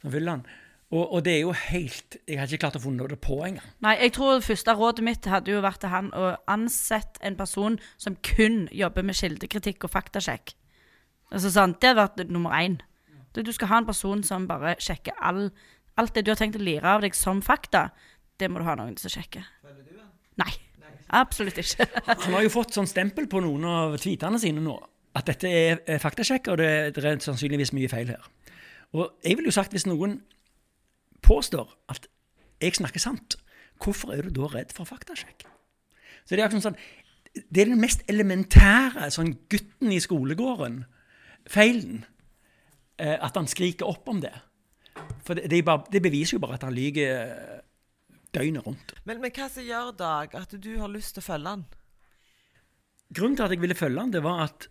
som 0.00 0.14
følger 0.14 0.30
han. 0.30 0.46
Og, 0.88 1.02
og 1.12 1.24
det 1.24 1.34
er 1.34 1.42
jo 1.42 1.50
helt 1.52 2.16
Jeg 2.24 2.38
har 2.40 2.48
ikke 2.48 2.62
klart 2.62 2.78
å 2.78 2.80
funne 2.80 3.08
det 3.10 3.18
på 3.20 3.36
engang. 3.44 3.66
Nei, 3.84 3.98
jeg 4.00 4.14
tror 4.16 4.40
første 4.44 4.72
rådet 4.72 5.04
mitt 5.04 5.28
hadde 5.28 5.52
jo 5.52 5.60
vært 5.64 5.82
til 5.84 5.92
han 5.92 6.08
å 6.16 6.30
ansette 6.48 7.20
en 7.20 7.36
person 7.36 7.76
som 8.00 8.16
kun 8.24 8.62
jobber 8.72 9.04
med 9.04 9.18
kildekritikk 9.18 9.84
og 9.84 9.92
faktasjekk. 9.92 10.54
Altså 11.28 11.52
sant, 11.52 11.80
Det 11.80 11.92
hadde 11.92 12.00
vært 12.00 12.32
nummer 12.32 12.56
én. 12.56 12.78
Du, 13.36 13.42
du 13.44 13.52
skal 13.52 13.68
ha 13.68 13.82
en 13.82 13.88
person 13.90 14.22
som 14.24 14.48
bare 14.48 14.78
sjekker 14.80 15.12
all, 15.20 15.50
alt 16.00 16.14
det 16.16 16.24
du 16.24 16.32
har 16.32 16.40
tenkt 16.40 16.56
å 16.56 16.64
lire 16.64 16.88
av 16.88 17.04
deg 17.04 17.14
som 17.14 17.42
fakta. 17.44 17.90
Det 18.38 18.48
må 18.50 18.60
du 18.60 18.66
ha 18.68 18.76
noen 18.78 18.96
som 19.00 19.12
sjekker. 19.12 19.46
Nei. 20.38 20.52
Absolutt 21.08 21.58
ikke. 21.58 21.86
Han 22.08 22.36
har 22.36 22.44
jo 22.44 22.52
fått 22.52 22.76
sånn 22.76 22.88
stempel 22.88 23.28
på 23.30 23.40
noen 23.44 23.64
av 23.68 23.96
tweetene 24.00 24.40
sine 24.42 24.62
nå. 24.64 24.76
At 25.16 25.30
dette 25.30 25.50
er, 25.50 25.80
faktasjekk, 26.02 26.50
og 26.52 26.60
det, 26.60 27.00
er 27.00 27.22
sannsynligvis 27.24 27.72
mye 27.74 27.90
feil 27.90 28.12
her. 28.12 28.26
Og 28.94 29.08
jeg 29.24 29.38
ville 29.38 29.50
jo 29.50 29.56
sagt, 29.56 29.74
hvis 29.74 29.88
noen 29.88 30.18
påstår 31.24 31.70
at 31.92 32.06
jeg 32.62 32.76
snakker 32.78 33.02
sant, 33.02 33.38
hvorfor 33.82 34.12
er 34.14 34.26
du 34.26 34.30
da 34.36 34.50
redd 34.52 34.74
for 34.76 34.88
faktasjekk? 34.88 35.46
Så 36.24 36.36
Det 36.36 36.42
er 36.42 36.46
akkurat 36.46 36.68
sånn, 36.68 36.80
det 37.48 37.62
er 37.62 37.70
den 37.70 37.80
mest 37.80 38.04
elementære 38.10 39.08
sånn 39.14 39.32
gutten 39.50 39.92
i 39.94 40.00
skolegården, 40.02 40.82
feilen, 41.48 42.04
eh, 43.00 43.16
at 43.16 43.36
han 43.36 43.48
skriker 43.48 43.88
opp 43.88 44.08
om 44.12 44.20
det. 44.20 44.34
For 45.24 45.38
det, 45.38 45.48
det, 45.50 45.64
bare, 45.64 45.86
det 45.92 46.02
beviser 46.04 46.36
jo 46.36 46.42
bare 46.44 46.58
at 46.58 46.66
han 46.66 46.76
lyver 46.76 47.14
eh, 47.14 47.60
døgnet 48.36 48.66
rundt. 48.66 48.94
Men, 49.08 49.20
men 49.22 49.34
hva 49.34 49.48
som 49.52 49.64
gjør, 49.64 49.92
Dag, 49.98 50.34
at 50.38 50.56
du 50.56 50.72
har 50.80 50.90
lyst 50.92 51.16
til 51.16 51.24
å 51.24 51.28
følge 51.28 51.54
han? 51.54 51.68
Grunnen 53.14 53.38
til 53.38 53.46
at 53.46 53.54
jeg 53.54 53.62
ville 53.62 53.78
følge 53.78 54.02
han, 54.04 54.12
det 54.12 54.22
var 54.24 54.44
at 54.48 54.68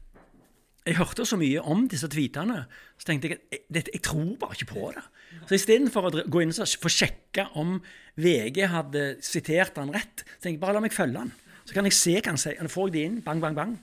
jeg 0.88 0.96
hørte 1.02 1.26
så 1.28 1.36
mye 1.39 1.62
om 1.67 1.88
disse 1.91 2.08
tweetene, 2.08 2.62
så 2.96 3.10
tenkte 3.10 3.28
jeg 3.28 3.39
at 3.41 3.58
jeg, 3.76 3.88
jeg 3.98 4.04
tror 4.06 4.30
bare 4.39 4.56
ikke 4.56 4.70
på 4.72 4.91
det. 4.96 5.04
Så 5.50 5.58
istedenfor 5.58 6.08
å 6.08 6.12
gå 6.32 6.43
inn 6.43 6.54
og 6.54 6.78
få 6.80 6.91
sjekke 6.91 7.50
om 7.60 7.80
VG 8.15 8.62
hadde 8.72 9.04
sitert 9.26 9.80
han 9.82 9.91
rett, 9.91 10.24
så 10.24 10.46
tenkte 10.46 10.56
jeg 10.56 10.63
bare 10.63 10.78
la 10.78 10.84
meg 10.86 10.96
følge 10.96 11.26
han. 11.26 11.34
Så 11.67 11.76
kan 11.76 11.89
jeg 11.89 11.98
se 11.98 12.15
hva 12.15 12.32
han 12.32 12.39
sier. 12.39 12.72
Får 12.72 12.88
jeg 12.88 12.96
det 12.96 13.04
inn, 13.10 13.17
bang, 13.26 13.43
bang, 13.43 13.58
bang. 13.58 13.74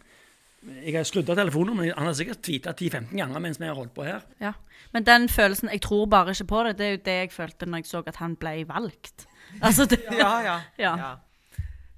Jeg 0.64 0.94
har 0.96 1.05
skrudd 1.05 1.29
av 1.29 1.37
telefonen, 1.37 1.77
men 1.77 1.90
han 1.92 2.07
har 2.09 2.14
sikkert 2.16 2.40
tweeta 2.44 2.72
10-15 2.72 3.12
ganger 3.18 3.42
mens 3.44 3.61
vi 3.61 3.66
har 3.68 3.77
holdt 3.77 3.92
på 3.96 4.07
her. 4.07 4.22
Ja. 4.40 4.53
Men 4.92 5.05
den 5.05 5.29
følelsen 5.29 5.68
'jeg 5.68 5.81
tror 5.83 6.07
bare 6.07 6.31
ikke 6.31 6.44
på 6.44 6.62
det', 6.64 6.79
det 6.79 6.87
er 6.87 6.90
jo 6.90 7.03
det 7.05 7.16
jeg 7.20 7.33
følte 7.33 7.66
når 7.66 7.79
jeg 7.79 7.87
så 7.87 8.03
at 8.07 8.16
han 8.16 8.37
ble 8.37 8.64
valgt. 8.68 9.27
Altså 9.62 9.85
det, 9.85 10.00
Ja, 10.11 10.40
ja. 10.50 10.61
Ja. 10.79 11.16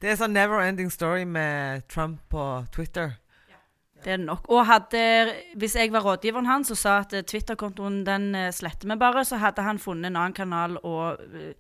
Det 0.01 0.11
er 0.11 0.17
sånn 0.17 0.33
never 0.33 0.61
ending 0.61 0.91
story 0.93 1.25
med 1.25 1.89
Trump 1.89 2.21
på 2.29 2.67
Twitter. 2.73 3.17
Det 4.05 4.13
er 4.13 4.17
det 4.17 4.27
nok. 4.27 4.45
Og 4.49 4.67
hadde, 4.67 5.33
hvis 5.57 5.75
jeg 5.75 5.93
var 5.93 6.05
rådgiveren 6.05 6.47
hans 6.47 6.71
og 6.71 6.77
sa 6.77 6.99
at 7.03 7.13
eh, 7.17 7.25
Twitter-kontoen 7.27 8.05
den 8.07 8.35
eh, 8.35 8.53
sletter 8.53 8.89
vi 8.89 8.97
bare, 9.01 9.25
så 9.25 9.41
hadde 9.41 9.65
han 9.67 9.81
funnet 9.83 10.11
en 10.11 10.17
annen 10.21 10.37
kanal 10.37 10.77
og, 10.83 11.23
eh, 11.35 11.55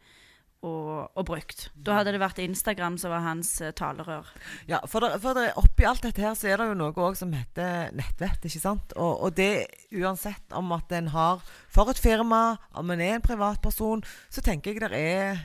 og, 0.64 1.10
og 1.14 1.26
brukt. 1.28 1.66
Da 1.74 1.98
hadde 1.98 2.14
det 2.14 2.20
vært 2.22 2.40
Instagram 2.42 2.96
som 3.00 3.12
var 3.12 3.24
hans 3.26 3.50
uh, 3.60 3.72
talerør. 3.76 4.28
Ja, 4.70 4.80
for, 4.88 5.04
det, 5.04 5.20
for 5.22 5.36
der, 5.36 5.52
oppi 5.60 5.86
alt 5.88 6.04
dette 6.06 6.22
her 6.22 6.36
så 6.38 6.50
er 6.50 6.62
det 6.62 6.70
jo 6.70 6.78
noe 6.78 6.94
også 6.94 7.24
som 7.24 7.34
heter 7.36 7.92
nettvett, 7.96 8.46
ikke 8.48 8.62
sant? 8.62 8.94
Og, 8.96 9.20
og 9.26 9.36
det 9.36 9.66
uansett 9.94 10.56
om 10.56 10.72
at 10.76 10.92
en 10.96 11.12
har 11.14 11.44
for 11.72 11.92
et 11.92 12.00
firma, 12.00 12.56
om 12.74 12.94
en 12.94 13.04
er 13.04 13.18
en 13.18 13.26
privatperson, 13.26 14.04
så 14.32 14.44
tenker 14.44 14.74
jeg 14.74 14.86
det 14.86 15.02
er 15.02 15.44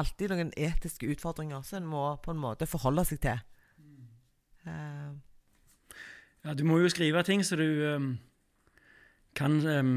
alltid 0.00 0.32
noen 0.32 0.52
etiske 0.56 1.08
utfordringer 1.12 1.62
som 1.66 1.82
en 1.82 1.90
må 1.90 2.04
på 2.24 2.32
en 2.34 2.40
måte 2.40 2.68
forholde 2.68 3.04
seg 3.08 3.22
til. 3.24 3.42
Uh. 4.66 5.18
Ja, 6.44 6.54
du 6.56 6.64
må 6.64 6.78
jo 6.80 6.88
skrive 6.88 7.20
ting 7.24 7.42
så 7.44 7.56
du 7.60 7.66
um, 7.94 8.12
kan 9.36 9.58
um, 9.60 9.92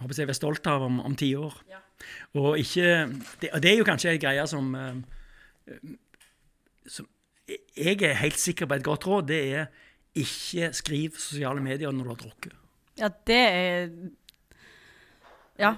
håper 0.00 0.18
jeg, 0.18 0.30
være 0.30 0.38
stolt 0.38 0.66
av 0.66 0.82
om, 0.82 0.98
om 1.06 1.14
ti 1.18 1.30
år. 1.38 1.54
Og 2.38 2.58
ikke 2.58 3.08
det, 3.40 3.50
det 3.62 3.72
er 3.72 3.78
jo 3.80 3.88
kanskje 3.88 4.14
en 4.14 4.22
greie 4.22 4.46
som, 4.50 4.74
um, 4.74 5.04
som 6.86 7.08
Jeg 7.76 8.02
er 8.06 8.18
helt 8.22 8.38
sikker 8.38 8.66
på 8.70 8.78
et 8.78 8.86
godt 8.86 9.06
råd. 9.06 9.28
Det 9.28 9.40
er 9.54 9.70
ikke 10.14 10.72
skriv 10.76 11.18
sosiale 11.18 11.62
medier 11.62 11.92
når 11.92 12.04
du 12.04 12.12
har 12.12 12.20
drukket. 12.24 12.58
Ja, 13.00 13.08
det 13.26 13.44
er 13.46 13.88
Ja. 15.58 15.74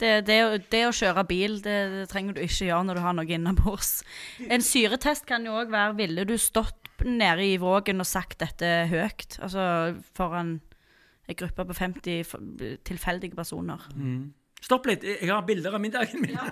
Det, 0.00 0.22
det, 0.24 0.36
det 0.72 0.86
å 0.88 0.94
kjøre 0.96 1.26
bil, 1.28 1.58
det, 1.60 1.76
det 1.92 2.04
trenger 2.08 2.32
du 2.32 2.40
ikke 2.40 2.70
gjøre 2.70 2.86
når 2.88 2.96
du 2.96 3.02
har 3.04 3.16
noe 3.18 3.34
innabords. 3.36 3.90
En 4.48 4.64
syretest 4.64 5.26
kan 5.28 5.44
jo 5.44 5.58
òg 5.60 5.72
være 5.74 5.98
Ville 5.98 6.24
du 6.24 6.38
stått 6.40 7.04
nede 7.04 7.44
i 7.44 7.58
Vågen 7.60 8.00
og 8.00 8.08
sagt 8.08 8.40
dette 8.40 8.70
høyt? 8.88 9.36
Altså 9.44 9.62
foran 10.16 10.58
ei 11.30 11.38
gruppe 11.38 11.64
på 11.64 11.76
50 11.78 12.80
tilfeldige 12.86 13.38
personer. 13.38 13.86
Stopp 14.60 14.86
litt. 14.90 15.04
Jeg 15.06 15.30
har 15.30 15.44
bilder 15.46 15.76
av 15.76 15.80
middagen 15.80 16.20
min. 16.20 16.34
Ja. 16.36 16.50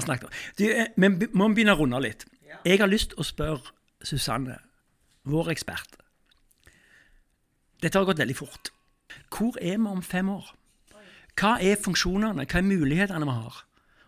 Snakket 0.04 0.28
om 0.28 0.34
du, 0.58 0.64
eh, 0.68 0.90
Vi 0.94 1.08
begynne 1.08 1.74
å 1.74 1.80
runde 1.80 2.00
litt. 2.04 2.26
Jeg 2.64 2.80
har 2.80 2.90
lyst 2.90 3.14
til 3.14 3.22
å 3.22 3.26
spørre 3.26 3.74
Susanne, 4.04 4.58
vår 5.26 5.50
ekspert 5.50 5.96
Dette 7.82 7.98
har 7.98 8.06
gått 8.06 8.18
veldig 8.18 8.36
fort. 8.36 8.70
Hvor 9.30 9.58
er 9.62 9.78
vi 9.78 9.90
om 9.90 10.02
fem 10.02 10.28
år? 10.30 10.54
Hva 11.38 11.58
er 11.62 11.78
funksjonene, 11.78 12.46
hva 12.46 12.58
er 12.58 12.66
mulighetene 12.66 13.26
vi 13.26 13.36
har? 13.36 13.60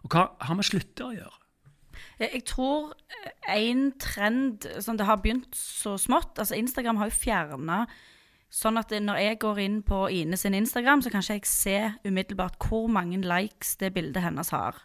Og 0.03 0.15
hva 0.15 0.25
har 0.41 0.59
vi 0.59 0.67
sluttet 0.67 1.05
å 1.07 1.13
gjøre? 1.15 1.37
Jeg 2.21 2.31
jeg 2.35 2.45
tror 2.49 2.93
en 3.49 3.93
trend 4.01 4.67
som 4.81 4.97
det 4.97 5.07
har 5.07 5.21
begynt 5.21 5.57
så 5.57 5.97
smått 5.99 6.39
Altså 6.39 6.57
Instagram 6.57 6.97
har 6.97 7.11
jo 7.11 7.17
fjerna 7.17 7.87
Sånn 8.51 8.81
at 8.81 8.91
når 8.91 9.21
jeg 9.23 9.39
går 9.45 9.61
inn 9.63 9.79
på 9.87 10.05
Ine 10.11 10.39
sin 10.39 10.57
Instagram, 10.59 11.05
så 11.05 11.13
kan 11.13 11.23
ikke 11.23 11.39
jeg 11.39 11.49
se 11.49 11.77
umiddelbart 12.09 12.59
hvor 12.67 12.89
mange 12.91 13.21
likes 13.23 13.77
det 13.79 13.93
bildet 13.95 14.25
hennes 14.25 14.51
har. 14.51 14.81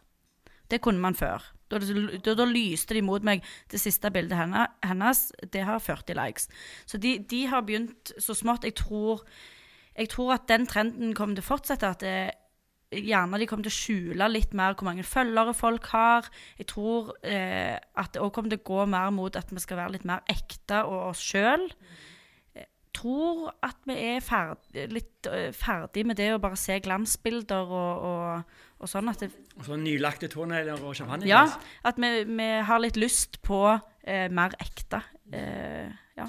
Det 0.69 0.81
kunne 0.85 1.01
man 1.01 1.17
før. 1.17 1.41
Da, 1.69 1.79
da, 1.81 2.35
da 2.37 2.45
lyste 2.45 2.93
de 2.93 3.01
mot 3.05 3.25
meg. 3.25 3.41
Det 3.71 3.81
siste 3.81 4.11
bildet 4.13 4.37
henne, 4.37 4.67
hennes, 4.85 5.27
det 5.53 5.65
har 5.65 5.81
40 5.81 6.17
likes. 6.17 6.49
Så 6.85 7.01
de, 7.01 7.17
de 7.25 7.45
har 7.49 7.65
begynt 7.65 8.13
så 8.21 8.37
smått. 8.37 8.67
Jeg 8.69 8.77
tror, 8.77 9.25
jeg 9.97 10.13
tror 10.13 10.35
at 10.37 10.49
den 10.49 10.69
trenden 10.69 11.15
kommer 11.17 11.37
til 11.37 11.45
å 11.45 11.49
fortsette. 11.49 11.89
At 11.89 12.05
det, 12.05 12.17
gjerne 12.95 13.39
de 13.41 13.47
kommer 13.49 13.65
til 13.65 13.73
å 13.73 13.79
skjule 13.79 14.27
litt 14.29 14.53
mer 14.57 14.75
hvor 14.77 14.89
mange 14.89 15.05
følgere 15.07 15.55
folk 15.57 15.89
har. 15.93 16.29
Jeg 16.59 16.69
tror 16.71 17.15
eh, 17.25 17.75
at 17.75 18.13
det 18.13 18.21
òg 18.21 18.33
kommer 18.35 18.53
til 18.53 18.61
å 18.61 18.67
gå 18.69 18.89
mer 18.93 19.13
mot 19.15 19.37
at 19.37 19.51
vi 19.51 19.63
skal 19.63 19.81
være 19.81 19.97
litt 19.97 20.07
mer 20.07 20.25
ekte 20.31 20.83
og 20.85 21.09
oss 21.11 21.23
sjøl. 21.25 21.65
Tror 22.95 23.49
at 23.65 23.77
vi 23.89 23.95
er 24.15 24.21
ferdig, 24.23 24.85
litt 24.93 25.27
ferdig 25.57 26.05
med 26.07 26.19
det 26.19 26.29
å 26.35 26.39
bare 26.41 26.57
se 26.59 26.77
glansbilder 26.85 27.73
og, 27.75 28.05
og, 28.07 28.55
og 28.79 28.91
sånn. 28.91 29.09
At 29.11 29.25
det, 29.25 29.31
Altså 29.57 29.75
Nylagte 29.79 30.29
tånegler 30.31 30.79
og 30.83 30.95
champagne? 30.97 31.27
ja, 31.27 31.43
at 31.83 31.99
vi, 32.01 32.11
vi 32.29 32.47
har 32.69 32.81
litt 32.83 32.97
lyst 32.99 33.41
på 33.45 33.59
eh, 34.03 34.27
mer 34.31 34.55
ekte. 34.63 35.01
Eh, 35.33 35.91
ja. 36.19 36.27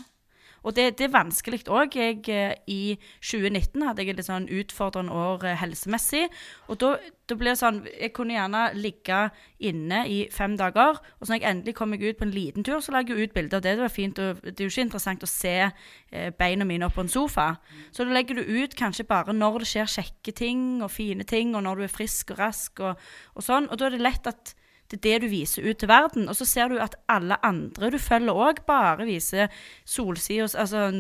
Og 0.67 0.75
det, 0.75 0.97
det 0.99 1.07
er 1.07 1.15
vanskelig 1.15 1.63
òg. 1.71 1.95
Eh, 2.01 2.55
I 2.67 2.97
2019 3.23 3.85
hadde 3.87 4.03
jeg 4.03 4.13
et 4.13 4.21
litt 4.21 4.29
sånn 4.29 4.49
utfordrende 4.51 5.15
år 5.15 5.47
eh, 5.47 5.59
helsemessig. 5.61 6.25
Og 6.67 6.81
da, 6.83 6.97
da 7.31 7.39
ble 7.39 7.53
det 7.53 7.61
sånn 7.61 7.81
Jeg 7.93 8.13
kunne 8.17 8.35
gjerne 8.35 8.65
ligge 8.75 9.21
inne 9.63 10.03
i 10.11 10.19
fem 10.35 10.57
dager, 10.59 10.99
og 10.99 11.23
så 11.23 11.33
når 11.33 11.39
jeg 11.39 11.49
endelig 11.51 11.77
kom 11.79 11.93
meg 11.95 12.03
ut 12.03 12.19
på 12.19 12.27
en 12.27 12.35
liten 12.35 12.67
tur, 12.67 12.81
så 12.83 12.95
la 12.95 13.05
jeg 13.07 13.29
ut 13.29 13.37
bilder 13.37 13.61
av 13.61 13.67
det. 13.67 13.77
Det 13.79 13.87
var 13.87 13.95
fint. 13.95 14.21
Og 14.23 14.43
det 14.43 14.57
er 14.59 14.67
jo 14.67 14.75
ikke 14.75 14.89
interessant 14.89 15.27
å 15.27 15.31
se 15.31 15.57
eh, 15.63 16.29
beina 16.39 16.67
mine 16.69 16.91
oppå 16.91 17.07
en 17.07 17.13
sofa. 17.13 17.49
Så 17.95 18.05
da 18.05 18.19
legger 18.19 18.41
du 18.41 18.45
ut 18.65 18.77
kanskje 18.79 19.07
bare 19.09 19.37
når 19.37 19.63
det 19.63 19.73
skjer 19.73 19.97
kjekke 20.01 20.35
ting 20.35 20.67
og 20.83 20.91
fine 20.95 21.27
ting, 21.29 21.55
og 21.55 21.67
når 21.67 21.83
du 21.83 21.89
er 21.89 21.95
frisk 21.95 22.35
og 22.35 22.43
rask 22.43 22.83
og, 22.83 23.09
og 23.39 23.47
sånn. 23.47 23.71
Og 23.71 23.79
da 23.79 23.87
er 23.87 23.97
det 23.97 24.07
lett 24.07 24.35
at 24.35 24.57
det 24.91 24.99
er 24.99 25.05
det 25.07 25.27
du 25.27 25.29
viser 25.33 25.67
ut 25.67 25.79
til 25.81 25.91
verden. 25.91 26.29
Og 26.29 26.37
så 26.39 26.47
ser 26.49 26.71
du 26.71 26.79
at 26.83 26.97
alle 27.09 27.39
andre 27.47 27.91
du 27.91 27.99
følger 27.99 28.35
òg, 28.35 28.65
bare 28.67 29.07
viser 29.09 29.53
solsida 29.85 30.47
Altså 30.57 30.91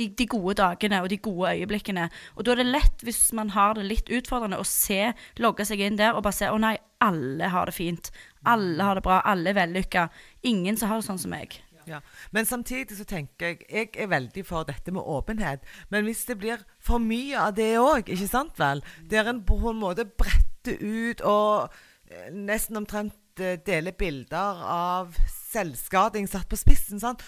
de, 0.00 0.08
de 0.18 0.26
gode 0.30 0.56
dagene 0.60 1.00
og 1.02 1.10
de 1.12 1.18
gode 1.20 1.54
øyeblikkene. 1.54 2.08
Og 2.36 2.44
da 2.46 2.54
er 2.54 2.62
det 2.62 2.68
lett, 2.70 3.04
hvis 3.04 3.32
man 3.36 3.52
har 3.56 3.76
det 3.76 3.86
litt 3.88 4.12
utfordrende, 4.12 4.60
å 4.60 4.66
se, 4.66 5.12
logge 5.40 5.66
seg 5.68 5.82
inn 5.84 5.98
der 6.00 6.16
og 6.16 6.24
bare 6.26 6.38
se 6.40 6.50
å 6.50 6.60
nei, 6.60 6.76
alle 7.04 7.50
har 7.52 7.70
det 7.70 7.76
fint. 7.76 8.12
Alle 8.48 8.84
har 8.84 8.98
det 8.98 9.04
bra. 9.04 9.20
Alle 9.24 9.52
er 9.52 9.60
vellykka. 9.60 10.08
Ingen 10.48 10.76
som 10.80 10.92
har 10.92 11.00
det 11.00 11.08
sånn 11.08 11.20
som 11.20 11.32
meg. 11.32 11.60
Ja. 11.90 12.00
Men 12.32 12.46
samtidig 12.48 12.96
så 12.98 13.04
tenker 13.08 13.52
jeg 13.52 13.66
Jeg 13.70 13.90
er 13.98 14.10
veldig 14.10 14.44
for 14.46 14.66
dette 14.68 14.92
med 14.94 15.02
åpenhet. 15.02 15.66
Men 15.90 16.06
hvis 16.06 16.24
det 16.28 16.38
blir 16.38 16.64
for 16.78 17.02
mye 17.02 17.38
av 17.38 17.54
det 17.56 17.72
òg, 17.78 18.08
ikke 18.08 18.28
sant 18.30 18.58
vel? 18.58 18.82
Der 19.10 19.28
en 19.30 19.44
på 19.46 19.58
en 19.70 19.80
måte 19.80 20.04
bretter 20.04 20.80
ut 20.80 21.20
og 21.26 21.70
eh, 22.10 22.30
nesten 22.32 22.80
omtrent 22.80 23.40
eh, 23.40 23.58
deler 23.66 23.96
bilder 23.96 24.64
av 24.66 25.14
selvskading 25.50 26.28
satt 26.28 26.48
på 26.50 26.58
spissen, 26.60 27.00
sant? 27.00 27.24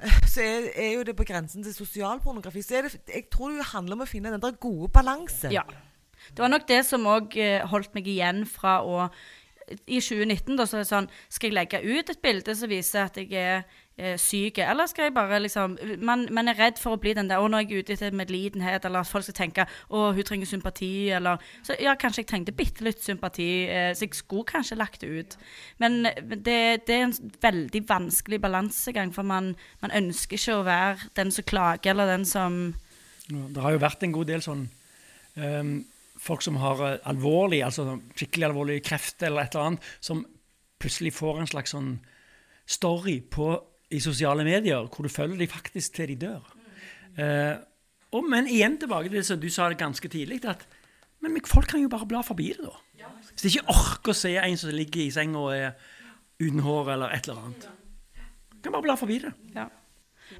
Eh, 0.00 0.20
så 0.26 0.44
er, 0.44 0.70
er 0.74 0.94
jo 0.94 1.04
det 1.06 1.16
på 1.16 1.26
grensen 1.28 1.64
til 1.66 1.74
sosialpornografi. 1.76 2.62
Så 2.62 2.78
er 2.78 2.88
det, 2.88 3.02
jeg 3.08 3.28
tror 3.32 3.52
det 3.56 3.70
handler 3.74 3.98
om 3.98 4.06
å 4.06 4.10
finne 4.10 4.32
den 4.32 4.42
der 4.42 4.56
gode 4.60 4.90
balansen. 4.94 5.52
Ja. 5.54 5.66
Det 6.30 6.42
var 6.42 6.52
nok 6.52 6.66
det 6.68 6.82
som 6.84 7.06
òg 7.08 7.36
holdt 7.70 7.94
meg 7.96 8.08
igjen 8.08 8.42
fra 8.48 8.82
å 8.84 9.06
I 9.86 10.00
2019 10.02 10.58
da, 10.58 10.66
så 10.66 10.76
er 10.76 10.82
det 10.82 10.88
sånn 10.90 11.06
Skal 11.32 11.48
jeg 11.48 11.56
legge 11.56 11.80
ut 11.80 12.10
et 12.12 12.20
bilde 12.20 12.54
som 12.58 12.68
viser 12.68 13.06
at 13.06 13.16
jeg 13.16 13.32
er 13.32 13.62
eh, 14.00 14.16
syk, 14.20 14.58
eller 14.64 14.88
skal 14.90 15.08
jeg 15.08 15.14
bare 15.16 15.40
liksom 15.44 15.76
man, 16.00 16.24
man 16.34 16.50
er 16.50 16.58
redd 16.58 16.80
for 16.80 16.96
å 16.96 17.00
bli 17.00 17.12
den 17.16 17.28
der 17.30 17.42
Å, 17.42 17.48
nå 17.50 17.60
er 17.60 17.66
jeg 17.66 17.84
ute 17.84 17.94
etter 17.94 18.16
medlidenhet, 18.16 18.86
eller 18.88 19.04
at 19.04 19.10
folk 19.10 19.26
skal 19.26 19.36
tenke 19.36 19.66
Å, 19.68 20.10
hun 20.16 20.26
trenger 20.26 20.48
sympati, 20.50 21.10
eller 21.16 21.42
Så 21.66 21.76
ja, 21.82 21.94
kanskje 22.00 22.24
jeg 22.24 22.30
trengte 22.32 22.56
bitte 22.56 22.86
litt 22.86 23.04
sympati, 23.04 23.50
eh, 23.68 23.92
så 23.94 24.06
jeg 24.06 24.18
skulle 24.18 24.48
kanskje 24.48 24.80
lagt 24.80 25.04
det 25.04 25.12
ut. 25.12 25.38
Men 25.82 26.02
det, 26.08 26.58
det 26.88 26.96
er 26.96 27.06
en 27.06 27.16
veldig 27.42 27.84
vanskelig 27.88 28.40
balansegang, 28.42 29.14
for 29.14 29.26
man, 29.26 29.54
man 29.84 29.94
ønsker 30.02 30.40
ikke 30.40 30.58
å 30.58 30.66
være 30.66 31.12
den 31.20 31.32
som 31.34 31.46
klager, 31.46 31.94
eller 31.94 32.14
den 32.16 32.26
som 32.28 32.60
Ja, 33.30 33.46
Det 33.54 33.62
har 33.62 33.76
jo 33.76 33.84
vært 33.84 34.04
en 34.04 34.14
god 34.16 34.30
del 34.32 34.42
sånn 34.44 34.68
um, 35.36 35.74
folk 36.20 36.44
som 36.44 36.58
har 36.60 36.80
eh, 36.86 36.98
alvorlig, 37.08 37.62
altså 37.64 37.98
skikkelig 38.14 38.50
alvorlig 38.50 38.78
kreft 38.84 39.22
eller 39.26 39.44
et 39.44 39.54
eller 39.54 39.72
annet, 39.72 39.90
som 40.04 40.24
plutselig 40.80 41.14
får 41.16 41.40
en 41.40 41.50
slags 41.50 41.74
sånn 41.74 41.90
story 42.70 43.18
på, 43.20 43.52
i 43.90 44.00
sosiale 44.00 44.44
medier 44.46 44.86
hvor 44.86 45.06
du 45.06 45.12
følger 45.12 45.38
dem 45.38 45.50
faktisk 45.50 45.94
til 45.98 46.12
de 46.12 46.18
dør. 46.26 46.52
Eh, 47.18 47.56
og, 48.10 48.26
men 48.26 48.48
igjen 48.50 48.78
tilbake 48.78 49.08
til 49.08 49.20
det 49.20 49.26
som 49.26 49.40
du 49.40 49.48
sa 49.50 49.68
det 49.70 49.78
ganske 49.78 50.08
tidlig, 50.08 50.44
at 50.44 50.66
men 51.20 51.36
folk 51.44 51.68
kan 51.68 51.82
jo 51.82 51.90
bare 51.92 52.08
bla 52.08 52.22
forbi 52.24 52.48
det, 52.56 52.64
da. 52.64 53.08
Hvis 53.30 53.42
de 53.42 53.50
ikke 53.52 53.74
orker 53.74 54.14
å 54.14 54.16
se 54.16 54.32
en 54.40 54.56
som 54.58 54.72
ligger 54.72 55.02
i 55.02 55.10
senga 55.12 55.42
og 55.42 55.52
er 55.52 55.74
uten 56.40 56.62
hår 56.64 56.94
eller 56.94 57.12
et 57.12 57.28
eller 57.28 57.44
annet. 57.44 57.68
Kan 58.64 58.72
bare 58.72 58.86
bla 58.88 58.96
forbi 59.00 59.20
det. 59.26 59.32
Ja. 59.54 59.68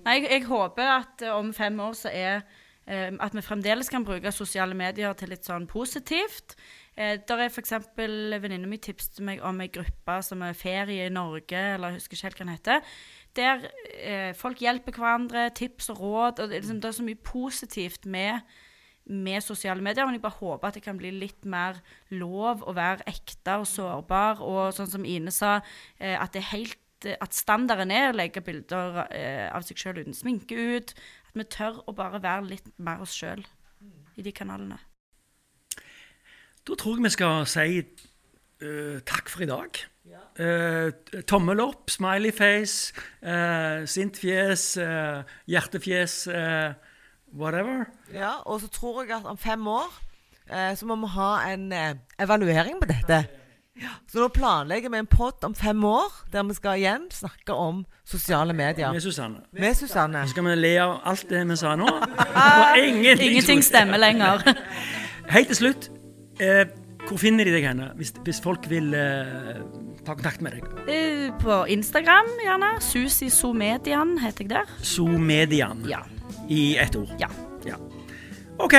Nei, 0.04 0.16
jeg, 0.20 0.28
jeg 0.30 0.48
håper 0.48 0.92
at 0.94 1.24
eh, 1.24 1.34
om 1.34 1.52
fem 1.56 1.78
år 1.82 1.96
så 1.98 2.12
er 2.14 2.42
eh, 2.86 3.10
At 3.20 3.34
vi 3.34 3.42
fremdeles 3.42 3.90
kan 3.90 4.04
bruke 4.06 4.32
sosiale 4.32 4.76
medier 4.76 5.16
til 5.18 5.32
litt 5.32 5.48
sånn 5.48 5.66
positivt. 5.70 6.54
Eh, 6.96 7.18
der 7.26 7.44
er 7.44 7.50
f.eks. 7.50 7.74
venninna 7.96 8.68
mi 8.70 8.78
tipset 8.82 9.20
meg 9.24 9.42
om 9.46 9.60
ei 9.62 9.70
gruppe 9.72 10.20
som 10.26 10.44
er 10.46 10.56
Ferie 10.58 11.08
i 11.08 11.12
Norge, 11.12 11.58
eller 11.74 11.94
jeg 11.94 12.00
husker 12.00 12.16
ikke 12.16 12.28
helt 12.28 12.40
hva 12.40 12.46
den 12.46 12.54
heter. 12.54 12.94
Der 13.36 13.68
eh, 13.94 14.32
folk 14.34 14.58
hjelper 14.62 14.96
hverandre, 14.96 15.50
tips 15.54 15.90
og 15.92 16.00
råd. 16.02 16.40
og 16.42 16.50
Det 16.50 16.60
liksom, 16.60 16.80
det 16.82 16.90
er 16.90 16.98
så 16.98 17.06
mye 17.06 17.22
positivt 17.24 18.06
med 18.06 18.40
med 19.10 19.42
sosiale 19.42 19.82
medier, 19.82 20.06
men 20.06 20.14
jeg 20.14 20.22
bare 20.22 20.38
håper 20.38 20.68
at 20.68 20.76
det 20.78 20.84
kan 20.84 20.98
bli 20.98 21.10
litt 21.10 21.46
mer 21.48 21.80
lov 22.14 22.62
å 22.62 22.74
være 22.76 23.06
ekte 23.10 23.56
og 23.58 23.66
sårbar, 23.66 24.42
og 24.44 24.74
sånn 24.76 24.90
som 24.92 25.06
Ine 25.08 25.32
sa, 25.34 25.58
eh, 25.98 26.14
at 26.14 26.34
det 26.34 26.44
er 26.44 26.52
helt 26.52 27.08
eh, 27.08 27.16
at 27.18 27.34
standarden 27.34 27.90
er 27.94 28.10
å 28.10 28.16
legge 28.16 28.42
bilder 28.44 29.02
eh, 29.08 29.48
av 29.50 29.66
seg 29.66 29.80
sjøl 29.80 30.02
uten 30.02 30.16
sminke 30.16 30.54
ut. 30.54 30.94
At 31.30 31.40
vi 31.40 31.48
tør 31.56 31.82
å 31.90 31.96
bare 31.96 32.22
være 32.22 32.52
litt 32.52 32.70
mer 32.78 33.02
oss 33.02 33.16
sjøl 33.16 33.42
i 34.18 34.26
de 34.26 34.34
kanalene. 34.36 34.78
Da 36.66 36.76
tror 36.76 36.98
jeg 37.00 37.08
vi 37.08 37.14
skal 37.16 37.46
si 37.48 37.82
eh, 38.62 39.00
takk 39.06 39.28
for 39.28 39.42
i 39.42 39.48
dag. 39.50 39.80
Eh, 40.40 40.90
tommel 41.28 41.60
opp, 41.60 41.90
smileyface, 41.90 42.94
uh, 43.26 43.82
sint 43.90 44.16
fjes, 44.16 44.76
eh, 44.80 45.20
hjertefjes, 45.50 46.14
eh, 46.32 46.72
whatever. 47.36 47.84
Ja, 48.14 48.38
og 48.46 48.62
så 48.62 48.70
tror 48.72 49.02
jeg 49.04 49.18
at 49.18 49.26
om 49.28 49.36
fem 49.38 49.66
år 49.68 49.90
eh, 50.48 50.72
så 50.76 50.86
må 50.88 50.96
vi 51.02 51.12
ha 51.18 51.28
en 51.52 51.68
evaluering 52.18 52.80
på 52.80 52.88
dette. 52.88 53.20
Ja, 53.80 53.92
så 54.10 54.20
nå 54.20 54.28
planlegger 54.34 54.90
vi 54.92 54.98
en 55.00 55.08
pod 55.08 55.44
om 55.46 55.54
fem 55.54 55.84
år 55.84 56.10
der 56.32 56.42
vi 56.48 56.56
skal 56.56 56.80
igjen 56.80 57.06
snakke 57.14 57.54
om 57.54 57.84
sosiale 58.04 58.52
medier. 58.56 58.92
Med 58.92 59.04
Susanne. 59.04 59.44
Med 59.52 59.76
Susanne. 59.78 60.24
Så 60.24 60.34
skal 60.34 60.48
vi 60.48 60.56
le 60.58 60.74
av 60.82 60.98
alt 61.04 61.28
det 61.30 61.44
vi 61.48 61.56
sa 61.56 61.76
nå. 61.78 61.86
Og 61.86 62.80
ingenting, 62.80 63.30
Ingenting 63.30 63.64
stemmer 63.64 64.00
lenger. 64.00 64.42
Helt 65.30 65.52
til 65.52 65.56
slutt, 65.56 65.90
eh, 66.40 66.66
hvor 67.10 67.18
finner 67.18 67.42
de 67.48 67.50
deg 67.50 67.64
henne, 67.66 67.88
hvis, 67.98 68.12
hvis 68.22 68.38
folk 68.44 68.68
vil 68.70 68.92
eh, 68.94 69.58
ta 70.06 70.14
kontakt 70.14 70.42
med 70.46 70.54
deg? 70.54 70.62
På 71.42 71.64
Instagram, 71.66 72.28
gjerne. 72.44 72.68
Susi 72.86 73.26
Zoomedian, 73.34 74.14
heter 74.22 74.46
jeg 74.46 74.52
der. 74.54 74.70
Zoomedian, 74.86 75.82
Ja. 75.90 76.04
I 76.50 76.76
ett 76.78 76.94
ord. 76.98 77.10
Ja. 77.18 77.26
ja. 77.66 77.74
OK. 78.62 78.74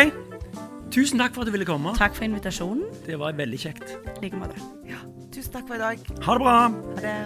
Tusen 0.91 1.19
takk 1.19 1.35
for 1.35 1.41
at 1.43 1.47
du 1.47 1.51
ville 1.55 1.67
komme. 1.67 1.93
Takk 1.95 2.15
for 2.15 2.23
invitasjonen. 2.27 2.83
Det 3.05 3.19
var 3.19 3.35
veldig 3.35 3.59
kjekt. 3.59 3.95
I 4.17 4.25
like 4.25 4.39
måte. 4.39 4.55
Ja. 4.87 4.99
Tusen 5.31 5.51
takk 5.55 5.67
for 5.67 5.75
i 5.75 5.83
dag. 5.83 5.97
Ha 6.23 6.33
det 6.35 6.41
bra. 6.43 6.57
Ha 6.67 7.01
det. 7.03 7.17